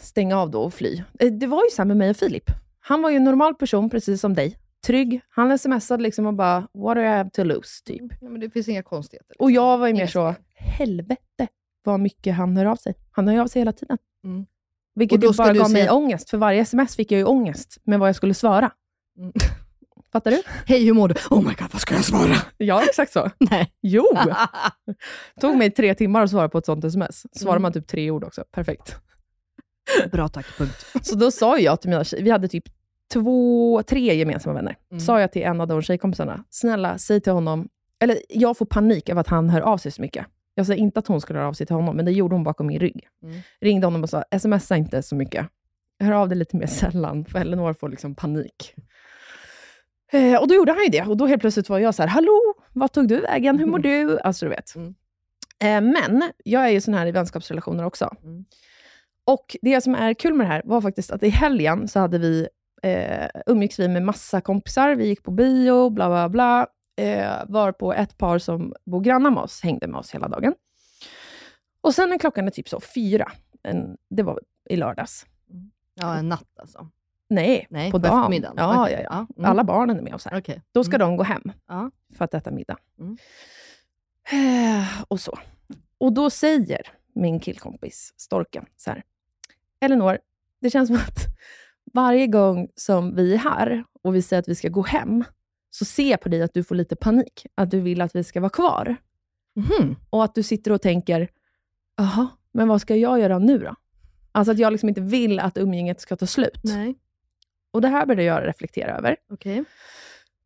stänga 0.00 0.38
av 0.40 0.50
då 0.50 0.62
och 0.62 0.74
fly. 0.74 1.02
Eh, 1.18 1.32
Det 1.32 1.46
var 1.46 1.64
ju 1.64 1.70
så 1.70 1.84
med 1.84 1.96
mig 1.96 2.10
och 2.10 2.16
Filip. 2.16 2.50
Han 2.80 3.02
var 3.02 3.10
ju 3.10 3.16
en 3.16 3.24
normal 3.24 3.54
person, 3.54 3.90
precis 3.90 4.20
som 4.20 4.34
dig. 4.34 4.58
Trygg. 4.86 5.20
Han 5.28 5.58
smsade 5.58 6.02
liksom 6.02 6.26
och 6.26 6.34
bara, 6.34 6.68
what 6.74 6.96
do 6.96 7.00
I 7.00 7.06
have 7.06 7.30
to 7.30 7.44
lose? 7.44 7.84
Typ. 7.84 8.02
Ja, 8.20 8.28
men 8.28 8.40
det 8.40 8.50
finns 8.50 8.68
inga 8.68 8.82
konstigheter. 8.82 9.36
Och 9.42 9.50
jag 9.50 9.78
var 9.78 9.86
ju 9.86 9.94
mer 9.94 10.06
så, 10.06 10.34
helvete 10.54 11.48
vad 11.84 12.00
mycket 12.00 12.34
han 12.34 12.56
hör 12.56 12.64
av 12.66 12.76
sig. 12.76 12.94
Han 13.12 13.28
hör 13.28 13.38
av 13.40 13.46
sig 13.46 13.60
hela 13.60 13.72
tiden. 13.72 13.98
Mm. 14.24 14.46
Vilket 14.94 15.24
Och 15.24 15.34
bara 15.34 15.52
gav 15.54 15.70
mig 15.70 15.82
se- 15.84 15.90
ångest. 15.90 16.30
För 16.30 16.38
varje 16.38 16.60
sms 16.60 16.96
fick 16.96 17.12
jag 17.12 17.18
ju 17.18 17.24
ångest 17.24 17.78
med 17.84 17.98
vad 17.98 18.08
jag 18.08 18.16
skulle 18.16 18.34
svara. 18.34 18.70
Mm. 19.18 19.32
Fattar 20.12 20.30
du? 20.30 20.42
Hej, 20.66 20.84
hur 20.84 20.92
mår 20.92 21.08
du? 21.08 21.14
Oh 21.30 21.38
my 21.42 21.54
god, 21.54 21.68
vad 21.72 21.80
ska 21.80 21.94
jag 21.94 22.04
svara? 22.04 22.34
Ja, 22.58 22.82
exakt 22.84 23.12
så. 23.12 23.30
Nej. 23.50 23.72
Jo! 23.82 24.04
tog 25.40 25.56
mig 25.56 25.70
tre 25.70 25.94
timmar 25.94 26.22
att 26.22 26.30
svara 26.30 26.48
på 26.48 26.58
ett 26.58 26.66
sånt 26.66 26.84
sms. 26.84 27.26
Svarar 27.38 27.52
Mm. 27.56 27.62
man 27.62 27.72
typ 27.72 27.86
tre 27.86 28.10
ord 28.10 28.24
också. 28.24 28.44
Perfekt. 28.52 28.96
Bra 30.12 30.28
tack, 30.28 30.46
punkt. 30.58 30.86
Så 31.02 31.16
då 31.16 31.30
sa 31.30 31.58
jag 31.58 31.80
till 31.80 31.90
mina 31.90 32.04
tjejer, 32.04 32.24
vi 32.24 32.30
hade 32.30 32.48
typ 32.48 32.64
två, 33.12 33.82
tre 33.86 34.14
gemensamma 34.14 34.54
vänner. 34.54 34.76
Mm. 34.90 35.00
Sa 35.00 35.20
jag 35.20 35.32
till 35.32 35.42
en 35.42 35.60
av 35.60 35.68
de 35.68 35.82
tjejkompisarna, 35.82 36.44
snälla 36.50 36.98
säg 36.98 37.20
till 37.20 37.32
honom, 37.32 37.68
eller 38.00 38.18
jag 38.28 38.56
får 38.58 38.66
panik 38.66 39.08
av 39.10 39.18
att 39.18 39.28
han 39.28 39.50
hör 39.50 39.60
av 39.60 39.78
sig 39.78 39.92
så 39.92 40.02
mycket. 40.02 40.26
Jag 40.54 40.66
säger 40.66 40.80
inte 40.80 40.98
att 40.98 41.06
hon 41.06 41.20
skulle 41.20 41.38
höra 41.38 41.48
av 41.48 41.52
sig 41.52 41.66
till 41.66 41.76
honom, 41.76 41.96
men 41.96 42.04
det 42.04 42.12
gjorde 42.12 42.34
hon 42.34 42.44
bakom 42.44 42.66
min 42.66 42.80
rygg. 42.80 43.08
Mm. 43.22 43.40
Ringde 43.60 43.86
honom 43.86 44.02
och 44.02 44.10
sa, 44.10 44.24
smsa 44.40 44.76
inte 44.76 45.02
så 45.02 45.14
mycket. 45.14 45.46
Hör 46.00 46.12
av 46.12 46.28
dig 46.28 46.38
lite 46.38 46.56
mer 46.56 46.66
sällan, 46.66 47.24
för 47.24 47.38
Elinor 47.38 47.72
får 47.72 47.88
liksom 47.88 48.14
panik. 48.14 48.74
Eh, 50.12 50.40
och 50.40 50.48
då 50.48 50.54
gjorde 50.54 50.72
han 50.72 50.82
ju 50.82 50.88
det. 50.88 51.02
Och 51.02 51.16
då 51.16 51.26
helt 51.26 51.40
plötsligt 51.40 51.68
var 51.68 51.78
jag 51.78 51.94
så 51.94 52.02
här, 52.02 52.08
hallå, 52.08 52.54
vad 52.72 52.92
tog 52.92 53.08
du 53.08 53.20
vägen? 53.20 53.58
Hur 53.58 53.66
mår 53.66 53.78
du? 53.78 54.20
Alltså 54.20 54.46
du 54.46 54.50
vet. 54.50 54.74
Mm. 54.74 54.94
Eh, 55.60 55.80
men 55.92 56.22
jag 56.44 56.64
är 56.64 56.68
ju 56.68 56.80
sån 56.80 56.94
här 56.94 57.06
i 57.06 57.12
vänskapsrelationer 57.12 57.84
också. 57.84 58.10
Mm. 58.22 58.44
Och 59.24 59.56
det 59.62 59.80
som 59.80 59.94
är 59.94 60.14
kul 60.14 60.34
med 60.34 60.46
det 60.46 60.50
här 60.50 60.62
var 60.64 60.80
faktiskt 60.80 61.10
att 61.10 61.22
i 61.22 61.28
helgen 61.28 61.88
så 61.88 62.00
hade 62.00 62.18
vi, 62.18 62.48
eh, 62.82 63.28
umgicks 63.46 63.78
vi 63.78 63.88
med 63.88 64.02
massa 64.02 64.40
kompisar. 64.40 64.94
Vi 64.94 65.06
gick 65.06 65.22
på 65.22 65.30
bio, 65.30 65.90
bla 65.90 66.08
bla 66.08 66.28
bla. 66.28 66.66
Eh, 66.96 67.44
var 67.48 67.72
på 67.72 67.92
ett 67.92 68.18
par 68.18 68.38
som 68.38 68.74
bor 68.84 69.00
grannar 69.00 69.30
med 69.30 69.42
oss, 69.42 69.60
hängde 69.62 69.86
med 69.86 69.98
oss 69.98 70.14
hela 70.14 70.28
dagen. 70.28 70.54
Och 71.80 71.94
sen 71.94 72.08
när 72.08 72.18
klockan 72.18 72.46
är 72.46 72.50
typ 72.50 72.68
så 72.68 72.80
fyra, 72.80 73.32
en, 73.62 73.96
det 74.10 74.22
var 74.22 74.40
i 74.70 74.76
lördags. 74.76 75.26
Ja, 75.94 76.14
en 76.16 76.28
natt 76.28 76.58
alltså. 76.58 76.88
Nej, 77.34 77.66
Nej, 77.70 77.90
på 77.90 77.98
på 78.00 78.06
dagen. 78.06 78.18
eftermiddagen. 78.18 78.54
Ja, 78.58 78.82
Okej, 78.84 79.00
ja, 79.04 79.06
ja. 79.10 79.26
mm. 79.38 79.50
Alla 79.50 79.64
barnen 79.64 79.98
är 79.98 80.02
med 80.02 80.14
oss 80.14 80.24
här. 80.24 80.38
Okej. 80.38 80.62
Då 80.72 80.84
ska 80.84 80.96
Mm. 80.96 81.08
de 81.08 81.16
gå 81.16 81.22
hem 81.22 81.52
Ja. 81.68 81.90
för 82.16 82.24
att 82.24 82.34
äta 82.34 82.50
middag. 82.50 82.76
Mm. 82.98 83.16
Eh, 84.32 85.02
Och 85.08 85.20
så. 85.20 85.38
Och 85.98 86.12
då 86.12 86.30
säger 86.30 86.80
min 87.14 87.40
killkompis, 87.40 88.14
Storken, 88.16 88.64
så 88.76 88.90
här. 88.90 89.02
Elinor, 89.80 90.18
det 90.60 90.70
känns 90.70 90.86
som 90.88 90.96
att 90.96 91.18
varje 91.92 92.26
gång 92.26 92.68
som 92.76 93.14
vi 93.16 93.34
är 93.34 93.38
här 93.38 93.84
och 94.02 94.14
vi 94.14 94.22
säger 94.22 94.40
att 94.40 94.48
vi 94.48 94.54
ska 94.54 94.68
gå 94.68 94.82
hem, 94.82 95.24
så 95.70 95.84
ser 95.84 96.10
jag 96.10 96.20
på 96.20 96.28
dig 96.28 96.42
att 96.42 96.54
du 96.54 96.64
får 96.64 96.74
lite 96.74 96.96
panik. 96.96 97.46
Att 97.54 97.70
du 97.70 97.80
vill 97.80 98.00
att 98.00 98.16
vi 98.16 98.24
ska 98.24 98.40
vara 98.40 98.50
kvar. 98.50 98.96
Mhm. 99.56 99.96
Och 100.10 100.24
att 100.24 100.34
du 100.34 100.42
sitter 100.42 100.70
och 100.72 100.82
tänker, 100.82 101.28
jaha, 101.96 102.28
men 102.52 102.68
vad 102.68 102.80
ska 102.80 102.96
jag 102.96 103.20
göra 103.20 103.38
nu 103.38 103.58
då? 103.58 103.74
Alltså 104.32 104.52
att 104.52 104.58
jag 104.58 104.70
liksom 104.70 104.88
inte 104.88 105.00
vill 105.00 105.40
att 105.40 105.56
umgänget 105.58 106.00
ska 106.00 106.16
ta 106.16 106.26
slut. 106.26 106.60
Nej, 106.64 106.94
Och 107.72 107.80
det 107.80 107.88
här 107.88 108.06
började 108.06 108.22
jag 108.24 108.48
reflektera 108.48 108.96
över. 108.98 109.16
okej. 109.32 109.64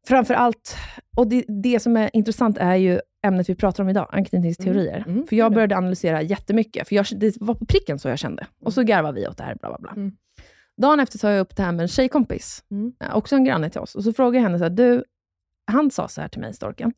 Framför 0.09 0.35
allt, 0.35 0.77
och 1.17 1.27
det, 1.27 1.45
det 1.63 1.81
som 1.81 1.97
är 1.97 2.11
intressant 2.13 2.59
är 2.59 2.75
ju 2.75 3.01
ämnet 3.23 3.49
vi 3.49 3.55
pratar 3.55 3.83
om 3.83 3.89
idag, 3.89 4.09
anknytningsteorier. 4.13 4.97
Mm, 4.97 5.11
mm, 5.11 5.27
för 5.27 5.37
jag 5.37 5.53
började 5.55 5.77
analysera 5.77 6.23
jättemycket, 6.23 6.89
för 6.89 6.95
jag, 6.97 7.07
det 7.17 7.37
var 7.41 7.55
på 7.55 7.67
pricken 7.67 7.99
så 7.99 8.09
jag 8.09 8.19
kände. 8.19 8.47
Och 8.61 8.73
så 8.75 8.83
garvade 8.83 9.21
vi 9.21 9.29
åt 9.29 9.37
det 9.37 9.45
här, 9.45 9.55
bla 9.55 9.69
bla 9.69 9.79
bla. 9.79 9.91
Mm. 9.91 10.17
Dagen 10.77 11.01
efter 11.01 11.19
tar 11.19 11.31
jag 11.31 11.41
upp 11.41 11.57
det 11.57 11.63
här 11.63 11.73
med 11.73 11.83
en 11.83 11.89
tjejkompis, 11.89 12.65
Mm. 12.71 12.93
eh, 13.01 13.17
också 13.17 13.37
en 13.37 13.45
granne 13.45 13.71
till 13.71 13.81
oss. 13.81 13.95
Och 13.95 14.05
så 14.05 14.13
frågade 14.13 14.37
jag 14.37 14.43
henne, 14.43 14.59
så 14.59 14.65
här, 14.65 14.71
du, 14.71 15.05
han 15.67 15.91
sa 15.91 16.09
så 16.09 16.21
här 16.21 16.29
till 16.29 16.41
mig, 16.41 16.55
Storken. 16.55 16.93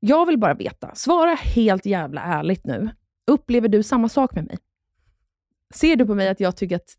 Jag 0.00 0.26
vill 0.26 0.38
bara 0.38 0.54
veta, 0.54 0.94
svara 0.94 1.34
helt 1.34 1.86
jävla 1.86 2.20
ärligt 2.20 2.64
nu. 2.66 2.90
Upplever 3.26 3.68
du 3.68 3.82
samma 3.82 4.08
sak 4.08 4.34
med 4.34 4.44
mig? 4.46 4.58
Ser 5.74 5.96
du 5.96 6.06
på 6.06 6.14
mig 6.14 6.28
att 6.28 6.40
jag 6.40 6.56
tycker 6.56 6.76
att 6.76 6.90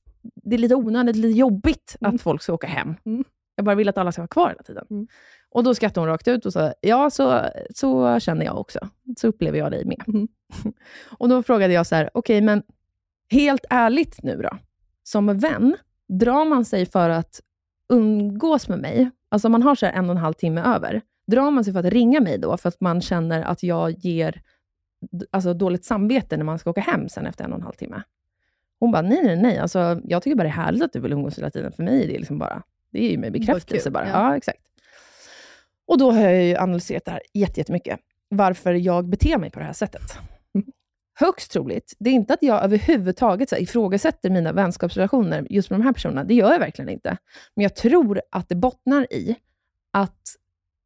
det 0.43 0.55
är 0.55 0.59
lite 0.59 0.75
onödigt, 0.75 1.15
lite 1.15 1.37
jobbigt 1.39 1.95
Mm. 2.01 2.15
att 2.15 2.21
folk 2.21 2.41
ska 2.41 2.53
åka 2.53 2.67
hem? 2.67 2.95
Mm. 3.05 3.23
Jag 3.55 3.65
bara 3.65 3.75
vill 3.75 3.89
att 3.89 3.97
alla 3.97 4.11
ska 4.11 4.21
vara 4.21 4.27
kvar 4.27 4.49
hela 4.49 4.63
tiden. 4.63 4.85
Mm. 4.89 5.07
Och 5.49 5.63
då 5.63 5.75
skrattade 5.75 5.99
hon 5.99 6.07
rakt 6.09 6.27
ut 6.27 6.45
och 6.45 6.53
sa, 6.53 6.73
ja, 6.81 7.09
så, 7.09 7.41
så 7.75 8.19
känner 8.19 8.45
jag 8.45 8.59
också. 8.59 8.79
Så 9.17 9.27
upplever 9.27 9.57
jag 9.57 9.71
dig 9.71 9.85
med. 9.85 10.03
Mm. 10.07 10.27
och 11.17 11.29
då 11.29 11.43
frågade 11.43 11.73
jag 11.73 11.87
så 11.87 11.95
här, 11.95 12.09
okej, 12.13 12.41
men 12.41 12.63
helt 13.31 13.65
ärligt 13.69 14.23
nu 14.23 14.37
då. 14.41 14.57
Som 15.03 15.37
vän, 15.37 15.75
drar 16.19 16.45
man 16.45 16.65
sig 16.65 16.85
för 16.85 17.09
att 17.09 17.41
umgås 17.93 18.67
med 18.69 18.79
mig, 18.79 19.09
alltså 19.29 19.47
om 19.47 19.51
man 19.51 19.63
har 19.63 19.75
så 19.75 19.85
en 19.85 20.05
och 20.05 20.11
en 20.15 20.17
halv 20.17 20.33
timme 20.33 20.61
över, 20.61 21.01
drar 21.27 21.51
man 21.51 21.63
sig 21.63 21.73
för 21.73 21.79
att 21.79 21.85
ringa 21.85 22.19
mig 22.21 22.37
då, 22.37 22.57
för 22.57 22.69
att 22.69 22.81
man 22.81 23.01
känner 23.01 23.41
att 23.41 23.63
jag 23.63 23.91
ger 23.91 24.41
alltså, 25.31 25.53
dåligt 25.53 25.85
samvete 25.85 26.37
när 26.37 26.43
man 26.43 26.59
ska 26.59 26.69
åka 26.69 26.81
hem 26.81 27.09
sen 27.09 27.25
efter 27.25 27.43
en 27.43 27.51
och 27.51 27.57
en 27.57 27.63
halv 27.63 27.73
timme? 27.73 28.03
Hon 28.83 28.91
bara, 28.91 29.01
nej, 29.01 29.23
nej, 29.23 29.35
nej. 29.35 29.57
Alltså, 29.57 30.01
jag 30.03 30.23
tycker 30.23 30.35
bara 30.35 30.43
det 30.43 30.49
är 30.49 30.51
härligt 30.51 30.83
att 30.83 30.93
du 30.93 30.99
vill 30.99 31.13
umgås 31.13 31.37
hela 31.37 31.49
tiden. 31.49 31.71
För 31.71 31.83
mig 31.83 32.03
är 32.03 32.07
det 32.07 32.17
liksom 32.19 32.39
bara, 32.39 32.63
det 32.91 33.05
är 33.05 33.11
ju 33.11 33.17
mig 33.17 33.31
bekräftelse 33.31 33.91
bara. 33.91 34.07
ja. 34.07 34.29
Ja. 34.29 34.37
exakt. 34.37 34.61
Och 35.87 35.97
då 35.97 36.11
har 36.11 36.21
jag 36.21 36.43
ju 36.43 36.55
analyserat 36.57 37.05
det 37.05 37.11
här 37.11 37.21
jätte- 37.33 37.59
jättemycket. 37.59 37.99
Varför 38.29 38.73
jag 38.73 39.09
beter 39.09 39.37
mig 39.37 39.49
på 39.51 39.59
det 39.59 39.65
här 39.65 39.73
sättet. 39.73 40.01
Högst 41.19 41.51
troligt, 41.51 41.93
det 41.99 42.09
är 42.09 42.13
inte 42.13 42.33
att 42.33 42.43
jag 42.43 42.63
överhuvudtaget 42.63 43.49
så 43.49 43.55
här, 43.55 43.61
ifrågasätter 43.61 44.29
mina 44.29 44.51
vänskapsrelationer 44.53 45.47
just 45.49 45.69
med 45.69 45.79
de 45.79 45.83
här 45.83 45.93
personerna. 45.93 46.23
Det 46.23 46.33
gör 46.33 46.51
jag 46.51 46.59
verkligen 46.59 46.89
inte. 46.89 47.17
Men 47.55 47.63
jag 47.63 47.75
tror 47.75 48.21
att 48.31 48.49
det 48.49 48.55
bottnar 48.55 49.13
i 49.13 49.35
att 49.93 50.35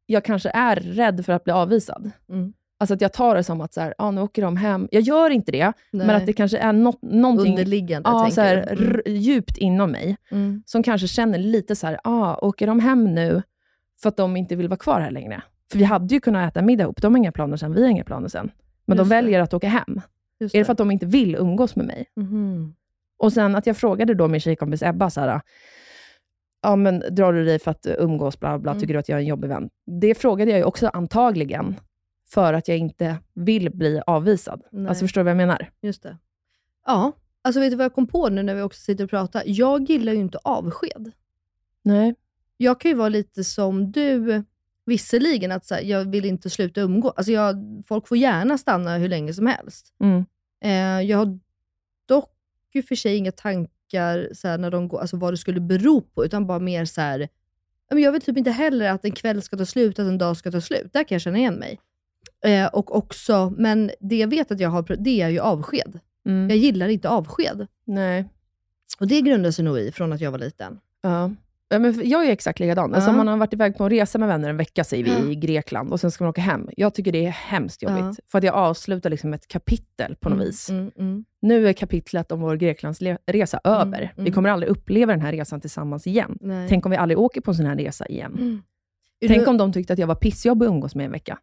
jag 0.06 0.24
kanske 0.24 0.50
är 0.54 0.76
rädd 0.76 1.24
för 1.24 1.32
att 1.32 1.44
bli 1.44 1.52
avvisad. 1.52 2.10
Mm. 2.28 2.52
Alltså 2.80 2.94
att 2.94 3.00
jag 3.00 3.12
tar 3.12 3.34
det 3.34 3.44
som 3.44 3.60
att 3.60 3.72
så 3.74 3.80
här, 3.80 3.94
ah, 3.98 4.10
nu 4.10 4.20
åker 4.20 4.42
de 4.42 4.56
hem. 4.56 4.88
Jag 4.90 5.02
gör 5.02 5.30
inte 5.30 5.52
det, 5.52 5.72
men 5.90 6.06
Nej. 6.06 6.16
att 6.16 6.26
det 6.26 6.32
kanske 6.32 6.58
är 6.58 6.72
något, 6.72 7.02
någonting 7.02 7.52
Underliggande, 7.52 8.10
tänker 8.10 8.30
så 8.30 8.40
här? 8.40 8.72
Mm. 8.72 9.00
djupt 9.06 9.56
inom 9.56 9.90
mig, 9.90 10.16
Mm. 10.30 10.62
som 10.66 10.82
kanske 10.82 11.08
känner 11.08 11.38
lite 11.38 11.76
så 11.76 11.86
här, 11.86 12.00
ah, 12.04 12.36
åker 12.36 12.66
de 12.66 12.80
hem 12.80 13.14
nu 13.14 13.42
för 14.02 14.08
att 14.08 14.16
de 14.16 14.36
inte 14.36 14.56
vill 14.56 14.68
vara 14.68 14.78
kvar 14.78 15.00
här 15.00 15.10
längre? 15.10 15.42
För 15.70 15.78
vi 15.78 15.84
hade 15.84 16.14
ju 16.14 16.20
kunnat 16.20 16.50
äta 16.52 16.62
middag 16.62 16.84
ihop. 16.84 17.02
De 17.02 17.12
har 17.14 17.18
inga 17.18 17.32
planer 17.32 17.56
sen, 17.56 17.74
vi 17.74 17.82
har 17.82 17.88
inga 17.90 18.04
planer 18.04 18.28
sen. 18.28 18.50
Men 18.86 18.96
Just 18.98 19.08
de 19.10 19.14
det. 19.14 19.22
väljer 19.22 19.40
att 19.40 19.54
åka 19.54 19.68
hem. 19.68 20.00
Just 20.40 20.54
Är 20.54 20.58
det 20.58 20.64
för 20.64 20.72
att 20.72 20.78
de 20.78 20.90
inte 20.90 21.06
vill 21.06 21.34
umgås 21.34 21.76
med 21.76 21.86
mig? 21.86 22.06
Mhm. 22.16 22.74
Och 23.18 23.32
sen 23.32 23.54
att 23.56 23.66
jag 23.66 23.76
frågade 23.76 24.14
då 24.14 24.28
min 24.28 24.40
tjejkompis 24.40 24.82
Ebba, 24.82 25.10
så 25.10 25.20
här, 25.20 25.40
ja 26.62 26.76
men 26.76 27.02
drar 27.10 27.32
du 27.32 27.44
dig 27.44 27.58
för 27.58 27.70
att 27.70 27.86
umgås, 27.98 28.40
bla 28.40 28.58
bla, 28.58 28.70
Mm. 28.72 28.80
tycker 28.80 28.94
du 28.94 29.00
att 29.00 29.08
jag 29.08 29.16
är 29.16 29.20
en 29.22 29.26
jobbig 29.26 29.48
vän? 29.48 29.70
Det 30.00 30.14
frågade 30.14 30.50
jag 30.50 30.58
ju 30.58 30.64
också 30.64 30.88
antagligen 30.88 31.76
för 32.30 32.52
att 32.52 32.68
jag 32.68 32.78
inte 32.78 33.16
vill 33.34 33.70
bli 33.70 34.00
avvisad. 34.06 34.62
Nej. 34.72 34.88
Alltså 34.88 35.04
förstår 35.04 35.20
du 35.20 35.24
vad 35.24 35.30
jag 35.30 35.36
menar? 35.36 35.70
Just 35.82 36.02
det. 36.02 36.18
Ja, 36.86 37.12
Alltså 37.42 37.60
vet 37.60 37.70
du 37.70 37.76
vad 37.76 37.84
jag 37.84 37.94
kom 37.94 38.06
på 38.06 38.28
nu 38.28 38.42
när 38.42 38.54
vi 38.54 38.62
också 38.62 38.80
sitter 38.80 39.04
och 39.04 39.10
pratar? 39.10 39.42
Jag 39.46 39.90
gillar 39.90 40.12
ju 40.12 40.18
inte 40.18 40.38
avsked. 40.44 41.12
Nej. 41.82 42.14
Jag 42.56 42.80
kan 42.80 42.90
ju 42.90 42.96
vara 42.96 43.08
lite 43.08 43.44
som 43.44 43.92
du, 43.92 44.42
visserligen 44.86 45.52
att 45.52 45.66
så 45.66 45.74
här, 45.74 45.82
jag 45.82 46.10
vill 46.10 46.24
inte 46.24 46.50
sluta 46.50 46.80
umgå. 46.80 47.10
Alltså 47.10 47.32
jag, 47.32 47.56
folk 47.88 48.08
får 48.08 48.16
gärna 48.16 48.58
stanna 48.58 48.96
hur 48.96 49.08
länge 49.08 49.34
som 49.34 49.46
helst. 49.46 49.94
Mm. 50.00 50.24
Eh, 50.64 51.08
jag 51.10 51.18
har 51.18 51.38
dock 52.06 52.34
och 52.78 52.84
för 52.84 52.94
sig 52.94 53.16
inga 53.16 53.32
tankar 53.32 54.28
så 54.34 54.48
här, 54.48 54.58
när 54.58 54.70
de 54.70 54.88
går, 54.88 55.00
alltså 55.00 55.16
vad 55.16 55.32
det 55.32 55.36
skulle 55.36 55.60
bero 55.60 56.00
på, 56.00 56.24
utan 56.24 56.46
bara 56.46 56.58
mer 56.58 56.84
så 56.84 57.00
här, 57.00 57.28
jag 57.90 58.12
vill 58.12 58.20
typ 58.20 58.36
inte 58.36 58.50
heller 58.50 58.90
att 58.90 59.04
en 59.04 59.12
kväll 59.12 59.42
ska 59.42 59.56
ta 59.56 59.66
slut, 59.66 59.98
att 59.98 60.06
en 60.06 60.18
dag 60.18 60.36
ska 60.36 60.50
ta 60.50 60.60
slut. 60.60 60.92
Där 60.92 61.04
kan 61.04 61.14
jag 61.14 61.22
känna 61.22 61.38
igen 61.38 61.54
mig. 61.54 61.80
Eh, 62.44 62.66
och 62.66 62.96
också, 62.96 63.52
men 63.56 63.90
det 64.00 64.16
jag 64.16 64.28
vet 64.28 64.50
att 64.50 64.60
jag 64.60 64.68
har, 64.70 64.96
det 64.98 65.20
är 65.20 65.28
ju 65.28 65.38
avsked. 65.40 65.98
Mm. 66.26 66.48
Jag 66.48 66.58
gillar 66.58 66.88
inte 66.88 67.08
avsked. 67.08 67.66
Nej. 67.84 68.24
Och 69.00 69.06
det 69.08 69.20
grundar 69.20 69.50
sig 69.50 69.64
nog 69.64 69.78
i 69.78 69.92
från 69.92 70.12
att 70.12 70.20
jag 70.20 70.30
var 70.30 70.38
liten. 70.38 70.78
Ja. 71.02 71.30
Ja, 71.70 71.78
men 71.78 72.00
jag 72.08 72.26
är 72.26 72.30
exakt 72.30 72.60
likadan. 72.60 72.94
Alltså, 72.94 73.10
om 73.10 73.16
man 73.16 73.28
har 73.28 73.36
varit 73.36 73.52
iväg 73.52 73.76
på 73.78 73.84
en 73.84 73.90
resa 73.90 74.18
med 74.18 74.28
vänner 74.28 74.48
en 74.50 74.56
vecka, 74.56 74.84
säger 74.84 75.04
vi, 75.04 75.10
Ja. 75.10 75.30
i 75.30 75.34
Grekland, 75.34 75.92
och 75.92 76.00
sen 76.00 76.10
ska 76.10 76.24
man 76.24 76.30
åka 76.30 76.40
hem. 76.40 76.68
Jag 76.76 76.94
tycker 76.94 77.12
det 77.12 77.26
är 77.26 77.30
hemskt 77.30 77.82
jobbigt, 77.82 77.98
Ja. 77.98 78.14
för 78.26 78.38
att 78.38 78.44
jag 78.44 78.54
avslutar 78.54 79.10
liksom 79.10 79.34
ett 79.34 79.48
kapitel 79.48 80.16
på 80.20 80.28
något 80.28 80.36
Mm, 80.36 80.46
vis. 80.46 80.70
mm, 80.70 80.90
mm. 80.98 81.24
Nu 81.42 81.68
är 81.68 81.72
kapitlet 81.72 82.32
om 82.32 82.40
vår 82.40 82.56
Greklandsresa 82.56 83.60
över. 83.64 84.12
Vi 84.16 84.20
mm. 84.20 84.32
kommer 84.32 84.48
aldrig 84.48 84.70
uppleva 84.70 85.12
den 85.12 85.20
här 85.22 85.32
resan 85.32 85.60
tillsammans 85.60 86.06
igen. 86.06 86.38
Nej. 86.40 86.68
Tänk 86.68 86.86
om 86.86 86.90
vi 86.90 86.96
aldrig 86.96 87.18
åker 87.18 87.40
på 87.40 87.50
en 87.50 87.54
sån 87.54 87.66
här 87.66 87.76
resa 87.76 88.06
igen. 88.06 88.32
Mm. 88.38 88.62
Tänk 89.28 89.44
du- 89.44 89.50
om 89.50 89.56
de 89.56 89.72
tyckte 89.72 89.92
att 89.92 89.98
jag 89.98 90.06
var 90.06 90.14
pissjobbig 90.14 90.66
att 90.66 90.70
umgås 90.72 90.94
med 90.94 91.06
en 91.06 91.12
vecka. 91.12 91.38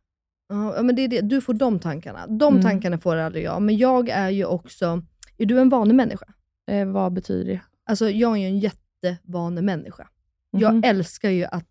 Ja, 0.50 0.82
men 0.84 0.96
det 0.96 1.02
är 1.02 1.08
det. 1.08 1.22
Du 1.22 1.41
får 1.41 1.54
de 1.54 1.80
tankarna. 1.80 2.28
De 2.28 2.54
Mm. 2.54 2.62
tankarna 2.64 2.98
får 2.98 3.16
aldrig 3.16 3.43
jag. 3.43 3.62
Men 3.62 3.78
jag 3.78 4.10
är 4.10 4.30
ju 4.30 4.46
också... 4.46 5.02
Är 5.38 5.46
du 5.46 5.60
en 5.60 5.70
vanemänniska? 5.70 6.26
Eh, 6.72 6.86
vad 6.88 7.14
betyder 7.14 7.46
det? 7.54 7.62
Alltså, 7.89 8.10
jag 8.10 8.32
är 8.32 8.38
ju 8.41 8.46
en 8.48 8.60
jättevanemänniska. 8.60 10.08
Jag 10.52 10.74
Mhm. 10.74 10.84
älskar 10.86 11.30
ju 11.30 11.46
att 11.46 11.70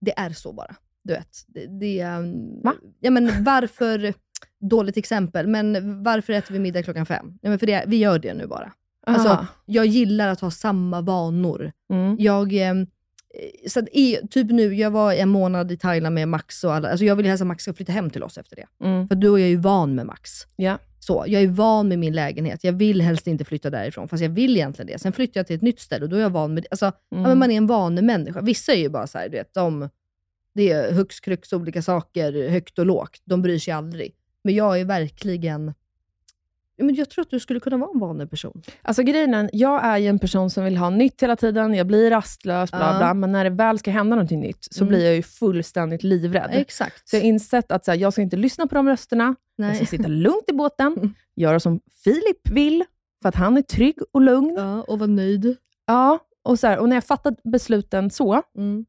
det 0.00 0.18
är 0.18 0.30
så 0.30 0.52
bara. 0.52 0.76
Du 1.04 1.12
vet. 1.14 1.28
Det, 1.46 1.66
det, 1.80 2.00
är- 2.00 2.62
Va? 2.64 2.74
ja, 3.00 3.10
men 3.10 3.44
varför... 3.44 4.14
Dåligt 4.60 4.96
exempel, 4.96 5.46
men 5.46 6.02
varför 6.02 6.32
äter 6.32 6.52
vi 6.52 6.58
middag 6.58 6.82
klockan 6.82 7.06
fem? 7.06 7.26
Nej, 7.42 7.50
men 7.50 7.58
för 7.58 7.66
det, 7.66 7.84
vi 7.86 7.96
gör 7.96 8.18
det 8.18 8.34
nu 8.34 8.46
bara. 8.46 8.72
Alltså, 9.06 9.28
Aha. 9.28 9.46
jag 9.66 9.86
gillar 9.86 10.28
att 10.28 10.40
ha 10.40 10.50
samma 10.50 11.00
vanor. 11.00 11.72
Mm. 11.90 12.16
Jag, 12.18 12.52
eh, 12.54 12.74
så 13.68 13.80
att 13.80 13.88
typ 14.30 14.50
nu, 14.50 14.74
jag 14.74 14.90
var 14.90 15.12
en 15.12 15.28
månad 15.28 15.72
i 15.72 15.76
Thailand 15.76 16.14
med 16.14 16.28
Max 16.28 16.64
och 16.64 16.74
alla. 16.74 16.88
Alltså 16.90 17.04
jag 17.04 17.16
helst 17.28 17.40
att 17.42 17.46
Max 17.46 17.62
ska 17.62 17.72
flytta 17.72 17.92
hem 17.92 18.10
till 18.10 18.22
oss 18.22 18.38
efter 18.38 18.56
det. 18.56 18.86
Mm. 18.86 19.08
För 19.08 19.14
du 19.14 19.28
och 19.28 19.40
jag 19.40 19.46
är 19.46 19.50
ju 19.50 19.56
van 19.56 19.94
med 19.94 20.06
Max. 20.06 20.30
Ja. 20.56 20.78
Så, 20.98 21.24
jag 21.26 21.42
är 21.42 21.46
van 21.46 21.88
med 21.88 21.98
min 21.98 22.12
lägenhet. 22.12 22.64
Jag 22.64 22.72
vill 22.72 23.00
helst 23.00 23.26
inte 23.26 23.44
flytta 23.44 23.70
därifrån, 23.70 24.08
fast 24.08 24.22
jag 24.22 24.30
vill 24.30 24.56
egentligen 24.56 24.86
det. 24.86 24.98
Sen 24.98 25.12
flyttar 25.12 25.40
jag 25.40 25.46
till 25.46 25.56
ett 25.56 25.62
nytt 25.62 25.80
ställe 25.80 26.04
och 26.04 26.10
då 26.10 26.16
är 26.16 26.20
jag 26.20 26.30
van 26.30 26.54
med 26.54 26.62
det. 26.62 26.66
Alltså, 26.70 26.84
ja, 26.86 27.16
Mm. 27.16 27.22
men 27.28 27.38
man 27.38 27.50
är 27.50 27.56
en 27.56 27.66
vanemänniska. 27.66 28.40
Vissa 28.40 28.72
är 28.72 28.76
ju 28.78 28.88
bara 28.88 29.06
så 29.06 29.18
här, 29.18 29.28
du 29.28 29.36
vet, 29.36 29.54
de, 29.54 29.88
det 30.54 30.70
är 30.70 30.92
hux 30.92 31.20
krux 31.20 31.52
olika 31.52 31.82
saker, 31.82 32.48
högt 32.48 32.78
och 32.78 32.86
lågt. 32.86 33.22
De 33.24 33.42
bryr 33.42 33.58
sig 33.58 33.74
aldrig. 33.74 34.14
Men 34.44 34.54
jag 34.54 34.80
är 34.80 34.84
verkligen... 34.84 35.74
Men 36.78 36.94
jag 36.94 37.10
tror 37.10 37.22
att 37.22 37.30
du 37.30 37.40
skulle 37.40 37.60
kunna 37.60 37.76
vara 37.76 37.90
en 37.94 38.00
vaneperson. 38.00 38.62
Alltså 38.82 39.02
grejen 39.02 39.34
är, 39.34 39.50
jag 39.52 39.84
är 39.84 39.98
ju 39.98 40.06
en 40.08 40.18
person 40.18 40.50
som 40.50 40.64
vill 40.64 40.76
ha 40.76 40.90
nytt 40.90 41.22
hela 41.22 41.36
tiden, 41.36 41.74
jag 41.74 41.86
blir 41.86 42.10
rastlös, 42.10 42.70
bla 42.70 42.98
bla, 42.98 43.14
men 43.14 43.32
när 43.32 43.44
det 43.44 43.50
väl 43.50 43.78
ska 43.78 43.90
hända 43.90 44.16
någonting 44.16 44.40
nytt, 44.40 44.64
så 44.70 44.84
Mm. 44.84 44.88
blir 44.88 45.04
jag 45.04 45.14
ju 45.14 45.22
fullständigt 45.22 46.02
livrädd. 46.02 46.50
Exakt. 46.52 47.08
Så 47.08 47.16
jag 47.16 47.20
har 47.20 47.26
insett 47.26 47.72
att 47.72 47.84
så 47.84 47.90
här, 47.90 47.98
jag 47.98 48.12
ska 48.12 48.22
inte 48.22 48.36
lyssna 48.36 48.66
på 48.66 48.74
de 48.74 48.88
rösterna, 48.88 49.34
jag 49.56 49.66
Nej. 49.66 49.76
ska 49.76 49.86
sitta 49.86 50.08
lugnt 50.08 50.44
i 50.48 50.52
båten, 50.52 51.14
göra 51.36 51.60
som 51.60 51.80
Filip 52.04 52.48
vill, 52.50 52.84
för 53.22 53.28
att 53.28 53.34
han 53.34 53.56
är 53.56 53.62
trygg 53.62 53.98
och 54.12 54.20
lugn. 54.20 54.54
Ja, 54.56 54.82
och 54.82 54.98
vara 54.98 55.10
nöjd. 55.10 55.56
Ja, 55.86 56.18
och, 56.42 56.58
så 56.58 56.66
här, 56.66 56.78
och 56.78 56.88
när 56.88 56.96
jag 56.96 57.04
fattat 57.04 57.42
besluten 57.42 58.10
så, 58.10 58.42
Mm. 58.56 58.84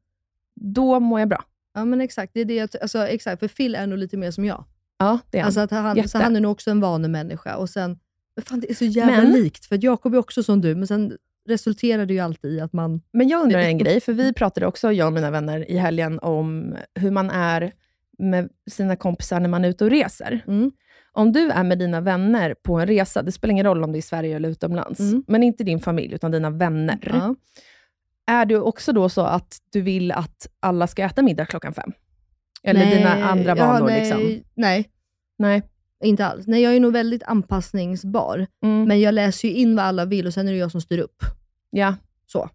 då 0.54 1.00
mår 1.00 1.20
jag 1.20 1.28
bra. 1.28 1.44
Ja, 1.74 1.84
men 1.84 2.00
exakt. 2.00 2.34
Det 2.34 2.40
är 2.40 2.44
det, 2.44 2.54
jag 2.54 2.68
alltså, 2.82 3.06
exakt. 3.06 3.40
För 3.40 3.48
Phil 3.48 3.74
är 3.74 3.86
nog 3.86 3.98
lite 3.98 4.16
mer 4.16 4.30
som 4.30 4.44
jag. 4.44 4.64
Ja, 4.98 5.18
det 5.30 5.38
är 5.38 5.42
han. 5.42 5.46
Alltså 5.46 5.60
att 5.60 5.70
han, 5.70 5.96
Jätte. 5.96 6.08
så 6.08 6.18
han 6.18 6.36
är 6.36 6.40
nog 6.40 6.52
också 6.52 6.70
en 6.70 6.80
vanemänniska. 6.80 7.56
Och 7.56 7.70
sen, 7.70 7.98
men 8.36 8.44
fan, 8.44 8.60
det 8.60 8.70
är 8.70 8.74
så 8.74 8.84
jävla 8.84 9.22
Men- 9.22 9.32
likt, 9.32 9.64
för 9.66 9.84
Jakob 9.84 10.14
är 10.14 10.18
också 10.18 10.42
som 10.42 10.60
du, 10.60 10.74
men 10.74 10.86
sen 10.86 11.16
resulterar 11.48 12.06
det 12.06 12.14
ju 12.14 12.20
alltid 12.20 12.52
i 12.52 12.60
att 12.60 12.72
man... 12.72 13.00
Men 13.12 13.28
jag 13.28 13.42
undrar 13.42 13.58
en 13.58 13.78
grej, 13.78 14.00
för 14.00 14.12
vi 14.12 14.32
pratade 14.32 14.66
också, 14.66 14.92
jag 14.92 15.06
och 15.06 15.12
mina 15.12 15.30
vänner, 15.30 15.70
i 15.70 15.76
helgen 15.76 16.18
om 16.18 16.76
hur 16.94 17.10
man 17.10 17.30
är 17.30 17.72
med 18.18 18.48
sina 18.70 18.96
kompisar 18.96 19.40
när 19.40 19.48
man 19.48 19.64
är 19.64 19.68
ute 19.68 19.84
och 19.84 19.90
reser. 19.90 20.44
Mm. 20.46 20.70
Om 21.12 21.32
du 21.32 21.50
är 21.50 21.64
med 21.64 21.78
dina 21.78 22.00
vänner 22.00 22.54
på 22.62 22.74
en 22.80 22.86
resa, 22.86 23.22
det 23.22 23.32
spelar 23.32 23.52
ingen 23.52 23.66
roll 23.66 23.84
om 23.84 23.92
det 23.92 23.96
är 23.96 24.00
i 24.00 24.02
Sverige 24.02 24.36
eller 24.36 24.48
utomlands, 24.48 25.00
Mm. 25.00 25.24
men 25.26 25.42
inte 25.42 25.64
din 25.64 25.80
familj, 25.80 26.14
utan 26.14 26.30
dina 26.30 26.50
vänner. 26.50 26.98
Ja. 27.12 27.34
Är 28.26 28.44
du 28.46 28.56
också 28.60 28.92
då 28.92 29.08
så 29.08 29.20
att 29.20 29.58
du 29.72 29.80
vill 29.80 30.12
att 30.12 30.46
alla 30.60 30.86
ska 30.86 31.02
äta 31.02 31.22
middag 31.22 31.46
klockan 31.46 31.74
fem? 31.74 31.92
Eller 32.62 32.80
Nej, 32.80 32.96
dina 32.98 33.24
andra 33.24 33.56
ja, 33.56 33.66
vanor? 33.66 33.86
nej, 33.86 34.00
liksom? 34.00 34.42
Nej, 34.54 34.88
Nej. 35.38 35.62
inte 36.04 36.26
alls. 36.26 36.46
Nej, 36.46 36.62
jag 36.62 36.76
är 36.76 36.80
nog 36.80 36.92
väldigt 36.92 37.22
anpassningsbar, 37.22 38.46
Mm. 38.62 38.84
men 38.88 39.00
jag 39.00 39.14
läser 39.14 39.48
ju 39.48 39.54
in 39.54 39.76
vad 39.76 39.84
alla 39.84 40.04
vill 40.04 40.26
och 40.26 40.34
sen 40.34 40.48
är 40.48 40.52
det 40.52 40.58
jag 40.58 40.70
som 40.70 40.80
styr 40.80 40.98
upp. 40.98 41.22
Ja. 41.70 41.94
Så. 42.26 42.48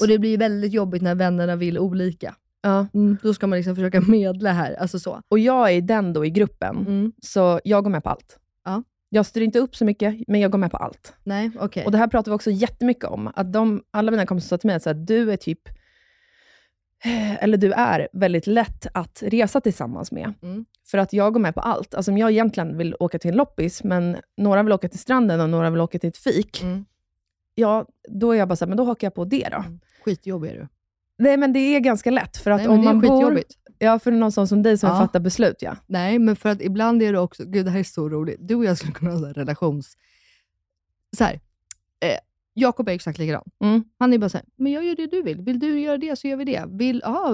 Och 0.00 0.08
det 0.08 0.18
blir 0.18 0.38
väldigt 0.38 0.72
jobbigt 0.72 1.02
när 1.02 1.14
vännerna 1.14 1.56
vill 1.56 1.78
olika. 1.78 2.34
ja. 2.62 2.86
Mm, 2.94 3.16
då 3.22 3.34
ska 3.34 3.46
man 3.46 3.56
liksom 3.56 3.74
försöka 3.76 4.00
medla 4.08 4.52
här. 4.52 4.74
Alltså 4.74 4.98
så. 4.98 5.20
Och 5.28 5.38
jag 5.38 5.70
är 5.72 5.80
den 5.80 6.12
då 6.12 6.24
i 6.24 6.30
gruppen, 6.30 6.76
Mm. 6.76 7.12
så 7.22 7.60
jag 7.64 7.84
går 7.84 7.90
med 7.90 8.04
på 8.04 8.10
allt. 8.10 8.38
Ja. 8.64 8.82
Jag 9.08 9.26
styr 9.26 9.40
inte 9.42 9.58
upp 9.58 9.76
så 9.76 9.84
mycket, 9.84 10.14
men 10.28 10.40
jag 10.40 10.50
går 10.50 10.58
med 10.58 10.70
på 10.70 10.76
allt. 10.76 11.14
Nej, 11.24 11.50
okej. 11.58 11.84
Och 11.84 11.92
Det 11.92 11.98
här 11.98 12.06
pratar 12.08 12.30
vi 12.32 12.36
också 12.36 12.50
jättemycket 12.50 13.04
om. 13.04 13.30
Att 13.36 13.52
de, 13.52 13.82
alla 13.90 14.10
mina 14.10 14.26
kompisar 14.26 14.48
sa 14.48 14.58
till 14.58 14.66
mig 14.66 14.76
att 14.76 15.06
du 15.06 15.32
är 15.32 15.36
typ 15.36 15.60
eller 17.40 17.56
du 17.56 17.72
är 17.72 18.08
väldigt 18.12 18.46
lätt 18.46 18.86
att 18.94 19.22
resa 19.26 19.60
tillsammans 19.60 20.12
med. 20.12 20.32
Mm. 20.42 20.64
För 20.86 20.98
att 20.98 21.12
jag 21.12 21.32
går 21.32 21.40
med 21.40 21.54
på 21.54 21.60
allt. 21.60 21.94
Alltså 21.94 22.10
om 22.10 22.18
jag 22.18 22.30
egentligen 22.30 22.78
vill 22.78 22.96
åka 23.00 23.18
till 23.18 23.30
en 23.30 23.36
loppis, 23.36 23.84
men 23.84 24.16
några 24.36 24.62
vill 24.62 24.72
åka 24.72 24.88
till 24.88 24.98
stranden 24.98 25.40
och 25.40 25.50
några 25.50 25.70
vill 25.70 25.80
åka 25.80 25.98
till 25.98 26.08
ett 26.08 26.16
fik. 26.16 26.62
Mm. 26.62 26.84
Ja, 27.54 27.86
då 28.08 28.32
är 28.32 28.38
jag 28.38 28.48
bara 28.48 28.56
så 28.56 28.64
här, 28.64 28.68
men 28.68 28.76
då 28.76 28.84
hakar 28.84 29.06
jag 29.06 29.14
på 29.14 29.24
det 29.24 29.48
då. 29.50 29.64
Skitjobbig 30.04 30.50
är 30.50 30.54
du. 30.54 30.68
Nej, 31.18 31.36
men 31.36 31.52
det 31.52 31.58
är 31.58 31.80
ganska 31.80 32.10
lätt. 32.10 32.36
För 32.36 32.50
att 32.50 32.60
Nej, 32.60 32.68
om 32.68 32.84
man 32.84 33.00
bor... 33.00 33.42
Ja, 33.78 33.98
för 33.98 34.10
någon 34.10 34.32
sån 34.32 34.48
som 34.48 34.62
dig 34.62 34.78
som 34.78 34.90
Ja. 34.90 34.98
fattar 34.98 35.20
beslut, 35.20 35.56
ja. 35.60 35.76
Nej, 35.86 36.18
men 36.18 36.36
för 36.36 36.48
att 36.48 36.60
ibland 36.60 37.02
är 37.02 37.12
det 37.12 37.18
också, 37.18 37.44
gud 37.46 37.64
det 37.64 37.70
här 37.70 37.78
är 37.78 37.84
så 37.84 38.08
roligt. 38.08 38.38
Du 38.40 38.54
och 38.54 38.64
jag 38.64 38.78
skulle 38.78 38.92
kunna 38.92 39.10
ha 39.10 39.26
en 39.28 39.34
relations... 39.34 39.96
Så 41.16 41.24
här, 41.24 41.34
eh, 42.00 42.18
Jakob 42.54 42.88
är 42.88 42.92
exakt 42.92 43.18
likadan. 43.18 43.42
Mm. 43.64 43.84
Han 43.98 44.12
är 44.12 44.18
bara 44.18 44.28
så 44.28 44.38
här, 44.38 44.46
men 44.56 44.72
jag 44.72 44.84
gör 44.84 44.96
det 44.96 45.06
du 45.06 45.22
vill. 45.22 45.40
Vill 45.40 45.58
du 45.58 45.80
göra 45.80 45.98
det 45.98 46.18
så 46.18 46.28
gör 46.28 46.36
vi 46.36 46.44
det. 46.44 46.64
Vill, 46.68 47.02
aha, 47.04 47.32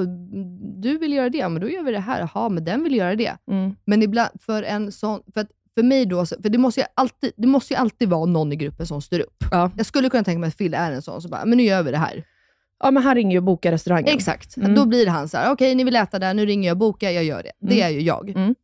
du 0.81 0.99
vill 0.99 1.13
göra 1.13 1.31
det, 1.31 1.49
men 1.49 1.61
då 1.63 1.69
gör 1.69 1.83
vi 1.83 1.93
det 1.93 1.99
här. 2.01 2.21
Jaha, 2.35 2.49
men 2.49 2.65
den 2.65 2.85
vill 2.85 2.95
göra 2.97 3.17
det. 3.17 3.37
Mm. 3.51 3.77
Men 3.85 4.03
ibland, 4.03 4.31
för 4.41 4.63
en 4.63 4.93
sån, 4.93 5.21
för, 5.35 5.41
att, 5.41 5.49
för 5.75 5.83
mig 5.83 6.07
då, 6.07 6.27
för 6.27 6.49
det 6.49 6.59
måste, 6.59 6.81
ju 6.81 6.87
alltid, 6.95 7.33
det 7.37 7.47
måste 7.47 7.75
ju 7.75 7.79
alltid 7.81 8.09
vara 8.09 8.27
någon 8.27 8.53
i 8.53 8.57
gruppen 8.57 8.87
som 8.87 9.03
styr 9.03 9.21
upp. 9.21 9.45
Ja. 9.51 9.71
Jag 9.77 9.87
skulle 9.87 10.11
kunna 10.11 10.25
tänka 10.25 10.39
mig 10.39 10.49
att 10.49 10.59
Phil 10.59 10.75
är 10.75 10.93
en 10.93 11.03
sån, 11.03 11.23
så 11.23 11.29
bara, 11.29 11.45
men 11.45 11.57
nu 11.59 11.65
gör 11.65 11.83
vi 11.83 11.91
det 11.91 11.99
här. 11.99 12.25
ja, 12.83 12.91
men 12.91 13.03
han 13.03 13.15
ringer 13.15 13.33
ju 13.33 13.39
och 13.39 13.45
bokar 13.45 13.73
restaurangen. 13.73 14.15
Exakt. 14.15 14.57
Mm. 14.57 14.75
Då 14.75 14.87
blir 14.87 15.07
han 15.07 15.29
så 15.29 15.37
här, 15.37 15.53
okej 15.53 15.75
ni 15.75 15.85
vill 15.85 15.97
äta 15.97 16.19
där, 16.19 16.35
nu 16.35 16.47
ringer 16.47 16.69
jag 16.69 16.75
och 16.75 16.79
bokar, 16.79 17.11
jag 17.11 17.25
gör 17.25 17.43
det. 17.43 17.53
Det 17.61 17.75
Mm. 17.83 17.87
är 17.87 17.91
ju 17.91 18.01
jag. 18.01 18.29
Mm. 18.31 18.55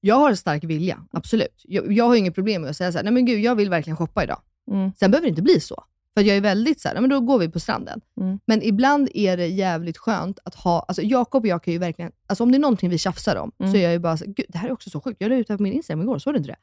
Jag 0.00 0.14
har 0.16 0.30
en 0.30 0.36
stark 0.36 0.64
vilja, 0.64 0.98
absolut. 1.12 1.62
Jag, 1.64 1.92
jag 1.92 2.04
har 2.04 2.16
inget 2.16 2.34
problem 2.34 2.62
med 2.62 2.70
att 2.70 2.76
säga 2.76 2.92
så 2.92 2.98
här, 2.98 3.04
nej 3.04 3.12
men 3.12 3.24
gud, 3.24 3.40
jag 3.40 3.54
vill 3.54 3.70
verkligen 3.70 3.96
shoppa 3.96 4.24
idag. 4.24 4.38
Mm. 4.70 4.92
Sen 4.98 5.10
behöver 5.10 5.26
det 5.26 5.30
inte 5.30 5.42
bli 5.42 5.60
så. 5.60 5.84
För 6.14 6.22
jag 6.24 6.36
är 6.36 6.40
väldigt 6.40 6.80
så 6.80 6.88
här, 6.88 6.94
nej, 6.94 7.00
men 7.00 7.10
då 7.10 7.20
går 7.20 7.38
vi 7.38 7.48
på 7.48 7.60
stranden. 7.60 8.00
Mm. 8.20 8.38
Men 8.46 8.62
ibland 8.62 9.08
är 9.14 9.36
det 9.36 9.46
jävligt 9.46 9.98
skönt 9.98 10.38
att 10.44 10.54
ha, 10.54 10.84
alltså 10.88 11.02
Jakob 11.02 11.42
och 11.42 11.48
jag 11.48 11.62
kan 11.64 11.72
ju 11.72 11.78
verkligen, 11.78 12.12
alltså 12.26 12.44
om 12.44 12.52
det 12.52 12.56
är 12.58 12.60
någonting 12.60 12.90
vi 12.90 12.98
tjafsar 12.98 13.36
om, 13.36 13.52
Mm. 13.58 13.72
så 13.72 13.78
är 13.78 13.82
jag 13.82 13.92
ju 13.92 13.98
bara 13.98 14.16
så, 14.16 14.24
gud 14.26 14.46
det 14.48 14.58
här 14.58 14.68
är 14.68 14.72
också 14.72 14.90
så 14.90 15.00
sjukt. 15.00 15.16
Jag 15.20 15.28
la 15.28 15.36
ut 15.36 15.46
det 15.46 15.52
här 15.52 15.56
på 15.56 15.62
min 15.62 15.72
Instagram 15.72 16.02
igår, 16.02 16.18
såg 16.18 16.34
du 16.34 16.38
inte 16.38 16.50
det? 16.50 16.56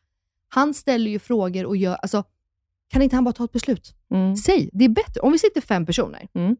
Han 0.49 0.73
ställer 0.73 1.11
ju 1.11 1.19
frågor 1.19 1.65
och 1.65 1.77
gör, 1.77 1.95
alltså 1.95 2.23
kan 2.89 3.01
inte 3.01 3.15
han 3.15 3.23
bara 3.23 3.33
ta 3.33 3.43
ett 3.45 3.51
beslut? 3.51 3.95
Mm. 4.11 4.35
Säg, 4.35 4.69
det 4.73 4.85
är 4.85 4.89
bättre, 4.89 5.21
om 5.21 5.31
vi 5.31 5.39
sitter 5.39 5.61
fem 5.61 5.85
personer, 5.85 6.27
Mm. 6.33 6.55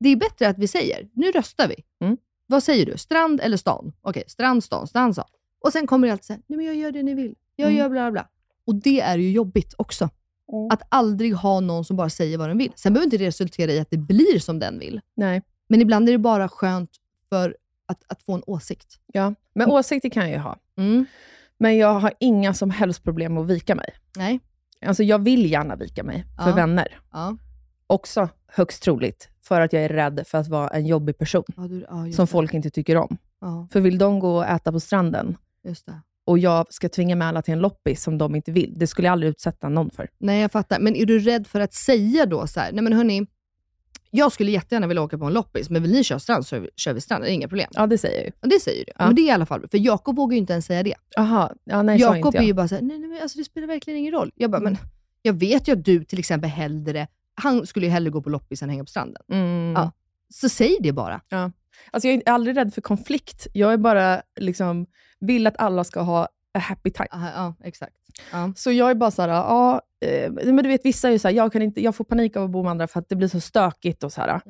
det 0.00 0.08
är 0.08 0.16
bättre 0.16 0.48
att 0.48 0.58
vi 0.58 0.68
säger, 0.68 1.08
nu 1.12 1.30
röstar 1.30 1.68
vi. 1.68 1.84
Mm. 2.06 2.16
Vad 2.46 2.62
säger 2.62 2.86
du? 2.86 2.98
Strand 2.98 3.40
eller 3.40 3.56
stan? 3.56 3.92
Okej, 4.00 4.24
strand, 4.26 4.64
stan, 4.64 4.86
strand, 4.86 5.14
stan. 5.14 5.24
Och 5.64 5.72
sen 5.72 5.86
kommer 5.86 6.06
det 6.08 6.12
alltid 6.12 6.24
säga, 6.24 6.38
nej 6.46 6.56
men 6.56 6.66
jag 6.66 6.74
gör 6.76 6.92
det 6.92 7.02
ni 7.02 7.14
vill. 7.14 7.34
Jag 7.56 7.66
Mm. 7.68 7.78
gör 7.78 7.88
bla 7.88 8.00
bla 8.00 8.10
bla. 8.10 8.28
Och 8.66 8.74
det 8.74 9.00
är 9.00 9.18
ju 9.18 9.30
jobbigt 9.30 9.74
också. 9.78 10.10
Mm. 10.52 10.68
Att 10.70 10.82
aldrig 10.88 11.34
ha 11.34 11.60
någon 11.60 11.84
som 11.84 11.96
bara 11.96 12.10
säger 12.10 12.38
vad 12.38 12.48
den 12.50 12.58
vill. 12.58 12.72
Sen 12.76 12.92
behöver 12.92 13.04
inte 13.06 13.16
det 13.16 13.26
resultera 13.26 13.72
i 13.72 13.80
att 13.80 13.90
det 13.90 13.96
blir 13.98 14.38
som 14.38 14.58
den 14.58 14.78
vill. 14.78 15.00
Nej. 15.14 15.42
Men 15.68 15.80
ibland 15.80 16.08
är 16.08 16.12
det 16.12 16.18
bara 16.18 16.48
skönt 16.48 16.90
för 17.28 17.56
att, 17.86 18.02
att 18.06 18.22
få 18.22 18.32
en 18.34 18.42
åsikt. 18.46 18.98
Ja. 19.06 19.34
Men 19.54 19.70
åsikter 19.70 20.08
kan 20.08 20.22
jag 20.22 20.32
ju 20.32 20.38
ha. 20.38 20.56
Mm. 20.76 21.06
Men 21.58 21.76
jag 21.76 21.94
har 22.00 22.12
inga 22.20 22.54
som 22.54 22.70
helst 22.70 23.02
problem 23.04 23.34
med 23.34 23.40
att 23.42 23.48
vika 23.50 23.74
mig. 23.74 23.90
Nej. 24.16 24.40
Alltså 24.86 25.02
jag 25.02 25.18
vill 25.18 25.50
gärna 25.50 25.76
vika 25.76 26.02
mig 26.02 26.24
för 26.44 26.48
Ja. 26.50 26.54
vänner. 26.54 27.00
Ja. 27.12 27.36
Också 27.86 28.28
högst 28.46 28.82
troligt 28.82 29.28
för 29.42 29.60
att 29.60 29.72
jag 29.72 29.82
är 29.84 29.88
rädd 29.88 30.22
för 30.26 30.38
att 30.38 30.48
vara 30.48 30.68
en 30.68 30.86
jobbig 30.86 31.18
person 31.18 31.44
Ja, 31.56 31.62
du, 31.62 32.12
som 32.12 32.26
folk 32.26 32.54
inte 32.54 32.70
tycker 32.70 32.96
om. 32.96 33.16
För 33.72 33.80
vill 33.80 33.98
de 33.98 34.18
gå 34.18 34.36
och 34.36 34.46
äta 34.46 34.72
på 34.72 34.80
stranden 34.80 35.36
just 35.64 35.86
det. 35.86 36.00
Och 36.28 36.38
jag 36.38 36.66
ska 36.70 36.88
tvinga 36.88 37.16
med 37.16 37.28
alla 37.28 37.42
till 37.42 37.52
en 37.52 37.60
loppis 37.60 38.02
som 38.02 38.18
de 38.18 38.34
inte 38.34 38.52
vill. 38.52 38.74
Det 38.76 38.86
skulle 38.86 39.08
jag 39.08 39.12
aldrig 39.12 39.30
utsätta 39.30 39.68
någon 39.68 39.90
för. 39.90 40.08
Nej, 40.18 40.40
jag 40.40 40.52
fattar. 40.52 40.80
Men 40.80 40.96
är 40.96 41.06
du 41.06 41.18
rädd 41.18 41.46
för 41.46 41.60
att 41.60 41.74
säga 41.74 42.26
då 42.26 42.46
så 42.46 42.60
här, 42.60 42.72
nej 42.72 42.84
men 42.84 42.92
hörni, 42.92 43.26
jag 44.10 44.32
skulle 44.32 44.50
jättegärna 44.50 44.86
vilja 44.86 45.02
åka 45.02 45.18
på 45.18 45.24
en 45.24 45.32
loppis, 45.32 45.70
men 45.70 45.82
vill 45.82 45.92
ni 45.92 46.04
köra 46.04 46.18
strand 46.18 46.46
så 46.46 46.66
kör 46.76 46.92
vi 46.92 47.00
strand, 47.00 47.24
det 47.24 47.30
är 47.30 47.34
inga 47.34 47.48
problem. 47.48 47.70
Ja, 47.74 47.86
det 47.86 47.98
säger 47.98 48.16
jag 48.16 48.24
ju. 48.24 48.32
Ja, 48.40 48.48
det 48.48 48.60
säger 48.60 48.84
du. 48.84 48.92
Ja. 48.98 49.06
Men 49.06 49.14
det 49.14 49.22
är 49.22 49.26
i 49.26 49.30
alla 49.30 49.46
fall 49.46 49.68
För 49.70 49.78
Jakob 49.78 50.16
vågar 50.16 50.32
ju 50.32 50.38
inte 50.38 50.52
ens 50.52 50.66
säga 50.66 50.82
det. 50.82 50.94
Jaha, 51.16 51.52
ja, 51.64 51.82
nej, 51.82 52.00
Jakob 52.00 52.34
är 52.34 52.42
ju 52.42 52.52
bara 52.52 52.68
såhär, 52.68 52.82
nej, 52.82 52.98
nej 52.98 53.08
men 53.08 53.22
alltså, 53.22 53.38
det 53.38 53.44
spelar 53.44 53.66
verkligen 53.66 53.98
ingen 53.98 54.12
roll. 54.12 54.30
Jag 54.34 54.50
bara, 54.50 54.60
men 54.60 54.76
jag 55.22 55.32
vet 55.32 55.68
ju 55.68 55.72
att 55.72 55.84
du 55.84 56.04
till 56.04 56.18
exempel 56.18 56.50
hellre, 56.50 57.06
han 57.34 57.66
skulle 57.66 57.86
ju 57.86 57.92
hellre 57.92 58.10
gå 58.10 58.22
på 58.22 58.30
loppis 58.30 58.62
än 58.62 58.70
hänga 58.70 58.84
på 58.84 58.90
stranden. 58.90 59.22
Mm. 59.32 59.72
Ja. 59.76 59.92
Så 60.34 60.48
säg 60.48 60.76
det 60.80 60.92
bara. 60.92 61.20
Ja. 61.28 61.52
Alltså 61.90 62.08
jag 62.08 62.22
är 62.26 62.32
aldrig 62.32 62.56
rädd 62.56 62.74
för 62.74 62.80
konflikt. 62.80 63.46
Jag 63.52 63.72
är 63.72 63.76
bara 63.76 64.22
liksom, 64.40 64.86
vill 65.20 65.46
att 65.46 65.58
alla 65.58 65.84
ska 65.84 66.00
ha 66.00 66.28
a 66.54 66.58
happy 66.58 66.90
time. 66.90 67.08
Ja, 67.10 67.30
ja 67.34 67.54
exakt. 67.64 67.96
Ja. 68.32 68.52
Så 68.56 68.72
jag 68.72 68.90
är 68.90 68.94
bara 68.94 69.10
såhär, 69.10 69.28
ja, 69.28 69.82
eh, 70.04 70.32
men 70.32 70.56
du 70.56 70.68
vet 70.68 70.84
vissa 70.84 71.08
är 71.08 71.12
ju 71.12 71.18
såhär, 71.18 71.34
jag, 71.34 71.52
kan 71.52 71.62
inte, 71.62 71.82
jag 71.82 71.94
får 71.94 72.04
panik 72.04 72.36
av 72.36 72.44
att 72.44 72.50
bo 72.50 72.62
med 72.62 72.70
andra 72.70 72.86
för 72.86 73.00
att 73.00 73.08
det 73.08 73.16
blir 73.16 73.28
så 73.28 73.40
stökigt 73.40 74.04
och 74.04 74.12
såhär. 74.12 74.40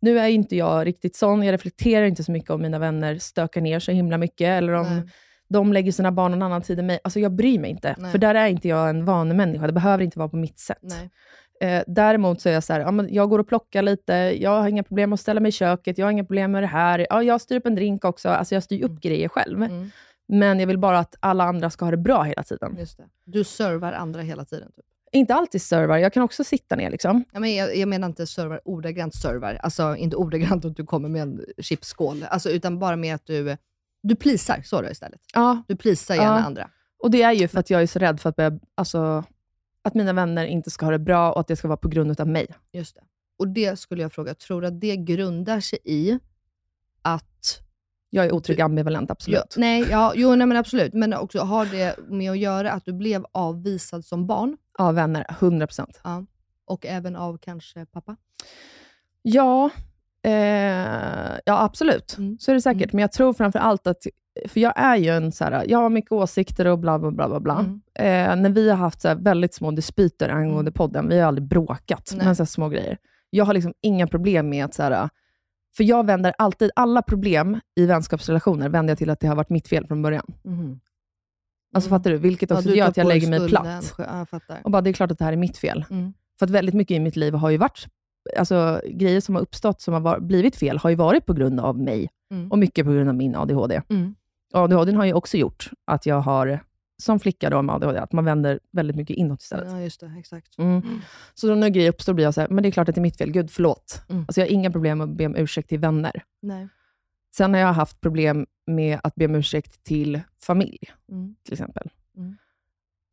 Nu 0.00 0.18
är 0.18 0.28
inte 0.28 0.56
jag 0.56 0.86
riktigt 0.86 1.16
sån, 1.16 1.42
jag 1.42 1.52
reflekterar 1.52 2.06
inte 2.06 2.24
så 2.24 2.32
mycket 2.32 2.50
om 2.50 2.62
mina 2.62 2.78
vänner 2.78 3.18
stökar 3.18 3.60
ner 3.60 3.80
så 3.80 3.92
himla 3.92 4.18
mycket, 4.18 4.48
eller 4.48 4.72
om 4.72 4.86
Nej. 4.96 5.02
de 5.48 5.72
lägger 5.72 5.92
sina 5.92 6.12
barn 6.12 6.32
någon 6.32 6.42
annan 6.42 6.62
tid 6.62 6.78
än 6.78 6.86
mig. 6.86 6.98
Alltså 7.04 7.20
jag 7.20 7.32
bryr 7.32 7.58
mig 7.58 7.70
inte, 7.70 7.94
Nej. 7.98 8.10
för 8.10 8.18
där 8.18 8.34
är 8.34 8.46
inte 8.46 8.68
jag 8.68 8.90
en 8.90 9.04
vanemänniska. 9.04 9.66
Det 9.66 9.72
behöver 9.72 10.04
inte 10.04 10.18
vara 10.18 10.28
på 10.28 10.36
mitt 10.36 10.58
sätt. 10.58 10.78
Nej. 10.82 11.10
Eh, 11.60 11.82
däremot 11.86 12.40
så 12.40 12.48
är 12.48 12.52
jag 12.52 12.64
så 12.64 12.72
här, 12.72 12.80
ja, 12.80 12.90
men 12.90 13.14
jag 13.14 13.30
går 13.30 13.38
och 13.38 13.48
plockar 13.48 13.82
lite, 13.82 14.12
jag 14.12 14.60
har 14.60 14.68
inga 14.68 14.82
problem 14.82 15.12
att 15.12 15.20
ställa 15.20 15.40
mig 15.40 15.48
i 15.48 15.52
köket, 15.52 15.98
jag 15.98 16.06
har 16.06 16.10
inga 16.10 16.24
problem 16.24 16.52
med 16.52 16.62
det 16.62 16.66
här. 16.66 17.06
Ja, 17.10 17.22
jag 17.22 17.40
styr 17.40 17.56
upp 17.56 17.66
en 17.66 17.74
drink 17.74 18.04
också, 18.04 18.28
alltså 18.28 18.54
jag 18.54 18.62
styr 18.62 18.84
upp 18.84 19.00
grejer 19.00 19.28
själv. 19.28 19.62
Mm. 19.62 19.90
Men 20.28 20.60
jag 20.60 20.66
vill 20.66 20.78
bara 20.78 20.98
att 20.98 21.14
alla 21.20 21.44
andra 21.44 21.70
ska 21.70 21.84
ha 21.84 21.90
det 21.90 21.96
bra 21.96 22.22
hela 22.22 22.42
tiden. 22.42 22.76
Just 22.78 22.96
det. 22.96 23.04
Du 23.24 23.44
servar 23.44 23.92
andra 23.92 24.20
hela 24.22 24.44
tiden. 24.44 24.72
Typ. 24.76 24.84
Inte 25.12 25.34
alltid 25.34 25.62
servar, 25.62 25.96
jag 25.98 26.12
kan 26.12 26.22
också 26.22 26.44
sitta 26.44 26.76
ner. 26.76 26.90
Liksom. 26.90 27.24
Ja, 27.32 27.40
men 27.40 27.54
jag, 27.54 27.76
jag 27.76 27.88
menar 27.88 28.08
inte 28.08 28.26
servar 28.26 28.60
ordagrant 28.64 29.14
servar, 29.14 29.54
alltså 29.54 29.96
inte 29.96 30.16
ordagrant 30.16 30.64
att 30.64 30.76
du 30.76 30.86
kommer 30.86 31.08
med 31.08 31.22
en 31.22 31.44
chipsskål, 31.58 32.24
alltså, 32.30 32.50
utan 32.50 32.78
bara 32.78 32.96
med 32.96 33.14
att 33.14 33.26
du, 33.26 33.56
du 34.02 34.16
plisar, 34.16 34.62
så 34.64 34.82
då 34.82 34.88
istället. 34.90 35.20
Ja, 35.34 35.62
Du 35.68 35.76
plisar 35.76 36.14
gärna 36.14 36.26
Ja. 36.38 36.44
andra. 36.44 36.70
och 36.98 37.10
det 37.10 37.22
är 37.22 37.32
ju 37.32 37.48
för 37.48 37.60
att 37.60 37.70
jag 37.70 37.82
är 37.82 37.86
så 37.86 37.98
rädd 37.98 38.20
för 38.20 38.28
att, 38.28 38.36
börja, 38.36 38.58
alltså, 38.74 39.24
att 39.82 39.94
mina 39.94 40.12
vänner 40.12 40.44
inte 40.44 40.70
ska 40.70 40.86
ha 40.86 40.90
det 40.92 40.98
bra 40.98 41.32
och 41.32 41.40
att 41.40 41.46
det 41.48 41.56
ska 41.56 41.68
vara 41.68 41.76
på 41.76 41.88
grund 41.88 42.20
av 42.20 42.28
mig. 42.28 42.46
Just 42.72 42.94
det. 42.94 43.02
Och 43.38 43.48
det 43.48 43.78
skulle 43.78 44.02
jag 44.02 44.12
fråga, 44.12 44.34
tror 44.34 44.60
du 44.60 44.66
att 44.66 44.80
det 44.80 44.96
grundar 44.96 45.60
sig 45.60 45.78
i 45.84 46.18
att... 47.02 47.60
Jag 48.10 48.26
är 48.26 48.32
otrygg 48.32 48.60
ambivalent, 48.60 49.10
absolut. 49.10 49.38
Ja, 49.38 49.60
nej, 49.60 49.86
ja, 49.90 50.12
jo, 50.16 50.34
nej, 50.34 50.46
men 50.46 50.56
absolut. 50.56 50.94
Men 50.94 51.14
också 51.14 51.40
har 51.40 51.66
det 51.66 51.96
med 52.08 52.30
att 52.30 52.38
göra 52.38 52.72
att 52.72 52.84
du 52.84 52.92
blev 52.92 53.26
avvisad 53.32 54.04
som 54.04 54.26
barn? 54.26 54.56
Ja, 54.78 54.92
vänner, 54.92 55.26
100%. 55.28 55.86
Ja. 56.04 56.24
Och 56.64 56.86
även 56.86 57.16
av 57.16 57.38
kanske 57.38 57.86
pappa? 57.86 58.16
Ja, 59.22 59.70
eh, 60.22 60.32
ja 61.44 61.62
absolut. 61.64 62.18
Mm. 62.18 62.38
Så 62.38 62.50
är 62.50 62.54
det 62.54 62.60
säkert. 62.60 62.92
Men 62.92 63.00
jag 63.00 63.12
tror 63.12 63.32
framför 63.32 63.58
allt 63.58 63.86
att, 63.86 64.06
för 64.48 64.60
jag 64.60 64.72
är 64.76 64.96
ju 64.96 65.08
en 65.08 65.32
så 65.32 65.44
här, 65.44 65.64
jag 65.68 65.78
har 65.78 65.90
mycket 65.90 66.12
åsikter 66.12 66.66
och 66.66 66.78
bla 66.78 66.98
bla 66.98 67.10
bla. 67.10 67.28
bla, 67.28 67.40
bla. 67.40 67.58
Mm. 67.58 67.80
Eh, 67.94 68.42
när 68.42 68.50
vi 68.50 68.70
har 68.70 68.76
haft 68.76 69.00
så 69.00 69.08
här 69.08 69.14
väldigt 69.14 69.54
små 69.54 69.70
dispyter 69.70 70.28
angående 70.28 70.72
podden, 70.72 71.08
vi 71.08 71.18
har 71.20 71.28
aldrig 71.28 71.48
bråkat, 71.48 72.12
Nej. 72.16 72.26
men 72.26 72.36
så 72.36 72.42
här 72.42 72.46
små 72.46 72.68
grejer. 72.68 72.98
Jag 73.30 73.44
har 73.44 73.54
liksom 73.54 73.74
inga 73.80 74.06
problem 74.06 74.48
med 74.48 74.64
att, 74.64 74.74
så 74.74 74.82
här, 74.82 75.08
för 75.78 75.84
jag 75.84 76.06
vänder 76.06 76.34
alltid, 76.38 76.70
alla 76.76 77.02
problem 77.02 77.60
i 77.76 77.86
vänskapsrelationer 77.86 78.68
vänder 78.68 78.90
jag 78.90 78.98
till 78.98 79.10
att 79.10 79.20
det 79.20 79.26
har 79.26 79.36
varit 79.36 79.50
mitt 79.50 79.68
fel 79.68 79.86
från 79.86 80.02
början. 80.02 80.24
Mhm. 80.44 80.80
Alltså 81.74 81.88
Mm. 81.90 81.98
fattar 82.00 82.10
du? 82.10 82.16
Vilket 82.16 82.50
Ja, 82.50 82.56
också 82.56 82.68
du 82.68 82.76
gör 82.76 82.88
att 82.88 82.96
jag 82.96 83.06
lägger 83.08 83.28
mig 83.28 83.48
platt. 83.48 83.94
Ja. 83.98 84.26
Och 84.64 84.70
bara, 84.70 84.82
det 84.82 84.90
är 84.90 84.92
klart 84.92 85.10
att 85.10 85.18
det 85.18 85.24
här 85.24 85.32
är 85.32 85.36
mitt 85.36 85.56
fel. 85.58 85.84
Mm. 85.90 86.12
För 86.38 86.46
att 86.46 86.50
väldigt 86.50 86.74
mycket 86.74 86.94
i 86.94 87.00
mitt 87.00 87.16
liv 87.16 87.34
har 87.34 87.50
ju 87.50 87.56
varit, 87.56 87.86
alltså 88.38 88.80
grejer 88.90 89.20
som 89.20 89.34
har 89.34 89.42
uppstått, 89.42 89.80
som 89.80 89.94
har 89.94 90.00
var, 90.00 90.20
blivit 90.20 90.56
fel, 90.56 90.78
har 90.78 90.90
ju 90.90 90.96
varit 90.96 91.26
på 91.26 91.32
grund 91.32 91.60
av 91.60 91.78
mig. 91.78 92.08
Mm. 92.34 92.50
Och 92.52 92.58
mycket 92.58 92.86
på 92.86 92.92
grund 92.92 93.08
av 93.08 93.14
min 93.14 93.36
ADHD. 93.36 93.82
Mm. 93.88 94.14
ADHD 94.54 94.92
har 94.92 95.04
ju 95.04 95.12
också 95.12 95.36
gjort 95.36 95.70
att 95.86 96.06
jag 96.06 96.20
har, 96.20 96.60
som 97.02 97.20
flicka 97.20 97.50
då 97.50 97.62
med 97.62 97.74
ADHD, 97.74 97.98
att 97.98 98.12
man 98.12 98.24
vänder 98.24 98.60
väldigt 98.72 98.96
mycket 98.96 99.16
inåt 99.16 99.42
istället. 99.42 99.70
Ja, 99.70 99.80
just 99.80 100.00
det. 100.00 100.12
Exakt. 100.18 100.58
Mm. 100.58 101.00
Så 101.34 101.48
då 101.48 101.54
när 101.54 101.68
grejer 101.68 101.88
uppstår 101.88 102.12
blir 102.14 102.24
jag 102.24 102.34
så 102.34 102.40
här, 102.40 102.48
men 102.48 102.62
det 102.62 102.68
är 102.68 102.70
klart 102.70 102.88
att 102.88 102.94
det 102.94 102.98
är 102.98 103.02
mitt 103.02 103.16
fel. 103.18 103.30
Gud, 103.30 103.50
förlåt. 103.50 104.02
Mm. 104.08 104.22
Alltså 104.28 104.40
jag 104.40 104.46
har 104.46 104.52
inga 104.52 104.70
problem 104.70 104.98
med 104.98 105.04
att 105.10 105.16
be 105.16 105.26
om 105.26 105.36
ursäkt 105.36 105.68
till 105.68 105.78
vänner. 105.78 106.22
Nej. 106.42 106.68
Sen 107.36 107.54
har 107.54 107.60
jag 107.60 107.72
haft 107.72 108.00
problem 108.00 108.46
med 108.66 109.00
att 109.02 109.14
be 109.14 109.24
om 109.24 109.34
ursäkt 109.34 109.84
till 109.84 110.20
familj, 110.42 110.78
Mm. 111.10 111.34
till 111.44 111.52
exempel. 111.52 111.90
Mm. 112.16 112.36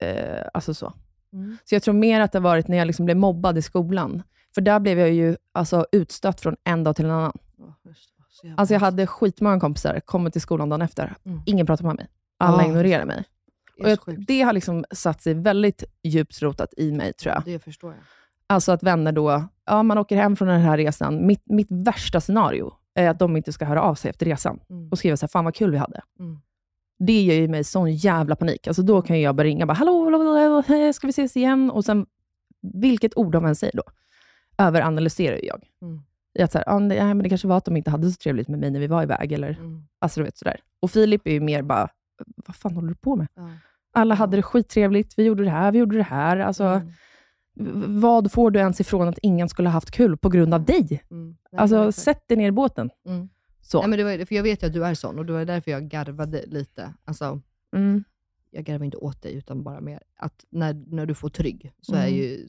Eh, 0.02 0.44
alltså 0.54 0.74
så. 0.74 0.94
Mm. 1.34 1.58
Så 1.66 1.76
jag 1.76 1.84
tror 1.84 1.94
mer 1.94 2.22
att 2.22 2.32
det 2.32 2.38
har 2.38 2.44
varit 2.44 2.68
när 2.68 2.78
jag 2.78 2.88
liksom 2.88 3.06
blev 3.06 3.18
mobbad 3.18 3.58
i 3.58 3.62
skolan. 3.62 4.24
För 4.56 4.62
där 4.62 4.80
blev 4.80 5.00
jag 5.00 5.10
ju 5.12 5.38
alltså, 5.52 5.86
utstött 5.92 6.42
från 6.42 6.56
en 6.64 6.84
dag 6.84 6.96
till 6.96 7.06
en 7.06 7.12
annan. 7.12 7.38
Ja, 7.58 8.54
Alltså 8.58 8.74
jag 8.74 8.80
hade 8.80 9.08
skitmånga 9.08 9.60
kompisar, 9.60 10.00
kommer 10.00 10.30
till 10.30 10.42
skolan 10.42 10.70
dagen 10.70 10.82
efter. 10.82 11.16
Mm. 11.26 11.42
Ingen 11.46 11.66
pratar 11.66 11.86
med 11.86 11.96
mig. 11.96 12.08
Alla 12.38 12.64
Ja, 12.64 12.70
ignorerar 12.70 13.06
mig. 13.06 13.24
Det 13.78 13.84
Och 13.84 13.90
jag, 14.08 14.26
det 14.28 14.42
har 14.42 14.54
liksom 14.54 14.86
satt 14.92 15.22
sig 15.22 15.34
väldigt 15.34 15.84
djupt 16.04 16.42
rotat 16.42 16.74
i 16.78 16.92
mig, 16.92 17.14
tror 17.14 17.34
jag. 17.34 17.44
Det 17.46 17.60
förstår 17.60 17.92
jag. 17.92 18.02
Alltså 18.48 18.72
att 18.72 18.84
vänner 18.84 19.12
då, 19.12 19.44
ja 19.66 19.84
man 19.84 19.98
åker 19.98 20.16
hem 20.16 20.36
från 20.36 20.48
den 20.48 20.62
här 20.62 20.78
resan. 20.78 21.28
Mitt, 21.28 21.42
mitt 21.46 21.68
värsta 21.70 22.22
scenario 22.22 22.74
är 22.94 23.10
att 23.10 23.20
de 23.20 23.38
inte 23.38 23.52
ska 23.54 23.66
höra 23.66 23.82
av 23.82 23.96
sig 23.96 24.10
efter 24.10 24.26
resan 24.26 24.60
Mm. 24.70 24.90
och 24.90 24.98
skriva 24.98 25.18
så 25.18 25.24
här, 25.26 25.28
fan 25.30 25.46
vad 25.46 25.56
kul 25.56 25.72
vi 25.72 25.78
hade. 25.78 26.02
Mm. 26.20 26.40
Det 27.00 27.22
ger 27.22 27.36
ju 27.42 27.48
mig 27.48 27.64
sån 27.64 27.96
jävla 27.96 28.36
panik. 28.36 28.68
Alltså 28.68 28.82
då 28.82 29.02
kan 29.02 29.22
jag 29.22 29.36
börja 29.36 29.48
ringa 29.50 29.66
bara, 29.66 29.74
hallå, 29.74 30.04
hallå, 30.04 30.18
hallå, 30.40 30.64
hej, 30.68 30.94
ska 30.94 31.08
vi 31.08 31.12
ses 31.12 31.38
igen? 31.38 31.72
Och 31.72 31.86
sen, 31.86 32.06
vilket 32.74 33.18
ord 33.18 33.32
de 33.32 33.46
än 33.46 33.56
säger 33.56 33.74
då, 33.78 33.84
överanalyserar 34.58 35.36
ju 35.38 35.46
jag. 35.48 35.64
Mm. 35.82 36.02
Att 36.40 36.52
så 36.52 36.58
här, 36.58 36.66
ah, 36.70 36.80
nej, 36.80 37.00
men 37.00 37.18
det 37.18 37.30
kanske 37.30 37.48
var 37.48 37.58
att 37.58 37.66
de 37.66 37.78
inte 37.78 37.92
hade 37.92 38.10
så 38.12 38.18
trevligt 38.18 38.48
med 38.48 38.60
mig 38.60 38.72
när 38.72 38.80
vi 38.80 38.88
var 38.88 39.04
iväg. 39.04 39.32
Eller, 39.32 39.50
Mm. 39.50 39.84
alltså, 40.00 40.20
du 40.20 40.24
vet, 40.24 40.38
sådär. 40.38 40.60
Och 40.80 40.92
Filip 40.92 41.28
är 41.28 41.32
ju 41.32 41.40
mer 41.40 41.62
bara, 41.62 41.90
vad 42.36 42.56
fan 42.56 42.76
håller 42.76 42.90
du 42.90 42.96
på 42.96 43.16
med? 43.16 43.28
Ja. 43.36 43.50
Alla 43.94 44.16
hade 44.16 44.38
det 44.38 44.42
skittrevligt, 44.44 45.14
vi 45.18 45.24
gjorde 45.24 45.44
det 45.44 45.50
här, 45.50 45.72
vi 45.72 45.80
gjorde 45.80 45.98
det 45.98 46.04
här. 46.04 46.38
Alltså, 46.38 46.82
Mm. 47.60 48.02
Vad 48.02 48.32
får 48.32 48.52
du 48.52 48.60
ens 48.60 48.82
ifrån 48.82 49.08
att 49.08 49.20
ingen 49.22 49.50
skulle 49.50 49.70
ha 49.70 49.74
haft 49.74 49.92
kul 49.92 50.18
på 50.18 50.30
grund 50.30 50.54
av 50.54 50.66
dig? 50.66 51.04
Mm. 51.12 51.36
Alltså, 51.58 51.92
sätt 51.92 52.28
dig 52.28 52.38
ner 52.38 52.48
i 52.48 52.52
båten. 52.52 52.90
Mm. 53.06 53.30
Så. 53.62 53.80
Nej, 53.80 53.90
men 53.90 53.98
det 54.00 54.04
var, 54.04 54.26
för 54.26 54.36
jag 54.36 54.44
vet 54.44 54.64
ju 54.64 54.68
att 54.68 54.74
du 54.74 54.86
är 54.86 54.94
sån 54.94 55.20
och 55.20 55.26
det 55.26 55.34
var 55.34 55.46
därför 55.46 55.72
jag 55.72 55.84
garvade 55.90 56.44
lite. 56.48 56.94
Alltså, 57.06 57.42
Mm. 57.76 58.04
jag 58.52 58.64
garvar 58.64 58.86
inte 58.86 58.98
åt 58.98 59.22
dig, 59.22 59.36
utan 59.36 59.64
bara 59.64 59.82
mer 59.82 60.00
att 60.18 60.46
när, 60.50 60.74
när 60.88 61.06
du 61.06 61.14
får 61.14 61.30
trygg, 61.30 61.72
så 61.82 61.96
är 61.96 62.08
Mm. 62.08 62.14
ju, 62.16 62.48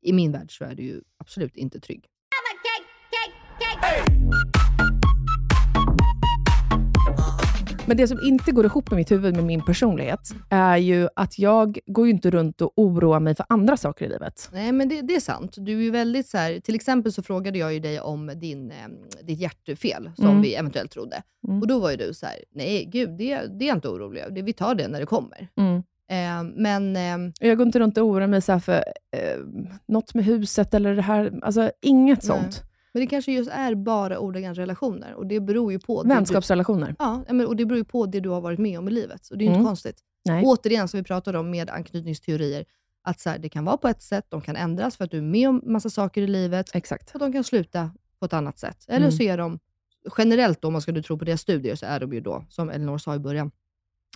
i 0.00 0.12
min 0.12 0.32
värld 0.32 0.58
så 0.58 0.64
är 0.64 0.74
du 0.74 0.82
ju 0.82 1.00
absolut 1.18 1.56
inte 1.56 1.80
trygg. 1.80 2.04
Men 7.88 7.96
det 7.96 8.08
som 8.08 8.18
inte 8.22 8.52
går 8.52 8.64
ihop 8.64 8.90
med 8.90 8.96
mitt 8.96 9.10
huvud 9.10 9.36
med 9.36 9.44
min 9.44 9.64
personlighet, 9.64 10.20
är 10.50 10.76
ju 10.76 11.08
att 11.16 11.38
jag 11.38 11.78
går 11.86 12.06
ju 12.06 12.12
inte 12.12 12.30
runt 12.30 12.60
och 12.60 12.72
oroar 12.76 13.20
mig 13.20 13.34
för 13.34 13.46
andra 13.48 13.76
saker 13.76 14.04
i 14.04 14.08
livet. 14.08 14.48
Nej, 14.52 14.72
men 14.72 14.88
det, 14.88 15.02
det 15.02 15.16
är 15.16 15.20
sant. 15.20 15.54
Du 15.58 15.72
är 15.78 15.82
ju 15.82 15.90
väldigt 15.90 16.26
så 16.28 16.38
här, 16.38 16.60
till 16.60 16.74
exempel 16.74 17.12
så 17.12 17.22
frågade 17.22 17.58
jag 17.58 17.74
ju 17.74 17.80
dig 17.80 18.00
om 18.00 18.30
din, 18.34 18.70
eh, 18.70 18.76
ditt 19.22 19.38
hjärtfel, 19.40 20.10
som 20.16 20.26
Mm. 20.26 20.42
vi 20.42 20.54
eventuellt 20.54 20.90
trodde. 20.90 21.22
Mm. 21.48 21.60
Och 21.60 21.66
då 21.66 21.78
var 21.78 21.90
ju 21.90 21.96
du 21.96 22.14
så 22.14 22.26
här, 22.26 22.36
nej 22.54 22.84
gud, 22.92 23.10
det, 23.10 23.40
det 23.58 23.64
är 23.64 23.68
jag 23.68 23.76
inte 23.76 23.88
orolig 23.88 24.20
över. 24.20 24.30
Det- 24.34 24.42
Vi 24.42 24.52
tar 24.52 24.74
det 24.74 24.88
när 24.88 25.00
det 25.00 25.06
kommer. 25.06 25.48
Mm. 25.56 25.76
Eh, 26.10 26.52
men 26.56 26.96
eh, 26.96 27.28
Och 27.40 27.46
Jag 27.46 27.56
går 27.58 27.66
inte 27.66 27.78
runt 27.78 27.98
och 27.98 28.04
oroar 28.06 28.26
mig 28.26 28.42
så 28.42 28.52
här 28.52 28.58
för 28.58 28.74
eh, 29.16 29.38
något 29.88 30.14
med 30.14 30.24
huset 30.24 30.74
eller 30.74 30.94
det 30.96 31.02
här. 31.02 31.32
Alltså 31.42 31.70
inget 31.82 32.18
Nej. 32.18 32.26
sånt. 32.26 32.62
Men 32.96 33.00
det 33.00 33.06
kanske 33.06 33.32
just 33.32 33.50
är 33.50 33.74
bara 33.74 34.18
ordagrant 34.18 34.58
relationer 34.58 35.14
och 35.14 35.26
det 35.26 35.40
beror 35.40 35.72
ju 35.72 35.78
på... 35.78 36.02
Vänskapsrelationer. 36.02 36.96
Ja, 36.98 37.22
men- 37.28 37.46
och 37.46 37.56
det 37.56 37.66
beror 37.66 37.78
ju 37.78 37.84
på 37.84 38.06
det 38.06 38.20
du 38.20 38.28
har 38.28 38.40
varit 38.40 38.58
med 38.58 38.78
om 38.78 38.88
i 38.88 38.90
livet. 38.90 39.28
Och 39.30 39.38
det 39.38 39.44
är 39.44 39.46
ju 39.46 39.50
Mm. 39.50 39.60
inte 39.60 39.68
konstigt. 39.68 40.00
Nej. 40.24 40.42
Återigen, 40.44 40.88
som 40.88 40.98
vi 41.00 41.04
pratade 41.04 41.38
om 41.38 41.50
med 41.50 41.70
anknytningsteorier, 41.70 42.64
att 43.02 43.20
så 43.20 43.30
här, 43.30 43.38
det 43.38 43.48
kan 43.48 43.64
vara 43.64 43.76
på 43.76 43.88
ett 43.88 44.02
sätt, 44.02 44.26
de 44.28 44.40
kan 44.40 44.56
ändras 44.56 44.96
för 44.96 45.04
att 45.04 45.10
du 45.10 45.18
är 45.18 45.22
med 45.22 45.48
om 45.48 45.62
massa 45.66 45.90
saker 45.90 46.22
i 46.22 46.26
livet, 46.26 46.74
Exakt. 46.74 47.14
och 47.14 47.20
de 47.20 47.32
kan 47.32 47.44
sluta 47.44 47.90
på 48.18 48.26
ett 48.26 48.32
annat 48.32 48.58
sätt. 48.58 48.84
Eller 48.88 48.98
Mm. 49.06 49.12
så 49.12 49.22
är 49.22 49.38
de, 49.38 49.58
generellt 50.18 50.60
då, 50.62 50.68
om 50.68 50.72
man 50.72 50.82
ska 50.82 51.02
tro 51.02 51.18
på 51.18 51.24
deras 51.24 51.40
studier, 51.40 51.74
så 51.76 51.86
är 51.86 52.00
de 52.00 52.12
ju 52.12 52.20
då, 52.20 52.44
som 52.48 52.70
Elinor 52.70 52.98
sa 52.98 53.14
i 53.14 53.18
början, 53.18 53.50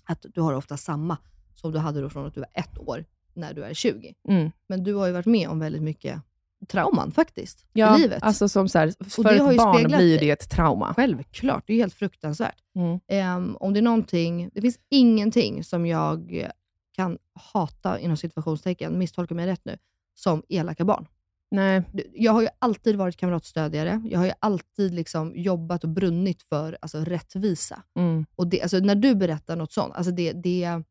att 0.04 0.26
du 0.34 0.40
har 0.40 0.54
ofta 0.54 0.76
samma 0.76 1.16
som 1.54 1.72
du 1.72 1.78
hade 1.78 2.00
då 2.00 2.10
från 2.10 2.26
att 2.26 2.34
du 2.34 2.40
var 2.40 2.50
ett 2.54 2.78
år, 2.78 3.04
när 3.34 3.54
du 3.54 3.64
är 3.64 3.74
20. 3.74 4.14
Mm. 4.28 4.50
Men 4.66 4.84
du 4.84 4.94
har 4.94 5.06
ju 5.06 5.12
varit 5.12 5.26
med 5.26 5.48
om 5.48 5.58
väldigt 5.58 5.82
mycket 5.82 6.20
trauman 6.68 7.12
faktiskt, 7.12 7.66
Ja, 7.72 7.96
i 7.96 8.00
livet. 8.00 8.22
alltså 8.22 8.48
som 8.48 8.68
så 8.68 8.78
här, 8.78 9.10
för 9.10 9.50
ett 9.50 9.56
barn 9.56 9.84
blir 9.84 10.18
det 10.20 10.30
ett 10.30 10.50
trauma. 10.50 10.94
Självklart, 10.94 11.64
det 11.66 11.72
är 11.72 11.76
helt 11.76 11.94
fruktansvärt. 11.94 12.56
Mm. 12.74 13.00
Ehm, 13.08 13.56
om 13.56 13.72
det 13.72 13.80
är 13.80 13.82
någonting, 13.82 14.50
det 14.54 14.60
finns 14.60 14.78
ingenting 14.88 15.64
som 15.64 15.86
jag 15.86 16.46
kan 16.92 17.18
hata, 17.52 17.98
inom 17.98 18.16
situationstecken, 18.16 18.98
misstolka 18.98 19.34
mig 19.34 19.46
rätt 19.46 19.64
nu, 19.64 19.78
som 20.14 20.42
elaka 20.48 20.84
barn. 20.84 21.06
Nej. 21.50 21.82
Jag 22.14 22.32
har 22.32 22.42
ju 22.42 22.48
alltid 22.58 22.96
varit 22.96 23.16
kamratstödjare. 23.16 24.02
Jag 24.04 24.18
har 24.18 24.26
ju 24.26 24.32
alltid 24.38 24.94
liksom 24.94 25.32
jobbat 25.36 25.84
och 25.84 25.90
brunnit 25.90 26.42
för 26.42 26.78
alltså, 26.80 26.98
rättvisa. 26.98 27.82
Mm. 27.96 28.26
Och 28.36 28.46
det, 28.46 28.62
alltså, 28.62 28.78
när 28.78 28.94
du 28.94 29.14
berättar 29.14 29.56
något 29.56 29.72
sånt, 29.72 29.94
alltså 29.94 30.12
det, 30.12 30.32
det, 30.32 30.82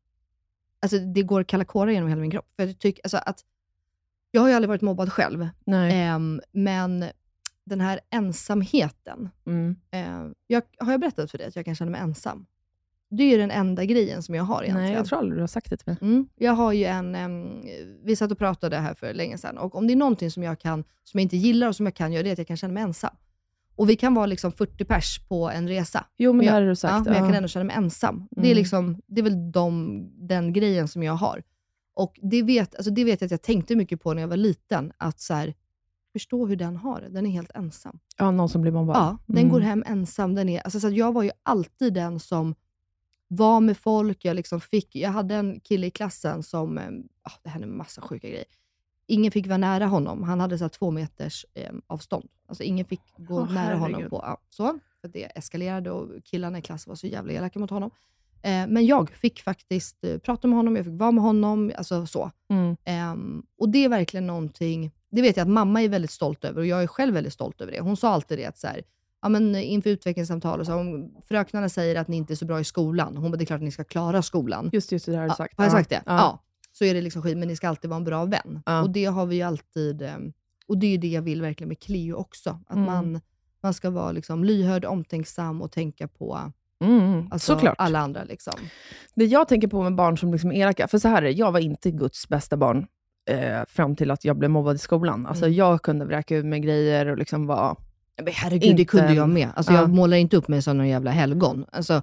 alltså, 0.82 0.98
det 0.98 1.22
går 1.22 1.44
kalla 1.44 1.64
kårar 1.64 1.92
genom 1.92 2.08
hela 2.08 2.20
min 2.20 2.30
kropp. 2.30 2.48
För 2.56 2.66
jag, 2.66 2.78
tycker, 2.78 3.02
alltså, 3.04 3.16
att, 3.16 3.44
jag 4.30 4.40
har 4.40 4.48
ju 4.48 4.54
aldrig 4.54 4.68
varit 4.68 4.82
mobbad 4.82 5.12
själv. 5.12 5.48
Ehm, 5.72 6.40
men 6.52 7.04
den 7.64 7.80
här 7.80 8.00
ensamheten. 8.10 9.28
Mm. 9.46 9.76
ehm, 9.90 10.34
jag, 10.46 10.62
har 10.78 10.90
jag 10.92 11.00
berättat 11.00 11.30
för 11.30 11.38
dig 11.38 11.46
att 11.46 11.56
jag 11.56 11.64
kan 11.64 11.74
känna 11.74 11.90
mig 11.90 12.00
ensam? 12.00 12.46
Det 13.10 13.22
är 13.22 13.30
ju 13.30 13.36
den 13.36 13.50
enda 13.50 13.84
grejen 13.84 14.22
som 14.22 14.34
jag 14.34 14.44
har 14.44 14.62
egentligen. 14.62 14.86
Nej, 14.90 14.94
jag 14.96 15.06
tror 15.06 15.18
aldrig 15.18 15.38
du 15.38 15.42
har 15.42 15.46
sagt 15.46 15.70
det 15.70 15.76
till 15.76 15.86
mig. 15.88 15.96
Mm. 16.00 16.28
Jag 16.36 16.52
har 16.52 16.72
ju 16.72 16.84
en, 16.84 17.14
em, 17.14 17.62
vi 18.04 18.16
satt 18.16 18.32
och 18.32 18.38
pratade 18.38 18.76
här 18.76 18.94
för 18.94 19.14
länge 19.14 19.38
sedan 19.38 19.58
och 19.58 19.74
om 19.74 19.86
det 19.86 19.92
är 19.92 19.96
någonting 19.96 20.30
som 20.30 20.42
jag, 20.42 20.58
kan, 20.58 20.84
som 21.04 21.18
jag 21.18 21.22
inte 21.22 21.36
gillar 21.36 21.68
och 21.68 21.76
som 21.76 21.86
jag 21.86 21.94
kan 21.94 22.12
göra, 22.12 22.22
det 22.22 22.28
är 22.28 22.32
att 22.32 22.38
jag 22.38 22.46
kan 22.46 22.56
känna 22.56 22.74
mig 22.74 22.82
ensam. 22.82 23.14
Och 23.76 23.90
vi 23.90 23.96
kan 23.96 24.14
vara 24.14 24.26
liksom 24.26 24.52
40 24.52 24.84
pers 24.84 25.20
på 25.28 25.50
en 25.50 25.68
resa. 25.68 26.04
Jo, 26.16 26.32
men 26.32 26.38
det 26.38 26.46
jag, 26.46 26.52
hade 26.52 26.68
du 26.68 26.76
sagt. 26.76 26.92
Ja, 26.92 27.02
men 27.04 27.12
jag 27.12 27.22
ja. 27.22 27.26
kan 27.26 27.34
ändå 27.34 27.48
känna 27.48 27.64
mig 27.64 27.76
ensam. 27.76 28.28
Det, 28.30 28.40
är 28.40 28.44
Mm. 28.44 28.56
liksom, 28.56 29.00
det 29.06 29.20
är 29.20 29.22
väl 29.22 29.52
de, 29.52 30.28
den 30.28 30.52
grejen 30.52 30.88
som 30.88 31.02
jag 31.02 31.12
har. 31.12 31.42
Och 32.00 32.18
det 32.22 32.42
vet, 32.42 32.74
alltså 32.74 32.90
det 32.90 33.04
vet 33.04 33.20
jag 33.20 33.26
att 33.26 33.30
jag 33.30 33.42
tänkte 33.42 33.76
mycket 33.76 34.00
på 34.00 34.14
när 34.14 34.20
jag 34.22 34.28
var 34.28 34.36
liten. 34.36 34.92
Att 34.98 35.20
så 35.20 35.34
här, 35.34 35.54
förstå 36.12 36.46
hur 36.46 36.56
den 36.56 36.76
har 36.76 37.00
det. 37.00 37.08
Den 37.08 37.26
är 37.26 37.30
helt 37.30 37.50
ensam. 37.54 37.98
Ja, 38.16 38.30
någon 38.30 38.48
som 38.48 38.62
blir 38.62 38.72
mobbad. 38.72 38.96
Ja, 38.96 39.18
den 39.26 39.38
Mm. 39.38 39.48
går 39.50 39.60
hem 39.60 39.84
ensam. 39.86 40.34
Den 40.34 40.48
är, 40.48 40.60
alltså 40.60 40.80
så 40.80 40.88
jag 40.90 41.12
var 41.12 41.22
ju 41.22 41.30
alltid 41.42 41.94
den 41.94 42.20
som 42.20 42.54
var 43.28 43.60
med 43.60 43.76
folk. 43.76 44.24
Jag, 44.24 44.36
liksom 44.36 44.60
fick, 44.60 44.96
jag 44.96 45.10
hade 45.10 45.34
en 45.34 45.60
kille 45.60 45.86
i 45.86 45.90
klassen 45.90 46.42
som, 46.42 46.78
ah, 47.22 47.30
det 47.42 47.50
hände 47.50 47.66
en 47.66 47.76
massa 47.76 48.00
sjuka 48.00 48.28
grejer. 48.28 48.44
Ingen 49.06 49.32
fick 49.32 49.46
vara 49.46 49.58
nära 49.58 49.86
honom. 49.86 50.22
Han 50.22 50.40
hade 50.40 50.58
så 50.58 50.68
två 50.68 50.90
meters 50.90 51.46
eh, 51.54 51.72
avstånd. 51.86 52.28
Alltså 52.48 52.62
ingen 52.62 52.86
fick 52.86 53.00
gå 53.16 53.34
Åh, 53.40 53.52
nära 53.54 53.74
honom. 53.74 53.92
herregud. 53.94 54.10
på 54.10 54.20
ja, 54.24 54.38
så, 54.50 54.78
för 55.00 55.08
Det 55.08 55.24
eskalerade 55.24 55.90
och 55.90 56.24
killarna 56.24 56.58
i 56.58 56.62
klassen 56.62 56.90
var 56.90 56.96
så 56.96 57.06
jävla 57.06 57.32
elaka 57.32 57.58
mot 57.58 57.70
honom. 57.70 57.90
Eh, 58.42 58.66
men 58.68 58.86
jag 58.86 59.10
fick 59.10 59.40
faktiskt 59.42 60.04
eh, 60.04 60.18
prata 60.18 60.48
med 60.48 60.56
honom, 60.56 60.76
jag 60.76 60.84
fick 60.84 60.94
vara 61.00 61.10
med 61.10 61.24
honom. 61.24 61.72
Alltså 61.76 62.06
så. 62.06 62.30
Mm. 62.50 62.76
Ehm, 62.84 63.42
och 63.58 63.68
det 63.68 63.84
är 63.84 63.88
verkligen 63.88 64.26
någonting, 64.26 64.90
det 65.10 65.22
vet 65.22 65.36
jag 65.36 65.44
att 65.44 65.50
mamma 65.50 65.82
är 65.82 65.88
väldigt 65.88 66.10
stolt 66.10 66.44
över 66.44 66.60
och 66.60 66.66
jag 66.66 66.82
är 66.82 66.86
själv 66.86 67.14
väldigt 67.14 67.32
stolt 67.32 67.60
över 67.60 67.72
det. 67.72 67.80
Hon 67.80 67.96
sa 67.96 68.08
alltid 68.08 68.38
det 68.38 68.44
att 68.46 68.58
så 68.58 68.66
här, 68.66 68.82
ja, 69.22 69.28
men 69.28 69.56
inför 69.56 69.90
utvecklingssamtal, 69.90 70.60
och 70.60 70.66
så, 70.66 70.74
om 70.74 71.14
fröknarna 71.28 71.68
säger 71.68 71.96
att 71.96 72.08
ni 72.08 72.16
inte 72.16 72.32
är 72.32 72.36
så 72.36 72.44
bra 72.44 72.60
i 72.60 72.64
skolan, 72.64 73.16
hon 73.16 73.30
bara, 73.30 73.36
det 73.36 73.44
är 73.44 73.46
klart 73.46 73.58
att 73.58 73.62
ni 73.64 73.70
ska 73.70 73.84
klara 73.84 74.22
skolan. 74.22 74.70
Just, 74.72 74.92
just 74.92 75.06
det, 75.06 75.12
det 75.12 75.18
har 75.18 75.24
du 75.24 75.30
Ja, 75.30 75.34
sagt. 75.34 75.54
Har 75.58 75.64
jag 75.64 75.72
Ja. 75.72 75.76
sagt 75.78 75.90
det? 75.90 76.02
Ja. 76.06 76.16
Ja. 76.16 76.42
Så 76.72 76.84
är 76.84 76.94
det 76.94 77.00
liksom 77.00 77.22
skit, 77.22 77.38
men 77.38 77.48
ni 77.48 77.56
ska 77.56 77.68
alltid 77.68 77.90
vara 77.90 77.96
en 77.98 78.04
bra 78.04 78.24
vän. 78.24 78.62
Ja. 78.66 78.82
Och 78.82 78.90
det 78.90 79.04
har 79.04 79.26
vi 79.26 79.36
ju 79.36 79.42
alltid, 79.42 80.02
ehm, 80.02 80.32
och 80.66 80.78
det 80.78 80.86
är 80.94 80.98
det 80.98 81.08
jag 81.08 81.22
vill 81.22 81.42
verkligen 81.42 81.68
med 81.68 81.80
Cleo 81.80 82.14
också. 82.16 82.58
Att 82.66 82.76
Mm. 82.76 82.86
man, 82.86 83.20
man 83.62 83.74
ska 83.74 83.90
vara 83.90 84.12
liksom 84.12 84.44
lyhörd, 84.44 84.84
omtänksam 84.84 85.62
och 85.62 85.72
tänka 85.72 86.08
på 86.08 86.52
Mm, 86.80 87.28
alltså, 87.30 87.52
såklart. 87.54 87.74
alla 87.78 87.98
andra. 87.98 88.24
Liksom. 88.24 88.54
Det 89.14 89.24
jag 89.24 89.48
tänker 89.48 89.68
på 89.68 89.82
med 89.82 89.94
barn 89.94 90.18
som 90.18 90.32
liksom 90.32 90.52
är 90.52 90.56
elaka, 90.62 90.88
för 90.88 90.98
så 90.98 91.08
här 91.08 91.16
är 91.16 91.22
det, 91.26 91.30
jag 91.30 91.52
var 91.52 91.60
inte 91.60 91.90
Guds 91.90 92.28
bästa 92.28 92.56
barn 92.56 92.86
eh, 93.30 93.64
fram 93.68 93.96
till 93.96 94.10
att 94.10 94.24
jag 94.24 94.36
blev 94.36 94.50
mobbad 94.50 94.76
i 94.76 94.78
skolan. 94.78 95.26
Alltså 95.26 95.44
Mm. 95.44 95.56
jag 95.56 95.82
kunde 95.82 96.04
vräka 96.04 96.36
ur 96.36 96.44
mig 96.44 96.60
grejer 96.60 97.06
och 97.06 97.18
liksom 97.18 97.46
vara... 97.46 97.76
Men 98.24 98.32
herregud, 98.34 98.60
det 98.62 98.66
Inte- 98.66 98.84
kunde 98.84 99.12
jag 99.14 99.28
med. 99.28 99.48
Alltså, 99.56 99.72
Ja. 99.72 99.80
Jag 99.80 99.90
målar 99.90 100.16
inte 100.16 100.36
upp 100.36 100.48
mig 100.48 100.62
som 100.62 100.76
någon 100.76 100.88
jävla 100.88 101.10
helgon. 101.10 101.66
Alltså, 101.72 102.02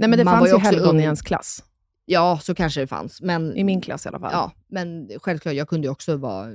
Nej 0.00 0.08
men 0.08 0.18
det 0.18 0.24
fanns 0.24 0.52
ju 0.52 0.58
helgon 0.58 0.88
ung. 0.88 1.00
i 1.00 1.02
ens 1.02 1.22
klass. 1.22 1.64
Ja, 2.04 2.38
så 2.42 2.54
kanske 2.54 2.80
det 2.80 2.86
fanns. 2.86 3.22
Men, 3.22 3.56
I 3.56 3.64
min 3.64 3.80
klass 3.80 4.06
i 4.06 4.08
alla 4.08 4.18
fall. 4.18 4.30
Ja, 4.32 4.52
men 4.68 5.10
självklart, 5.18 5.54
jag 5.54 5.68
kunde 5.68 5.86
ju 5.86 5.90
också 5.90 6.16
vara 6.16 6.46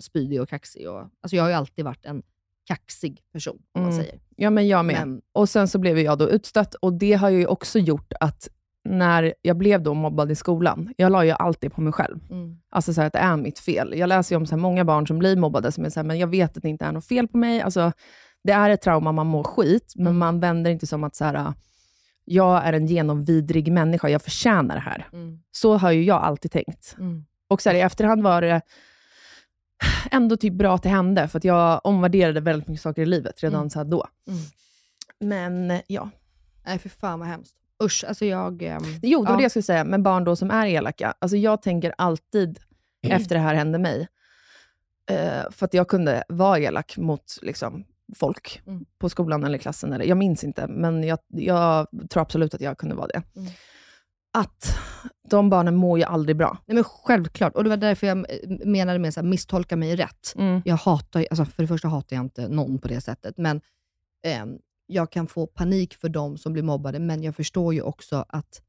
spydig 0.00 0.40
och 0.42 0.48
kaxig. 0.48 0.88
Och, 0.90 1.00
alltså 1.00 1.36
jag 1.36 1.42
har 1.42 1.48
ju 1.48 1.54
alltid 1.54 1.84
varit 1.84 2.04
en 2.06 2.22
kaxig 2.66 3.20
person, 3.32 3.58
om 3.74 3.82
man 3.82 3.92
Mm. 3.92 4.04
säger. 4.04 4.20
Ja, 4.36 4.50
men 4.50 4.68
jag 4.68 4.84
med. 4.84 5.08
Men- 5.08 5.20
Och 5.32 5.48
sen 5.48 5.68
så 5.68 5.78
blev 5.78 5.98
jag 5.98 6.18
då 6.18 6.30
utstött 6.30 6.74
och 6.74 6.92
det 6.92 7.12
har 7.12 7.28
ju 7.28 7.46
också 7.46 7.78
gjort 7.78 8.12
att 8.20 8.48
när 8.88 9.34
jag 9.42 9.56
blev 9.56 9.82
då 9.82 9.94
mobbad 9.94 10.30
i 10.30 10.34
skolan, 10.34 10.94
jag 10.96 11.12
la 11.12 11.24
ju 11.24 11.30
alltid 11.30 11.72
på 11.72 11.80
mig 11.80 11.92
själv. 11.92 12.18
Mm. 12.30 12.58
Alltså 12.70 12.94
så 12.94 13.00
här, 13.00 13.06
att 13.06 13.12
det 13.12 13.18
är 13.18 13.36
mitt 13.36 13.58
fel. 13.58 13.94
Jag 13.98 14.08
läser 14.08 14.34
ju 14.34 14.36
om 14.36 14.46
så 14.46 14.54
här 14.54 14.60
många 14.62 14.84
barn 14.84 15.06
som 15.06 15.18
blir 15.18 15.36
mobbade, 15.36 15.72
som 15.72 15.84
är 15.84 15.90
så 15.90 16.00
här, 16.00 16.04
men 16.04 16.18
jag 16.18 16.26
vet 16.26 16.56
att 16.56 16.62
det 16.62 16.68
inte 16.68 16.84
är 16.84 16.92
något 16.92 17.06
fel 17.06 17.28
på 17.28 17.38
mig. 17.38 17.60
Alltså, 17.60 17.92
det 18.44 18.52
är 18.52 18.70
ett 18.70 18.82
trauma, 18.82 19.12
man 19.12 19.26
mår 19.26 19.44
skit, 19.44 19.92
men 19.96 20.06
Mm. 20.06 20.18
man 20.18 20.40
vänder 20.40 20.70
inte 20.70 20.86
som 20.86 21.04
att 21.04 21.16
så 21.16 21.24
här, 21.24 21.52
jag 22.24 22.64
är 22.66 22.72
en 22.72 22.86
genomvidrig 22.86 23.72
människa, 23.72 24.08
jag 24.08 24.22
förtjänar 24.22 24.74
det 24.74 24.80
här. 24.80 25.08
Mm. 25.12 25.38
Så 25.52 25.76
har 25.76 25.90
ju 25.90 26.02
jag 26.04 26.22
alltid 26.22 26.50
tänkt. 26.50 26.94
Mm. 26.98 27.24
Och 27.48 27.62
så 27.62 27.68
här, 27.68 27.76
i 27.76 27.80
efterhand 27.80 28.22
var 28.22 28.40
det 28.40 28.60
ändå 30.10 30.36
typ 30.36 30.54
bra 30.54 30.74
att 30.74 30.82
det 30.82 30.88
hände, 30.88 31.28
för 31.28 31.38
att 31.38 31.44
jag 31.44 31.80
omvärderade 31.84 32.40
väldigt 32.40 32.68
mycket 32.68 32.82
saker 32.82 33.02
i 33.02 33.06
livet 33.06 33.42
redan 33.42 33.60
Mm. 33.60 33.70
så 33.70 33.78
här 33.78 33.84
då. 33.84 34.06
Mm. 34.28 34.40
Men 35.20 35.80
ja. 35.86 36.10
Nej, 36.66 36.78
för 36.78 36.88
fan 36.88 37.18
vad 37.18 37.28
hemskt. 37.28 37.54
Usch, 37.82 38.04
alltså 38.08 38.24
jag... 38.24 38.62
ehm, 38.62 38.82
Jo, 39.02 39.20
det 39.20 39.24
var 39.26 39.32
ja. 39.32 39.36
det 39.36 39.42
jag 39.42 39.50
skulle 39.52 39.62
säga, 39.62 39.84
med 39.84 40.02
barn 40.02 40.24
då 40.24 40.36
som 40.36 40.50
är 40.50 40.66
elaka. 40.66 41.14
Alltså 41.18 41.36
jag 41.36 41.62
tänker 41.62 41.94
alltid, 41.98 42.58
efter 43.02 43.34
det 43.34 43.40
här 43.40 43.54
hände 43.54 43.78
mig, 43.78 44.08
eh, 45.10 45.50
för 45.50 45.64
att 45.66 45.74
jag 45.74 45.88
kunde 45.88 46.24
vara 46.28 46.58
elak 46.58 46.96
mot 46.96 47.38
liksom, 47.42 47.84
folk 48.16 48.62
Mm. 48.66 48.84
på 48.98 49.08
skolan 49.08 49.44
eller 49.44 49.58
klassen. 49.58 49.92
Eller, 49.92 50.04
jag 50.04 50.16
minns 50.18 50.44
inte, 50.44 50.66
men 50.66 51.04
jag, 51.04 51.18
jag 51.28 51.86
tror 52.10 52.20
absolut 52.22 52.54
att 52.54 52.60
jag 52.60 52.78
kunde 52.78 52.94
vara 52.94 53.06
det. 53.06 53.22
Att 54.36 54.78
de 55.30 55.50
barnen 55.50 55.76
mår 55.76 55.98
ju 55.98 56.04
aldrig 56.04 56.36
bra. 56.36 56.58
Nej, 56.66 56.74
men 56.74 56.84
självklart. 56.84 57.54
Och 57.54 57.64
det 57.64 57.70
var 57.70 57.76
därför 57.76 58.06
jag 58.06 58.18
eh, 58.18 58.66
menade 58.66 58.98
med 58.98 59.18
att 59.18 59.24
misstolka 59.24 59.76
mig 59.76 59.96
rätt. 59.96 60.34
Mm. 60.36 60.62
Jag 60.64 60.76
hatar, 60.76 61.26
alltså 61.30 61.44
för 61.44 61.62
det 61.62 61.66
första 61.66 61.88
hatar 61.88 62.16
jag 62.16 62.24
inte 62.24 62.48
någon 62.48 62.78
på 62.78 62.88
det 62.88 63.00
sättet, 63.00 63.38
men 63.38 63.60
ehm, 64.26 64.58
jag 64.86 65.12
kan 65.12 65.26
få 65.26 65.46
panik 65.46 65.94
för 65.94 66.08
de 66.08 66.38
som 66.38 66.52
blir 66.52 66.62
mobbade, 66.62 66.98
men 66.98 67.22
jag 67.22 67.36
förstår 67.36 67.74
ju 67.74 67.82
också 67.82 68.24
att 68.28 68.62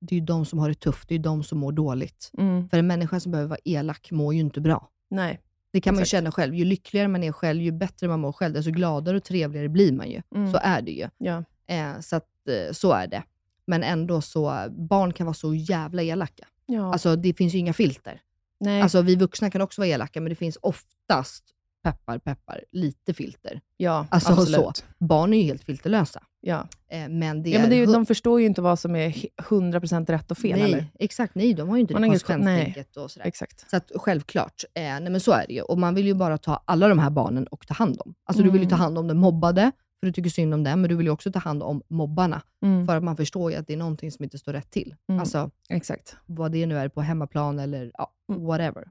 det 0.00 0.16
är 0.16 0.20
de 0.20 0.46
som 0.46 0.58
har 0.58 0.68
det 0.68 0.74
tufft, 0.74 1.08
det 1.08 1.14
är 1.14 1.18
de 1.18 1.42
som 1.42 1.58
mår 1.58 1.72
dåligt. 1.72 2.30
Mm. 2.38 2.68
För 2.68 2.78
en 2.78 2.86
människa 2.86 3.20
som 3.20 3.32
behöver 3.32 3.48
vara 3.48 3.60
elak 3.64 4.10
mår 4.10 4.34
ju 4.34 4.40
inte 4.40 4.60
bra. 4.60 4.88
Nej. 5.10 5.40
Det 5.72 5.80
kan 5.80 5.94
man 5.94 5.98
ju 5.98 6.02
Exakt. 6.02 6.10
känna 6.10 6.32
själv. 6.32 6.54
Ju 6.54 6.64
lyckligare 6.64 7.08
man 7.08 7.22
är 7.22 7.32
själv, 7.32 7.62
ju 7.62 7.72
bättre 7.72 8.08
man 8.08 8.20
mår 8.20 8.32
själv, 8.32 8.54
desto 8.54 8.70
gladare 8.70 9.16
och 9.16 9.24
trevligare 9.24 9.68
blir 9.68 9.92
man 9.92 10.10
ju. 10.10 10.22
Mm. 10.34 10.52
Så 10.52 10.58
är 10.62 10.82
det 10.82 10.90
ju. 10.90 11.08
Ja. 11.18 11.44
Eh, 11.66 12.00
så 12.00 12.16
att, 12.16 12.48
eh, 12.48 12.72
så 12.72 12.92
är 12.92 13.06
det. 13.06 13.22
Men 13.66 13.82
ändå 13.82 14.20
så, 14.20 14.66
barn 14.70 15.12
kan 15.12 15.26
vara 15.26 15.34
så 15.34 15.54
jävla 15.54 16.02
elaka. 16.02 16.46
Ja. 16.66 16.92
Alltså 16.92 17.16
det 17.16 17.34
finns 17.34 17.54
ju 17.54 17.58
inga 17.58 17.72
filter. 17.72 18.20
Nej. 18.60 18.82
Alltså 18.82 19.02
vi 19.02 19.16
vuxna 19.16 19.50
kan 19.50 19.60
också 19.60 19.80
vara 19.80 19.88
elaka, 19.88 20.20
men 20.20 20.30
det 20.30 20.36
finns 20.36 20.58
oftast, 20.62 21.44
peppar 21.84 22.18
peppar, 22.18 22.64
lite 22.72 23.14
filter. 23.14 23.60
ja, 23.76 24.06
Alltså 24.10 24.32
absolut. 24.32 24.76
så. 24.76 24.84
Barn 24.98 25.34
är 25.34 25.38
ju 25.38 25.44
helt 25.44 25.64
filterlösa. 25.64 26.22
Ja. 26.40 26.68
Eh, 26.90 27.08
men 27.08 27.42
det 27.42 27.50
Ja, 27.50 27.58
men 27.60 27.70
det 27.70 27.76
är, 27.76 27.86
ju- 27.86 27.86
de 27.92 28.06
förstår 28.06 28.40
ju 28.40 28.46
inte 28.46 28.62
vad 28.62 28.78
som 28.78 28.96
är 28.96 29.08
he- 29.08 29.26
100% 29.38 30.10
rätt 30.10 30.30
och 30.30 30.38
fel. 30.38 30.58
nej, 30.58 30.72
Eller? 30.72 30.86
exakt. 30.98 31.34
Nej, 31.34 31.54
de 31.54 31.68
har 31.68 31.76
ju 31.76 31.80
inte 31.80 31.92
Man 31.94 32.02
det 32.02 32.08
konsekvenstänket 32.08 32.96
och 32.96 33.10
sådär. 33.10 33.26
Exakt. 33.26 33.70
Så 33.70 33.76
att, 33.76 33.90
självklart, 33.94 34.64
eh, 34.74 34.82
nej, 34.82 35.10
men 35.10 35.20
så 35.20 35.32
är 35.32 35.46
det 35.48 35.54
ju. 35.54 35.62
Och 35.62 35.78
man 35.78 35.94
vill 35.94 36.06
ju 36.06 36.14
bara 36.14 36.38
ta 36.38 36.62
alla 36.64 36.88
de 36.88 36.98
här 36.98 37.10
barnen 37.10 37.46
och 37.46 37.66
ta 37.66 37.74
hand 37.74 38.00
om. 38.00 38.14
Alltså 38.24 38.42
du 38.42 38.50
vill 38.50 38.62
ju 38.62 38.68
ta 38.68 38.74
Mm. 38.74 38.80
hand 38.84 38.98
om 38.98 39.08
den 39.08 39.18
mobbade, 39.18 39.72
för 40.00 40.06
du 40.06 40.12
tycker 40.12 40.30
synd 40.30 40.54
om 40.54 40.64
den, 40.64 40.80
men 40.80 40.88
du 40.90 40.96
vill 40.96 41.06
ju 41.06 41.12
också 41.12 41.32
ta 41.32 41.38
hand 41.38 41.62
om 41.62 41.82
mobbarna. 41.88 42.42
Mm. 42.62 42.86
För 42.86 42.96
att 42.96 43.02
man 43.04 43.16
förstår 43.16 43.50
ju 43.52 43.56
att 43.56 43.66
det 43.66 43.72
är 43.72 43.76
någonting 43.76 44.10
som 44.10 44.24
inte 44.24 44.38
står 44.38 44.52
rätt 44.52 44.70
till. 44.70 44.94
Mm. 45.08 45.20
Alltså 45.20 45.50
Exakt. 45.68 46.16
vad 46.26 46.52
det 46.52 46.66
nu 46.66 46.78
är 46.78 46.88
på 46.88 47.02
hemmaplan 47.02 47.58
eller 47.58 47.90
ja, 47.98 48.12
Mm. 48.32 48.44
whatever. 48.44 48.84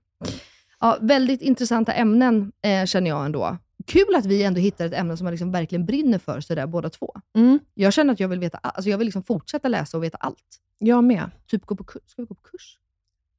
Ja, 0.79 0.97
väldigt 1.01 1.41
intressanta 1.41 1.93
ämnen 1.93 2.51
eh, 2.61 2.85
känner 2.85 3.09
jag 3.09 3.25
ändå. 3.25 3.57
Kul 3.87 4.15
att 4.15 4.25
vi 4.25 4.43
ändå 4.43 4.59
hittar 4.59 4.85
ett 4.85 4.93
ämne 4.93 5.17
som 5.17 5.25
man 5.25 5.31
liksom 5.31 5.51
verkligen 5.51 5.85
brinner 5.85 6.19
för 6.19 6.41
sådär 6.41 6.67
båda 6.67 6.89
två. 6.89 7.13
Mm. 7.37 7.59
Jag 7.73 7.93
känner 7.93 8.13
att 8.13 8.19
jag 8.19 8.27
vill 8.27 8.39
veta, 8.39 8.57
alltså 8.57 8.89
jag 8.89 8.97
vill 8.97 9.05
liksom 9.05 9.23
fortsätta 9.23 9.67
läsa 9.67 9.97
och 9.97 10.03
veta 10.03 10.17
allt. 10.17 10.59
Jag 10.79 11.03
med. 11.03 11.31
Typ 11.47 11.65
gå 11.65 11.75
på 11.75 11.83
kurs. 11.83 12.01
Ska 12.05 12.21
vi 12.21 12.25
gå 12.25 12.35
på 12.35 12.41
kurs? 12.41 12.77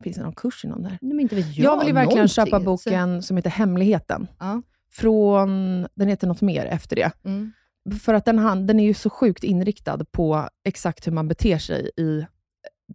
Finns 0.05 0.17
det 0.17 0.23
någon 0.23 0.33
kurs 0.35 0.65
inom 0.65 0.83
det 0.83 0.89
här? 0.89 0.99
Nej, 1.01 1.15
men 1.15 1.21
inte 1.21 1.35
vet 1.35 1.57
jag. 1.57 1.65
Jag, 1.65 1.79
vill 1.79 1.89
ju 1.89 1.95
verkligen 1.95 2.17
någonting. 2.17 2.45
köpa 2.45 2.61
boken 2.61 3.23
som 3.23 3.37
heter 3.37 3.51
Hemligheten. 3.51 4.27
Ja. 4.39 4.63
Från, 4.93 5.87
den 5.95 6.09
heter 6.09 6.27
något 6.27 6.41
mer 6.41 6.65
efter 6.67 6.97
det. 6.97 7.11
Mm. 7.25 7.53
För 8.03 8.15
att 8.15 8.25
den, 8.25 8.39
han- 8.39 8.67
den 8.67 8.81
är 8.81 8.85
ju 8.85 8.95
så 8.95 9.11
sjukt 9.11 9.45
inriktad 9.45 10.05
på 10.11 10.49
exakt 10.65 11.07
hur 11.07 11.13
man 11.13 11.29
beter 11.29 11.59
sig 11.59 11.91
i 11.97 12.27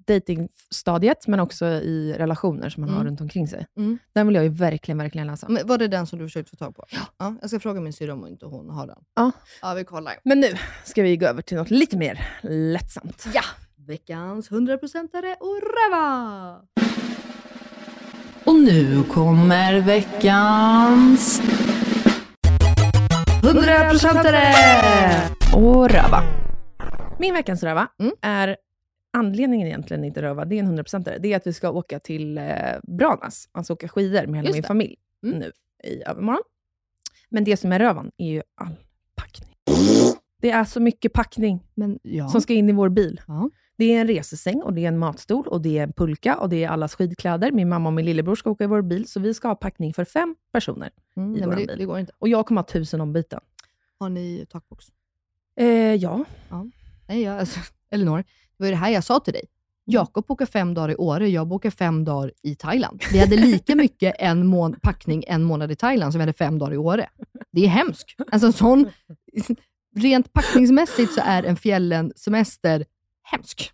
datingstadiet, 0.08 1.28
men 1.28 1.40
också 1.40 1.66
i 1.66 2.14
relationer 2.18 2.70
som 2.70 2.82
man 2.82 2.90
har 2.90 2.96
Mm. 3.02 3.08
runt 3.08 3.22
omkring 3.22 3.48
sig. 3.48 3.66
Mm. 3.78 3.98
Den 4.14 4.28
vill 4.28 4.36
jag 4.36 4.44
ju 4.44 4.50
verkligen, 4.50 4.98
verkligen 4.98 5.28
läsa. 5.28 5.50
Men 5.50 5.68
var 5.68 5.78
det 5.78 5.88
den 5.88 6.08
som 6.08 6.20
du 6.20 6.26
försökte 6.26 6.50
få 6.50 6.56
tag 6.56 6.76
på? 6.76 6.86
Ja. 7.18 7.36
jag 7.42 7.50
ska 7.50 7.60
fråga 7.60 7.82
min 7.82 7.94
syrra 7.94 8.14
om 8.14 8.28
inte 8.28 8.46
hon 8.46 8.70
har 8.70 8.88
den. 8.88 8.98
Ja. 9.16 9.32
Ja, 9.62 9.74
vi 9.74 9.84
kollar. 9.84 10.14
Men 10.24 10.40
nu 10.40 10.48
ska 10.84 11.02
vi 11.04 11.18
gå 11.18 11.26
över 11.26 11.42
till 11.42 11.58
något 11.58 11.72
lite 11.72 11.98
mer 11.98 12.28
lättsamt. 12.42 13.26
Ja! 13.34 13.42
Veckans 13.76 14.50
100%are 14.52 15.36
och 15.40 15.62
röva! 15.62 16.62
Och 18.44 18.56
nu 18.56 19.04
kommer 19.04 19.80
veckans 19.82 21.42
100%are! 23.46 25.30
Och 25.56 25.90
röva. 25.90 26.24
Min 27.20 27.34
veckans 27.34 27.64
röva 27.64 27.88
Mm. 28.00 28.14
är 28.22 28.58
anledningen 29.18 29.68
egentligen 29.68 30.04
inte 30.04 30.22
röva, 30.22 30.46
det 30.46 30.56
är 30.56 30.60
en 30.60 30.78
100% 30.80 31.18
det 31.20 31.34
är 31.34 31.38
att 31.38 31.48
vi 31.48 31.54
ska 31.54 31.70
åka 31.72 32.00
till 32.00 32.38
eh, 32.38 32.44
Branas, 32.84 33.50
alltså 33.52 33.74
åka 33.74 33.88
skidor 33.88 34.26
med 34.28 34.36
hela 34.36 34.48
Just 34.48 34.54
min 34.56 34.62
det. 34.62 34.68
familj 34.68 34.96
Mm. 35.26 35.40
nu 35.40 35.52
i 35.84 36.04
övermorgon. 36.04 36.42
Men 37.30 37.44
det 37.44 37.58
som 37.58 37.72
är 37.72 37.80
rövan 37.80 38.12
är 38.18 38.28
ju 38.32 38.42
all 38.62 38.76
packning. 39.16 39.56
Det 40.42 40.52
är 40.52 40.64
så 40.66 40.80
mycket 40.80 41.14
packning 41.14 41.64
Men 41.74 42.00
ja. 42.04 42.28
som 42.28 42.42
ska 42.42 42.54
in 42.54 42.70
i 42.70 42.74
vår 42.74 42.90
bil. 42.90 43.22
Ja. 43.28 43.50
Det 43.78 43.94
är 43.94 44.02
en 44.02 44.08
resesäng, 44.08 44.62
och 44.62 44.74
det 44.74 44.84
är 44.84 44.88
en 44.88 44.98
matstol, 44.98 45.48
och 45.48 45.62
det 45.62 45.78
är 45.78 45.84
en 45.84 45.94
pulka 45.94 46.38
och 46.38 46.50
det 46.50 46.64
är 46.64 46.70
allas 46.70 46.96
skidkläder. 46.96 47.52
Min 47.52 47.70
mamma 47.70 47.90
och 47.90 47.94
min 47.94 48.06
lillebror 48.06 48.36
ska 48.36 48.50
åka 48.50 48.64
i 48.64 48.68
vår 48.68 48.82
bil, 48.82 49.08
så 49.08 49.20
vi 49.20 49.34
ska 49.34 49.48
ha 49.48 49.56
packning 49.56 49.94
för 49.94 50.06
fem 50.06 50.36
personer 50.52 50.90
Mm, 51.18 51.36
i 51.36 51.40
nej, 51.40 51.48
vår 51.48 51.56
det, 51.56 51.68
bil. 51.68 51.76
det 51.78 51.86
går 51.86 52.00
inte. 52.00 52.12
Och 52.20 52.30
jag 52.30 52.46
kommer 52.46 52.62
ha 52.62 52.68
tusen 52.68 53.02
ombyten. 53.02 53.40
Har 54.00 54.10
ni 54.10 54.46
takbox? 54.50 54.86
Eh, 55.60 55.68
ja. 55.96 56.26
Nej, 57.08 57.22
jag, 57.22 57.40
alltså, 57.40 57.60
Elinor, 57.92 58.18
det 58.18 58.24
var 58.58 58.66
ju 58.68 58.72
det 58.72 58.78
här 58.78 58.90
jag 58.90 59.04
sa 59.04 59.20
till 59.20 59.34
dig. 59.34 59.46
Jakob 59.86 60.26
bokar 60.26 60.46
fem 60.46 60.74
dagar 60.74 60.92
i 60.92 60.96
Åre, 60.96 61.30
jag 61.30 61.48
bokar 61.48 61.70
fem 61.70 62.06
dagar 62.06 62.32
i 62.42 62.56
Thailand. 62.56 63.02
Vi 63.12 63.20
hade 63.20 63.36
lika 63.36 63.76
mycket 63.86 64.16
en 64.20 64.46
mån 64.48 64.76
packning 64.82 65.24
en 65.28 65.44
månad 65.44 65.72
i 65.72 65.76
Thailand 65.76 66.14
som 66.14 66.20
vi 66.20 66.22
hade 66.22 66.34
fem 66.34 66.60
dagar 66.60 66.74
i 66.74 66.78
Åre. 66.78 67.10
Det 67.52 67.62
är 67.66 67.68
hemskt. 67.68 68.16
Alltså, 68.32 68.52
sån, 68.52 68.90
rent 69.96 70.34
packningsmässigt 70.34 71.14
så 71.14 71.22
är 71.24 71.44
en 71.44 71.56
fjällen-semester 71.56 72.86
hemsk. 73.32 73.72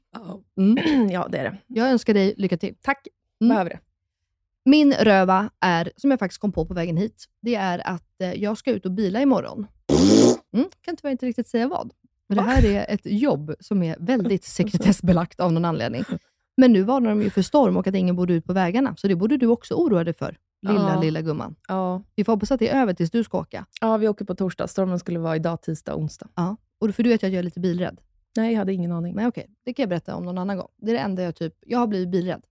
Mm. 0.57 1.09
ja, 1.11 1.27
det 1.27 1.37
är 1.37 1.43
det. 1.43 1.57
Jag 1.67 1.89
önskar 1.91 2.13
dig 2.13 2.33
lycka 2.37 2.57
till. 2.57 2.75
Tack. 2.81 3.07
Mm. 3.41 3.49
Behöver 3.49 3.69
det. 3.69 3.79
Min 4.65 4.93
röva 4.93 5.49
är, 5.59 5.91
som 5.97 6.11
jag 6.11 6.19
faktiskt 6.19 6.41
kom 6.41 6.51
på 6.51 6.65
på 6.65 6.73
vägen 6.73 6.97
hit, 6.97 7.25
det 7.41 7.55
är 7.55 7.87
att 7.87 8.21
eh, 8.21 8.33
jag 8.33 8.57
ska 8.57 8.71
ut 8.71 8.85
och 8.85 8.91
bila 8.91 9.21
imorgon. 9.21 9.67
Mm, 10.53 10.69
kan 10.81 10.95
tyvärr 10.95 11.11
inte 11.11 11.25
riktigt 11.25 11.47
säga 11.47 11.67
vad. 11.67 11.91
Men 12.27 12.37
det 12.37 12.43
här 12.43 12.65
är 12.65 12.85
ett 12.93 13.01
jobb 13.05 13.53
som 13.59 13.83
är 13.83 13.95
väldigt 13.99 14.43
sekretessbelagt 14.59 15.39
av 15.39 15.53
någon 15.53 15.65
anledning. 15.65 16.03
Men 16.57 16.73
nu 16.73 16.83
varnar 16.83 17.09
de 17.09 17.21
ju 17.21 17.29
för 17.29 17.41
storm 17.41 17.77
och 17.77 17.87
att 17.87 17.95
ingen 17.95 18.15
borde 18.15 18.33
ut 18.33 18.45
på 18.45 18.53
vägarna, 18.53 18.95
så 18.97 19.07
det 19.07 19.15
borde 19.15 19.37
du 19.37 19.47
också 19.47 19.73
oroa 19.73 20.03
dig 20.03 20.13
för, 20.13 20.37
lilla, 20.61 20.93
Ja. 20.95 21.01
lilla 21.01 21.21
gumman. 21.21 21.55
Ja. 21.67 22.03
Vi 22.15 22.23
får 22.23 22.33
hoppas 22.33 22.51
att 22.51 22.59
det 22.59 22.69
är 22.69 22.81
över 22.81 22.93
tills 22.93 23.11
du 23.11 23.23
ska 23.23 23.37
åka. 23.39 23.65
ja, 23.81 23.97
vi 23.97 24.07
åker 24.07 24.25
på 24.25 24.35
torsdag. 24.35 24.67
Stormen 24.67 24.99
skulle 24.99 25.19
vara 25.19 25.35
idag, 25.35 25.61
tisdag, 25.61 25.95
onsdag. 25.95 26.27
Ja. 26.35 26.57
Och 26.79 26.95
för 26.95 27.03
du 27.03 27.09
vet 27.09 27.23
att 27.23 27.31
jag 27.31 27.39
är 27.39 27.43
lite 27.43 27.59
bilrädd. 27.59 28.01
Nej, 28.37 28.51
jag 28.51 28.59
hade 28.59 28.73
ingen 28.73 28.91
aning. 28.91 29.15
Men 29.15 29.27
okej, 29.27 29.47
det 29.65 29.73
kan 29.73 29.83
jag 29.83 29.89
berätta 29.89 30.15
om 30.15 30.25
någon 30.25 30.37
annan 30.37 30.57
gång. 30.57 30.67
Det 30.81 30.91
är 30.91 30.95
det 30.95 30.99
enda 31.01 31.23
jag 31.23 31.35
typ... 31.35 31.53
Jag 31.65 31.79
har 31.79 31.87
blivit 31.87 32.09
bilrädd. 32.09 32.41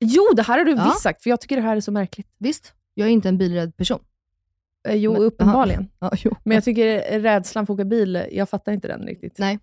Jo, 0.00 0.22
det 0.36 0.42
här 0.42 0.58
har 0.58 0.64
du 0.64 0.70
Ja. 0.70 0.84
visst 0.84 1.00
sagt, 1.02 1.22
för 1.22 1.30
jag 1.30 1.40
tycker 1.40 1.56
det 1.56 1.62
här 1.62 1.76
är 1.76 1.80
så 1.80 1.92
märkligt. 1.92 2.28
Visst, 2.38 2.72
jag 2.94 3.08
är 3.08 3.12
inte 3.12 3.28
en 3.28 3.38
bilrädd 3.38 3.76
person. 3.76 4.00
Eh, 4.88 4.94
jo, 4.94 5.12
Men- 5.12 5.22
uppenbarligen. 5.22 5.88
Ja, 5.98 6.10
jo. 6.16 6.36
Men 6.44 6.54
jag 6.54 6.64
tycker 6.64 7.20
rädslan 7.20 7.66
för 7.66 7.72
att 7.74 7.76
åka 7.80 7.84
bil, 7.84 8.26
jag 8.32 8.48
fattar 8.48 8.72
inte 8.72 8.88
den 8.88 9.06
riktigt. 9.06 9.38
Nej, 9.38 9.58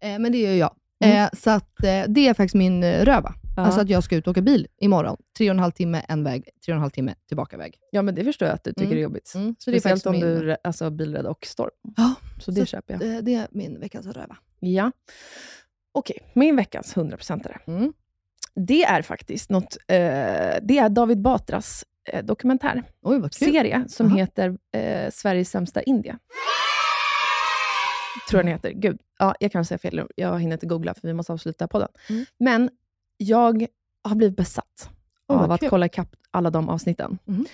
eh, 0.00 0.18
men 0.18 0.32
det 0.32 0.38
gör 0.38 0.52
jag. 0.54 0.74
Mm. 1.04 1.16
Eh, 1.24 1.28
så 1.32 1.50
att, 1.50 1.84
eh, 1.84 2.02
det 2.08 2.28
är 2.28 2.34
faktiskt 2.34 2.54
min 2.54 2.82
eh, 2.82 3.04
röva. 3.04 3.34
Ja. 3.56 3.62
Alltså 3.62 3.80
att 3.80 3.88
jag 3.88 4.04
ska 4.04 4.16
ut 4.16 4.26
och 4.26 4.30
åka 4.30 4.40
bil 4.40 4.66
imorgon. 4.80 5.16
Tre 5.38 5.50
och 5.50 5.54
en 5.54 5.58
halv 5.58 5.70
timme 5.72 6.02
en 6.08 6.24
väg, 6.24 6.48
tre 6.64 6.72
och 6.72 6.76
en 6.76 6.80
halv 6.80 6.90
timme 6.90 7.14
tillbaka 7.28 7.56
väg. 7.56 7.78
Ja, 7.90 8.02
men 8.02 8.14
det 8.14 8.24
förstår 8.24 8.48
jag 8.48 8.54
att 8.54 8.64
du 8.64 8.70
tycker 8.72 8.84
Mm. 8.86 8.98
är 8.98 9.02
jobbigt. 9.02 9.32
Mm, 9.34 9.56
så 9.58 9.70
det 9.70 9.76
är 9.76 9.80
Speciellt 9.80 10.06
om 10.06 10.20
du 10.20 10.50
är 10.52 10.58
alltså, 10.64 10.90
bilrädd 10.90 11.26
och 11.26 11.46
storm. 11.46 11.70
Ja, 11.96 12.14
Så 12.40 12.50
det 12.50 12.60
så 12.60 12.66
köper 12.66 12.94
jag. 12.94 13.00
Det, 13.00 13.20
det 13.20 13.34
är 13.34 13.48
min 13.50 13.80
veckans 13.80 14.06
röva. 14.06 14.36
Ja. 14.60 14.92
Okej, 15.92 16.18
min 16.34 16.56
veckans 16.56 16.96
100%are. 16.96 17.60
Mm. 17.66 17.92
Det 18.54 18.84
är 18.84 19.02
faktiskt 19.02 19.50
något, 19.50 19.76
eh, 19.88 19.96
det 20.62 20.78
är 20.78 20.88
David 20.88 21.20
Batras 21.22 21.84
eh, 22.12 22.24
dokumentär. 22.24 22.82
Oj, 23.02 23.18
vad 23.20 23.32
kul. 23.34 23.52
Serie 23.52 23.84
som 23.88 24.06
Aha. 24.06 24.16
heter 24.16 24.58
eh, 24.72 25.10
Sveriges 25.10 25.50
sämsta 25.50 25.82
Indie. 25.82 26.16
Tror 28.30 28.38
jag 28.38 28.44
den 28.46 28.52
heter. 28.52 28.70
Gud, 28.70 29.00
ja, 29.18 29.34
jag 29.40 29.52
kan 29.52 29.64
säga 29.64 29.78
fel. 29.78 30.02
Jag 30.16 30.40
hinner 30.40 30.52
inte 30.56 30.66
googla, 30.66 30.94
för 30.94 31.08
vi 31.08 31.14
måste 31.14 31.32
avsluta 31.32 31.68
podden. 31.68 31.88
Mm. 32.10 32.24
Men 32.38 32.70
jag 33.16 33.66
har 34.04 34.16
blivit 34.16 34.36
besatt 34.36 34.90
vad 35.26 35.40
av 35.42 35.52
att 35.52 35.60
kul. 35.60 35.68
kolla 35.70 35.86
ikapp 35.86 36.16
alla 36.30 36.50
de 36.50 36.68
avsnitten. 36.68 37.18
Mhm. 37.24 37.46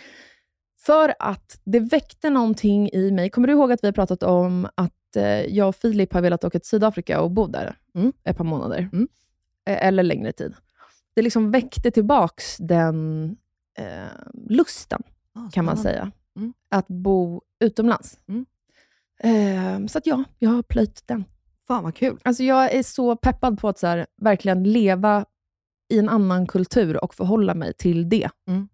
För 0.80 1.14
att 1.18 1.60
det 1.64 1.80
väckte 1.80 2.30
någonting 2.30 2.90
i 2.92 3.10
mig. 3.10 3.30
Kommer 3.30 3.48
du 3.48 3.54
ihåg 3.54 3.72
att 3.72 3.82
vi 3.84 3.86
har 3.88 3.92
pratat 3.92 4.22
om 4.22 4.68
att 4.74 5.16
eh, 5.16 5.24
jag 5.26 5.68
och 5.68 5.76
Filip 5.76 6.12
har 6.12 6.20
velat 6.20 6.44
åka 6.44 6.58
till 6.58 6.68
Sydafrika 6.68 7.20
och 7.20 7.30
bo 7.30 7.46
där 7.46 7.76
Mm. 7.94 8.12
ett 8.24 8.36
par 8.36 8.44
månader? 8.44 8.88
Mm. 8.92 9.08
Eh, 9.66 9.86
eller 9.86 10.02
längre 10.02 10.32
tid. 10.32 10.54
Det 11.14 11.22
liksom 11.22 11.50
väckte 11.50 11.90
tillbaks 11.90 12.56
den 12.56 13.24
eh, 13.78 13.84
lusten, 14.48 15.02
Ah, 15.34 15.50
kan 15.52 15.64
man 15.64 15.76
säga, 15.76 16.10
Mm. 16.36 16.52
att 16.68 16.88
bo 16.88 17.42
utomlands. 17.60 18.18
Mm. 18.28 18.46
Eh, 19.18 19.86
så 19.86 19.98
att 19.98 20.06
ja, 20.06 20.24
jag 20.38 20.50
har 20.50 20.62
plöjt 20.62 21.02
den. 21.06 21.24
Fan 21.66 21.84
vad 21.84 21.94
kul. 21.94 22.18
Alltså 22.22 22.42
jag 22.42 22.72
är 22.74 22.82
så 22.82 23.16
peppad 23.16 23.58
på 23.60 23.68
att 23.68 23.78
så 23.78 23.86
här, 23.86 24.06
verkligen 24.16 24.64
leva 24.64 25.24
i 25.92 25.98
en 25.98 26.08
annan 26.08 26.46
kultur 26.46 27.04
och 27.04 27.14
förhålla 27.14 27.54
mig 27.54 27.72
till 27.72 28.08
det. 28.08 28.28
Mm. 28.48 28.68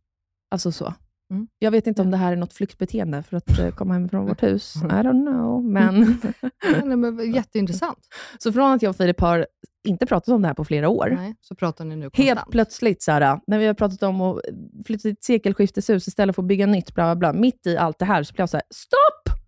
Alltså 0.51 0.73
så. 0.73 0.95
Mm. 1.31 1.49
Jag 1.59 1.71
vet 1.71 1.87
inte 1.87 2.03
om 2.03 2.11
det 2.11 2.17
här 2.17 2.33
är 2.33 2.37
något 2.37 2.53
flyktbeteende 2.53 3.23
för 3.23 3.37
att 3.37 3.59
eh, 3.59 3.71
komma 3.71 3.95
hem 3.95 4.09
från 4.09 4.27
vårt 4.27 4.43
hus. 4.43 4.77
I 4.77 4.79
don't 4.81 5.27
know. 5.27 5.65
Men 5.65 6.21
nej, 6.85 6.97
men, 6.97 7.33
jätteintressant. 7.33 7.99
så 8.39 8.53
från 8.53 8.73
att 8.73 8.83
jag 8.83 8.91
och 8.91 8.97
Filip 8.97 9.21
har 9.21 9.47
inte 9.89 10.07
pratat 10.07 10.29
om 10.29 10.43
det 10.43 10.49
här 10.49 10.55
på 10.55 10.65
flera 10.65 10.89
år, 10.89 11.13
Nej, 11.17 11.37
så 11.41 11.55
pratar 11.55 11.85
ni 11.85 11.97
nu 11.97 12.11
helt 12.13 12.51
plötsligt, 12.51 13.07
här, 13.07 13.41
när 13.47 13.59
vi 13.59 13.67
har 13.67 13.75
pratat 13.75 14.03
om 14.03 14.21
att 14.21 14.41
flytta 14.87 15.03
till 15.03 15.11
ett 15.13 15.25
sekelskifteshus 15.25 16.09
istället 16.09 16.35
för 16.35 16.43
att 16.43 16.49
bygga 16.49 16.67
nytt, 16.67 16.95
bla, 16.95 17.05
bla, 17.05 17.33
bla. 17.33 17.41
mitt 17.41 17.67
i 17.67 17.77
allt 17.77 17.99
det 17.99 18.05
här, 18.05 18.23
så 18.23 18.33
blir 18.33 18.43
jag 18.43 18.49
så 18.49 18.57
här, 18.57 18.67
stopp! 18.71 19.39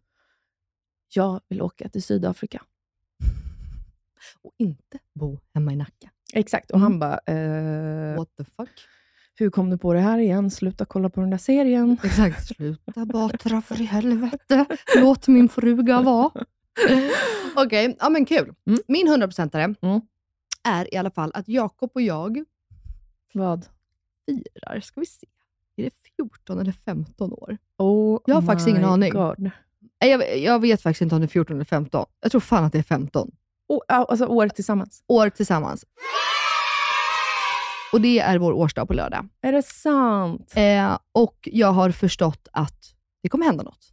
Jag 1.15 1.41
vill 1.49 1.63
åka 1.63 1.89
till 1.89 2.03
Sydafrika. 2.03 2.63
Och 4.43 4.53
inte 4.59 4.99
bo 5.15 5.39
hemma 5.55 5.73
i 5.73 5.77
Nacka. 5.77 6.11
Exakt. 6.33 6.71
Och 6.71 6.77
Mm. 6.79 6.83
han 6.93 6.99
bara, 6.99 7.19
eh, 7.27 8.17
What 8.19 8.29
the 8.37 8.45
fuck? 8.45 8.69
hur 9.35 9.51
kom 9.51 9.71
du 9.71 9.79
på 9.79 9.93
det 9.95 10.01
här 10.01 10.19
igen? 10.19 10.51
Sluta 10.51 10.85
kolla 10.85 11.11
på 11.11 11.21
den 11.21 11.31
där 11.31 11.39
serien. 11.39 11.97
Exakt. 12.05 12.47
Sluta 12.47 13.05
Batra 13.07 13.63
för 13.63 13.81
i 13.81 13.85
helvete. 13.85 14.67
Låt 14.97 15.29
min 15.29 15.49
fruga 15.49 16.01
vara. 16.03 16.31
Okej, 17.57 17.97
ja 18.01 18.09
men 18.09 18.25
kul. 18.25 18.55
Mm. 18.67 18.81
Min 18.89 19.09
100%are 19.09 19.75
Mm. 19.83 20.01
är 20.65 20.95
i 20.95 20.97
alla 20.97 21.11
fall 21.11 21.31
att 21.35 21.49
Jakob 21.49 21.91
och 21.95 22.03
jag 22.03 22.45
Vad? 23.35 23.67
firar, 24.27 24.81
ska 24.81 25.01
vi 25.01 25.07
se, 25.07 25.27
är 25.77 25.83
det 25.85 25.91
14 26.17 26.59
eller 26.61 26.73
15 26.73 27.33
år? 27.33 27.59
Oh 27.79 28.21
Jag 28.27 28.35
har 28.35 28.43
faktiskt 28.43 28.69
ingen 28.69 28.85
aning. 28.85 29.13
God. 29.13 29.51
Jag, 29.99 30.39
jag 30.39 30.61
vet 30.61 30.83
faktiskt 30.83 31.03
inte 31.03 31.15
om 31.15 31.21
det 31.21 31.25
är 31.25 31.29
14 31.29 31.57
eller 31.57 31.65
15. 31.65 32.07
Jag 32.21 32.31
tror 32.31 32.41
fan 32.41 32.65
att 32.65 32.73
det 32.73 32.79
är 32.79 32.83
15 32.83 33.31
Oh, 33.69 33.81
alltså 33.89 34.27
år 34.27 34.49
tillsammans. 34.49 35.03
år 35.07 35.31
tillsammans. 35.31 35.85
Och 37.93 38.01
det 38.01 38.19
är 38.19 38.39
vår 38.39 38.53
årsdag 38.53 38.87
på 38.87 38.93
lördag. 38.95 39.29
Är 39.43 39.53
det 39.53 39.63
sant? 39.63 40.53
Eh, 40.57 40.99
och 41.13 41.49
jag 41.53 41.73
har 41.73 41.91
förstått 41.91 42.49
att 42.53 42.79
det 43.23 43.29
kommer 43.29 43.47
hända 43.47 43.63
något. 43.65 43.89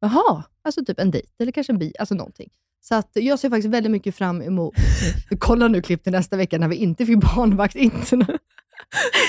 Jaha. 0.00 0.42
Alltså 0.64 0.84
typ 0.84 0.98
en 1.00 1.10
dejt 1.10 1.28
eller 1.38 1.52
kanske 1.52 1.72
en 1.72 1.78
bi, 1.78 1.92
alltså 1.98 2.14
någonting. 2.14 2.48
Så 2.82 2.94
att 2.94 3.10
jag 3.14 3.38
ser 3.38 3.50
faktiskt 3.50 3.74
väldigt 3.74 3.92
mycket 3.92 4.14
fram 4.14 4.42
emot... 4.42 4.74
Kolla 5.38 5.68
nu 5.68 5.82
klipp 5.82 6.02
till 6.02 6.12
nästa 6.12 6.36
vecka 6.36 6.58
när 6.58 6.68
vi 6.68 6.76
inte 6.76 7.06
fick 7.06 7.18
barnvakt. 7.20 7.76
Inte 7.76 8.16
Men 8.16 8.26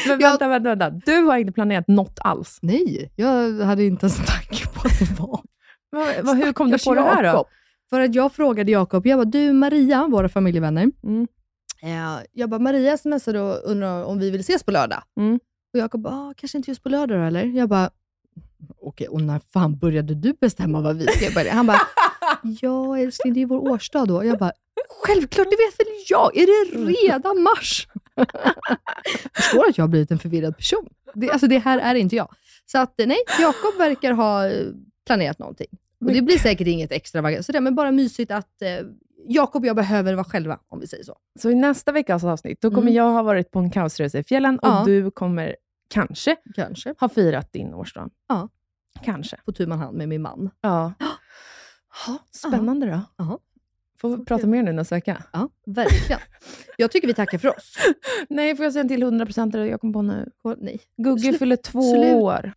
Jag- 0.07 0.17
vänta, 0.17 0.47
vänta, 0.47 0.75
vänta. 0.75 0.89
Du 1.05 1.17
har 1.17 1.37
inte 1.37 1.51
planerat 1.53 1.87
något 1.87 2.19
alls. 2.21 2.59
Nej, 2.61 3.11
jag 3.15 3.59
hade 3.59 3.83
inte 3.83 4.05
ens 4.05 4.19
en 4.19 4.25
tanke 4.25 4.67
på 4.67 4.87
att 4.87 4.99
det 4.99 5.19
var. 5.19 5.41
Vad, 5.89 6.25
vad, 6.25 6.37
hur 6.37 6.53
kom 6.53 6.71
du 6.71 6.77
på 6.79 6.95
det 6.95 7.01
här 7.01 7.33
då? 7.33 7.45
För 7.89 7.99
att 8.01 8.15
jag 8.15 8.31
frågade 8.33 8.71
Jakob, 8.71 9.07
jag 9.07 9.19
bara, 9.19 9.25
du 9.25 9.53
Maria, 9.53 10.07
våra 10.07 10.29
familjevänner. 10.29 10.91
Mm. 11.03 11.27
Eh, 11.83 12.19
jag 12.31 12.49
bara, 12.49 12.59
Maria 12.59 12.97
smsade 12.97 13.41
och 13.41 13.71
undrade 13.71 14.03
om 14.05 14.19
vi 14.19 14.29
vill 14.31 14.41
ses 14.41 14.63
på 14.63 14.71
lördag. 14.71 15.03
Mm. 15.17 15.39
Och 15.73 15.79
Jakob 15.79 16.01
bara, 16.01 16.13
ah, 16.13 16.33
kanske 16.37 16.57
inte 16.57 16.71
just 16.71 16.83
på 16.83 16.89
lördag 16.89 17.19
då, 17.19 17.23
eller? 17.23 17.45
Jag 17.45 17.69
bara, 17.69 17.89
okej, 18.81 19.07
och 19.07 19.21
när 19.21 19.39
fan 19.53 19.77
började 19.77 20.15
du 20.15 20.33
bestämma 20.33 20.81
vad 20.81 20.95
vi 20.95 21.07
ska 21.07 21.33
börja? 21.33 21.53
Han 21.53 21.67
bara, 21.67 21.81
ja 22.61 22.97
älskling, 22.97 23.33
det 23.33 23.37
är 23.37 23.41
ju 23.41 23.47
vår 23.47 23.59
årsdag 23.71 24.07
då. 24.07 24.25
Jag 24.25 24.39
bara, 24.39 24.51
självklart, 24.89 25.47
det 25.49 25.55
vet 25.55 25.79
väl 25.79 25.93
jag. 26.09 26.37
Är 26.37 26.45
det 26.45 26.91
redan 27.07 27.41
mars? 27.41 27.87
Förstår 29.33 29.69
att 29.69 29.77
jag 29.77 29.83
har 29.83 29.89
blivit 29.89 30.11
en 30.11 30.19
förvirrad 30.19 30.57
person. 30.57 30.89
Det, 31.13 31.29
alltså, 31.29 31.47
det 31.47 31.59
här 31.59 31.77
är 31.79 31.95
inte 31.95 32.15
jag. 32.15 32.35
Så 32.65 32.77
att 32.77 32.93
nej, 32.97 33.17
Jakob 33.39 33.77
verkar 33.77 34.11
ha 34.11 34.47
eh, 34.47 34.67
planerat 35.05 35.39
någonting. 35.39 35.67
Och 36.05 36.13
det 36.13 36.21
blir 36.21 36.37
säkert 36.37 36.67
inget 36.67 36.91
extravagant, 36.91 37.45
så 37.45 37.51
det, 37.51 37.61
men 37.61 37.75
bara 37.75 37.91
mysigt 37.91 38.31
att 38.31 38.61
eh, 38.61 38.85
Jakob 39.27 39.61
och 39.63 39.67
jag 39.67 39.75
behöver 39.75 40.13
vara 40.13 40.23
själva, 40.23 40.59
om 40.67 40.79
vi 40.79 40.87
säger 40.87 41.03
så. 41.03 41.15
Så 41.39 41.49
i 41.49 41.55
nästa 41.55 41.91
veckas 41.91 42.23
avsnitt, 42.23 42.61
då 42.61 42.69
kommer 42.69 42.81
Mm. 42.81 42.93
jag 42.93 43.09
ha 43.11 43.23
varit 43.23 43.51
på 43.51 43.59
en 43.59 43.71
kaosresa 43.71 44.19
i 44.19 44.23
fjällen 44.23 44.59
och 44.59 44.67
Ja. 44.67 44.83
du 44.85 45.11
kommer 45.11 45.55
kanske 45.89 46.35
Kanske. 46.55 46.95
ha 46.99 47.09
firat 47.09 47.53
din 47.53 47.73
årsdag. 47.73 48.09
Ja. 48.27 48.49
Kanske. 49.03 49.37
På 49.45 49.51
tu 49.51 49.67
man 49.67 49.79
hand 49.79 49.97
med 49.97 50.09
min 50.09 50.21
man. 50.21 50.49
Ja. 50.61 50.93
Ha, 52.07 52.17
spännande 52.31 52.85
då. 52.87 53.01
Jaha. 53.17 53.37
Får 54.01 54.17
vi 54.17 54.25
prata 54.25 54.47
mer 54.47 54.63
nu 54.63 54.71
nästa 54.73 54.95
vecka? 54.95 55.23
Ja, 55.33 55.49
verkligen. 55.65 56.21
Jag 56.77 56.91
tycker 56.91 57.07
vi 57.07 57.13
tackar 57.13 57.37
för 57.37 57.47
oss. 57.57 57.75
Nej, 58.29 58.55
får 58.55 58.63
jag 58.63 58.73
säga 58.73 58.81
en 58.81 58.87
till 58.87 59.03
100% 59.03 59.51
där 59.51 59.65
jag 59.65 59.81
kom 59.81 59.93
på 59.93 60.01
nu? 60.01 60.29
Nej. 60.57 60.81
Gugge 60.97 61.33
fyller 61.33 61.55
två 61.55 61.81
slut. 61.93 62.15
år. 62.15 62.53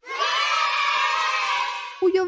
Och 2.03 2.11
jag 2.15 2.27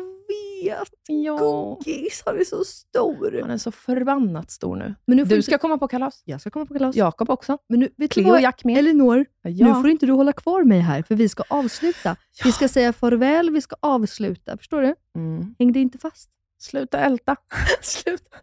vet, 0.65 0.89
Ja. 1.09 1.79
Guggis, 1.85 2.23
han 2.27 2.41
är 2.41 2.45
så 2.45 2.65
stor. 2.65 3.39
Han 3.41 3.51
är 3.51 3.59
så 3.59 3.71
förbannat 3.73 4.51
stor 4.51 4.77
nu. 4.77 4.95
Men 5.07 5.17
nu 5.17 5.25
Du 5.25 5.35
inte- 5.37 5.47
ska 5.47 5.59
komma 5.59 5.79
på 5.79 5.89
kalas. 5.89 6.23
Jag 6.25 6.41
ska 6.41 6.51
komma 6.51 6.67
på 6.67 6.75
kalas. 6.75 6.97
Jakob 6.97 7.31
också. 7.31 7.59
Men 7.69 7.81
nu, 7.81 7.89
vet 7.97 8.11
Cleo 8.13 8.31
och 8.31 8.41
Jack 8.41 8.65
med. 8.65 8.79
Elinor, 8.79 9.27
Ja. 9.43 9.67
nu 9.67 9.75
får 9.75 9.89
inte 9.91 10.07
du 10.07 10.13
hålla 10.13 10.33
kvar 10.33 10.65
mig 10.65 10.81
här, 10.81 11.03
för 11.03 11.15
vi 11.15 11.29
ska 11.29 11.43
avsluta. 11.51 12.17
Vi 12.45 12.53
ska 12.53 12.69
säga 12.69 12.93
farväl, 12.93 13.51
vi 13.51 13.61
ska 13.61 13.77
avsluta. 13.81 14.57
Förstår 14.57 14.83
du? 14.83 14.95
Mm. 15.17 15.55
Häng 15.59 15.73
dig 15.73 15.83
inte 15.83 15.99
fast. 15.99 16.31
Sluta 16.61 16.99
älta. 17.01 17.37
Sluta. 17.83 18.37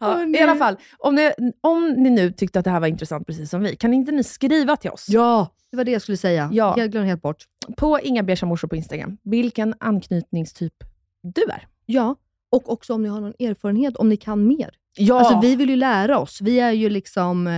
Ja, 0.00 0.26
I 0.26 0.38
alla 0.38 0.56
fall, 0.56 0.76
om 0.98 1.14
ni, 1.14 1.32
om 1.60 1.92
ni 1.92 2.10
nu 2.10 2.32
tyckte 2.32 2.58
att 2.58 2.64
det 2.64 2.70
här 2.70 2.80
var 2.80 2.86
intressant 2.86 3.26
precis 3.26 3.50
som 3.50 3.62
vi, 3.62 3.76
kan 3.76 3.94
inte 3.94 4.12
ni 4.12 4.24
skriva 4.24 4.76
till 4.76 4.90
oss? 4.90 5.06
Ja, 5.08 5.54
det 5.70 5.76
var 5.76 5.84
det 5.84 5.90
jag 5.90 6.02
skulle 6.02 6.16
säga. 6.16 6.50
Ja. 6.52 6.74
Jag 6.76 6.90
glömde 6.90 7.08
helt 7.08 7.22
bort. 7.22 7.44
På 7.76 8.00
Inga 8.00 8.36
morsor 8.42 8.68
på 8.68 8.76
Instagram, 8.76 9.18
vilken 9.22 9.74
anknytningstyp 9.80 10.74
du 11.22 11.42
är. 11.42 11.66
Ja, 11.86 12.16
och 12.50 12.72
också 12.72 12.94
om 12.94 13.02
ni 13.02 13.08
har 13.08 13.20
någon 13.20 13.34
erfarenhet, 13.38 13.96
om 13.96 14.08
ni 14.08 14.16
kan 14.16 14.46
mer. 14.46 14.70
Ja. 14.96 15.18
Alltså, 15.18 15.40
vi 15.40 15.56
vill 15.56 15.70
ju 15.70 15.76
lära 15.76 16.18
oss. 16.18 16.40
Vi 16.40 16.60
är 16.60 16.72
ju 16.72 16.90
liksom... 16.90 17.46
Eh, 17.46 17.52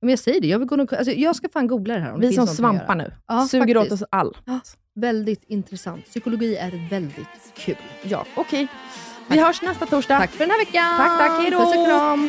men 0.00 0.10
jag 0.10 0.18
säger 0.18 0.40
det, 0.40 0.46
jag, 0.46 0.58
vill 0.58 0.68
gå, 0.68 0.80
alltså, 0.80 1.10
jag 1.10 1.36
ska 1.36 1.48
fan 1.48 1.66
googla 1.66 1.94
det 1.94 2.00
här. 2.00 2.12
Om 2.12 2.20
det 2.20 2.26
Vi 2.26 2.36
finns 2.36 2.48
som 2.48 2.56
svampar 2.56 2.94
nu. 2.94 3.12
Ja, 3.26 3.46
Suger 3.46 3.74
faktiskt. 3.74 3.92
åt 3.92 4.02
oss 4.02 4.08
all. 4.10 4.36
Ja, 4.44 4.60
väldigt 4.94 5.44
intressant. 5.44 6.04
Psykologi 6.04 6.56
är 6.56 6.88
väldigt 6.90 7.54
kul. 7.54 7.76
Ja, 8.02 8.26
okej. 8.36 8.68
Vi 9.28 9.38
hörs 9.40 9.62
nästa 9.62 9.86
torsdag. 9.86 10.18
Tack 10.18 10.30
för 10.30 10.38
den 10.38 10.50
här 10.50 10.58
veckan! 10.58 10.96
Tack, 10.96 11.18
tack. 11.18 11.40
Hej 11.40 11.50
då. 11.50 11.58
Puss 11.58 11.76
och 11.76 11.86
kram! 11.86 12.28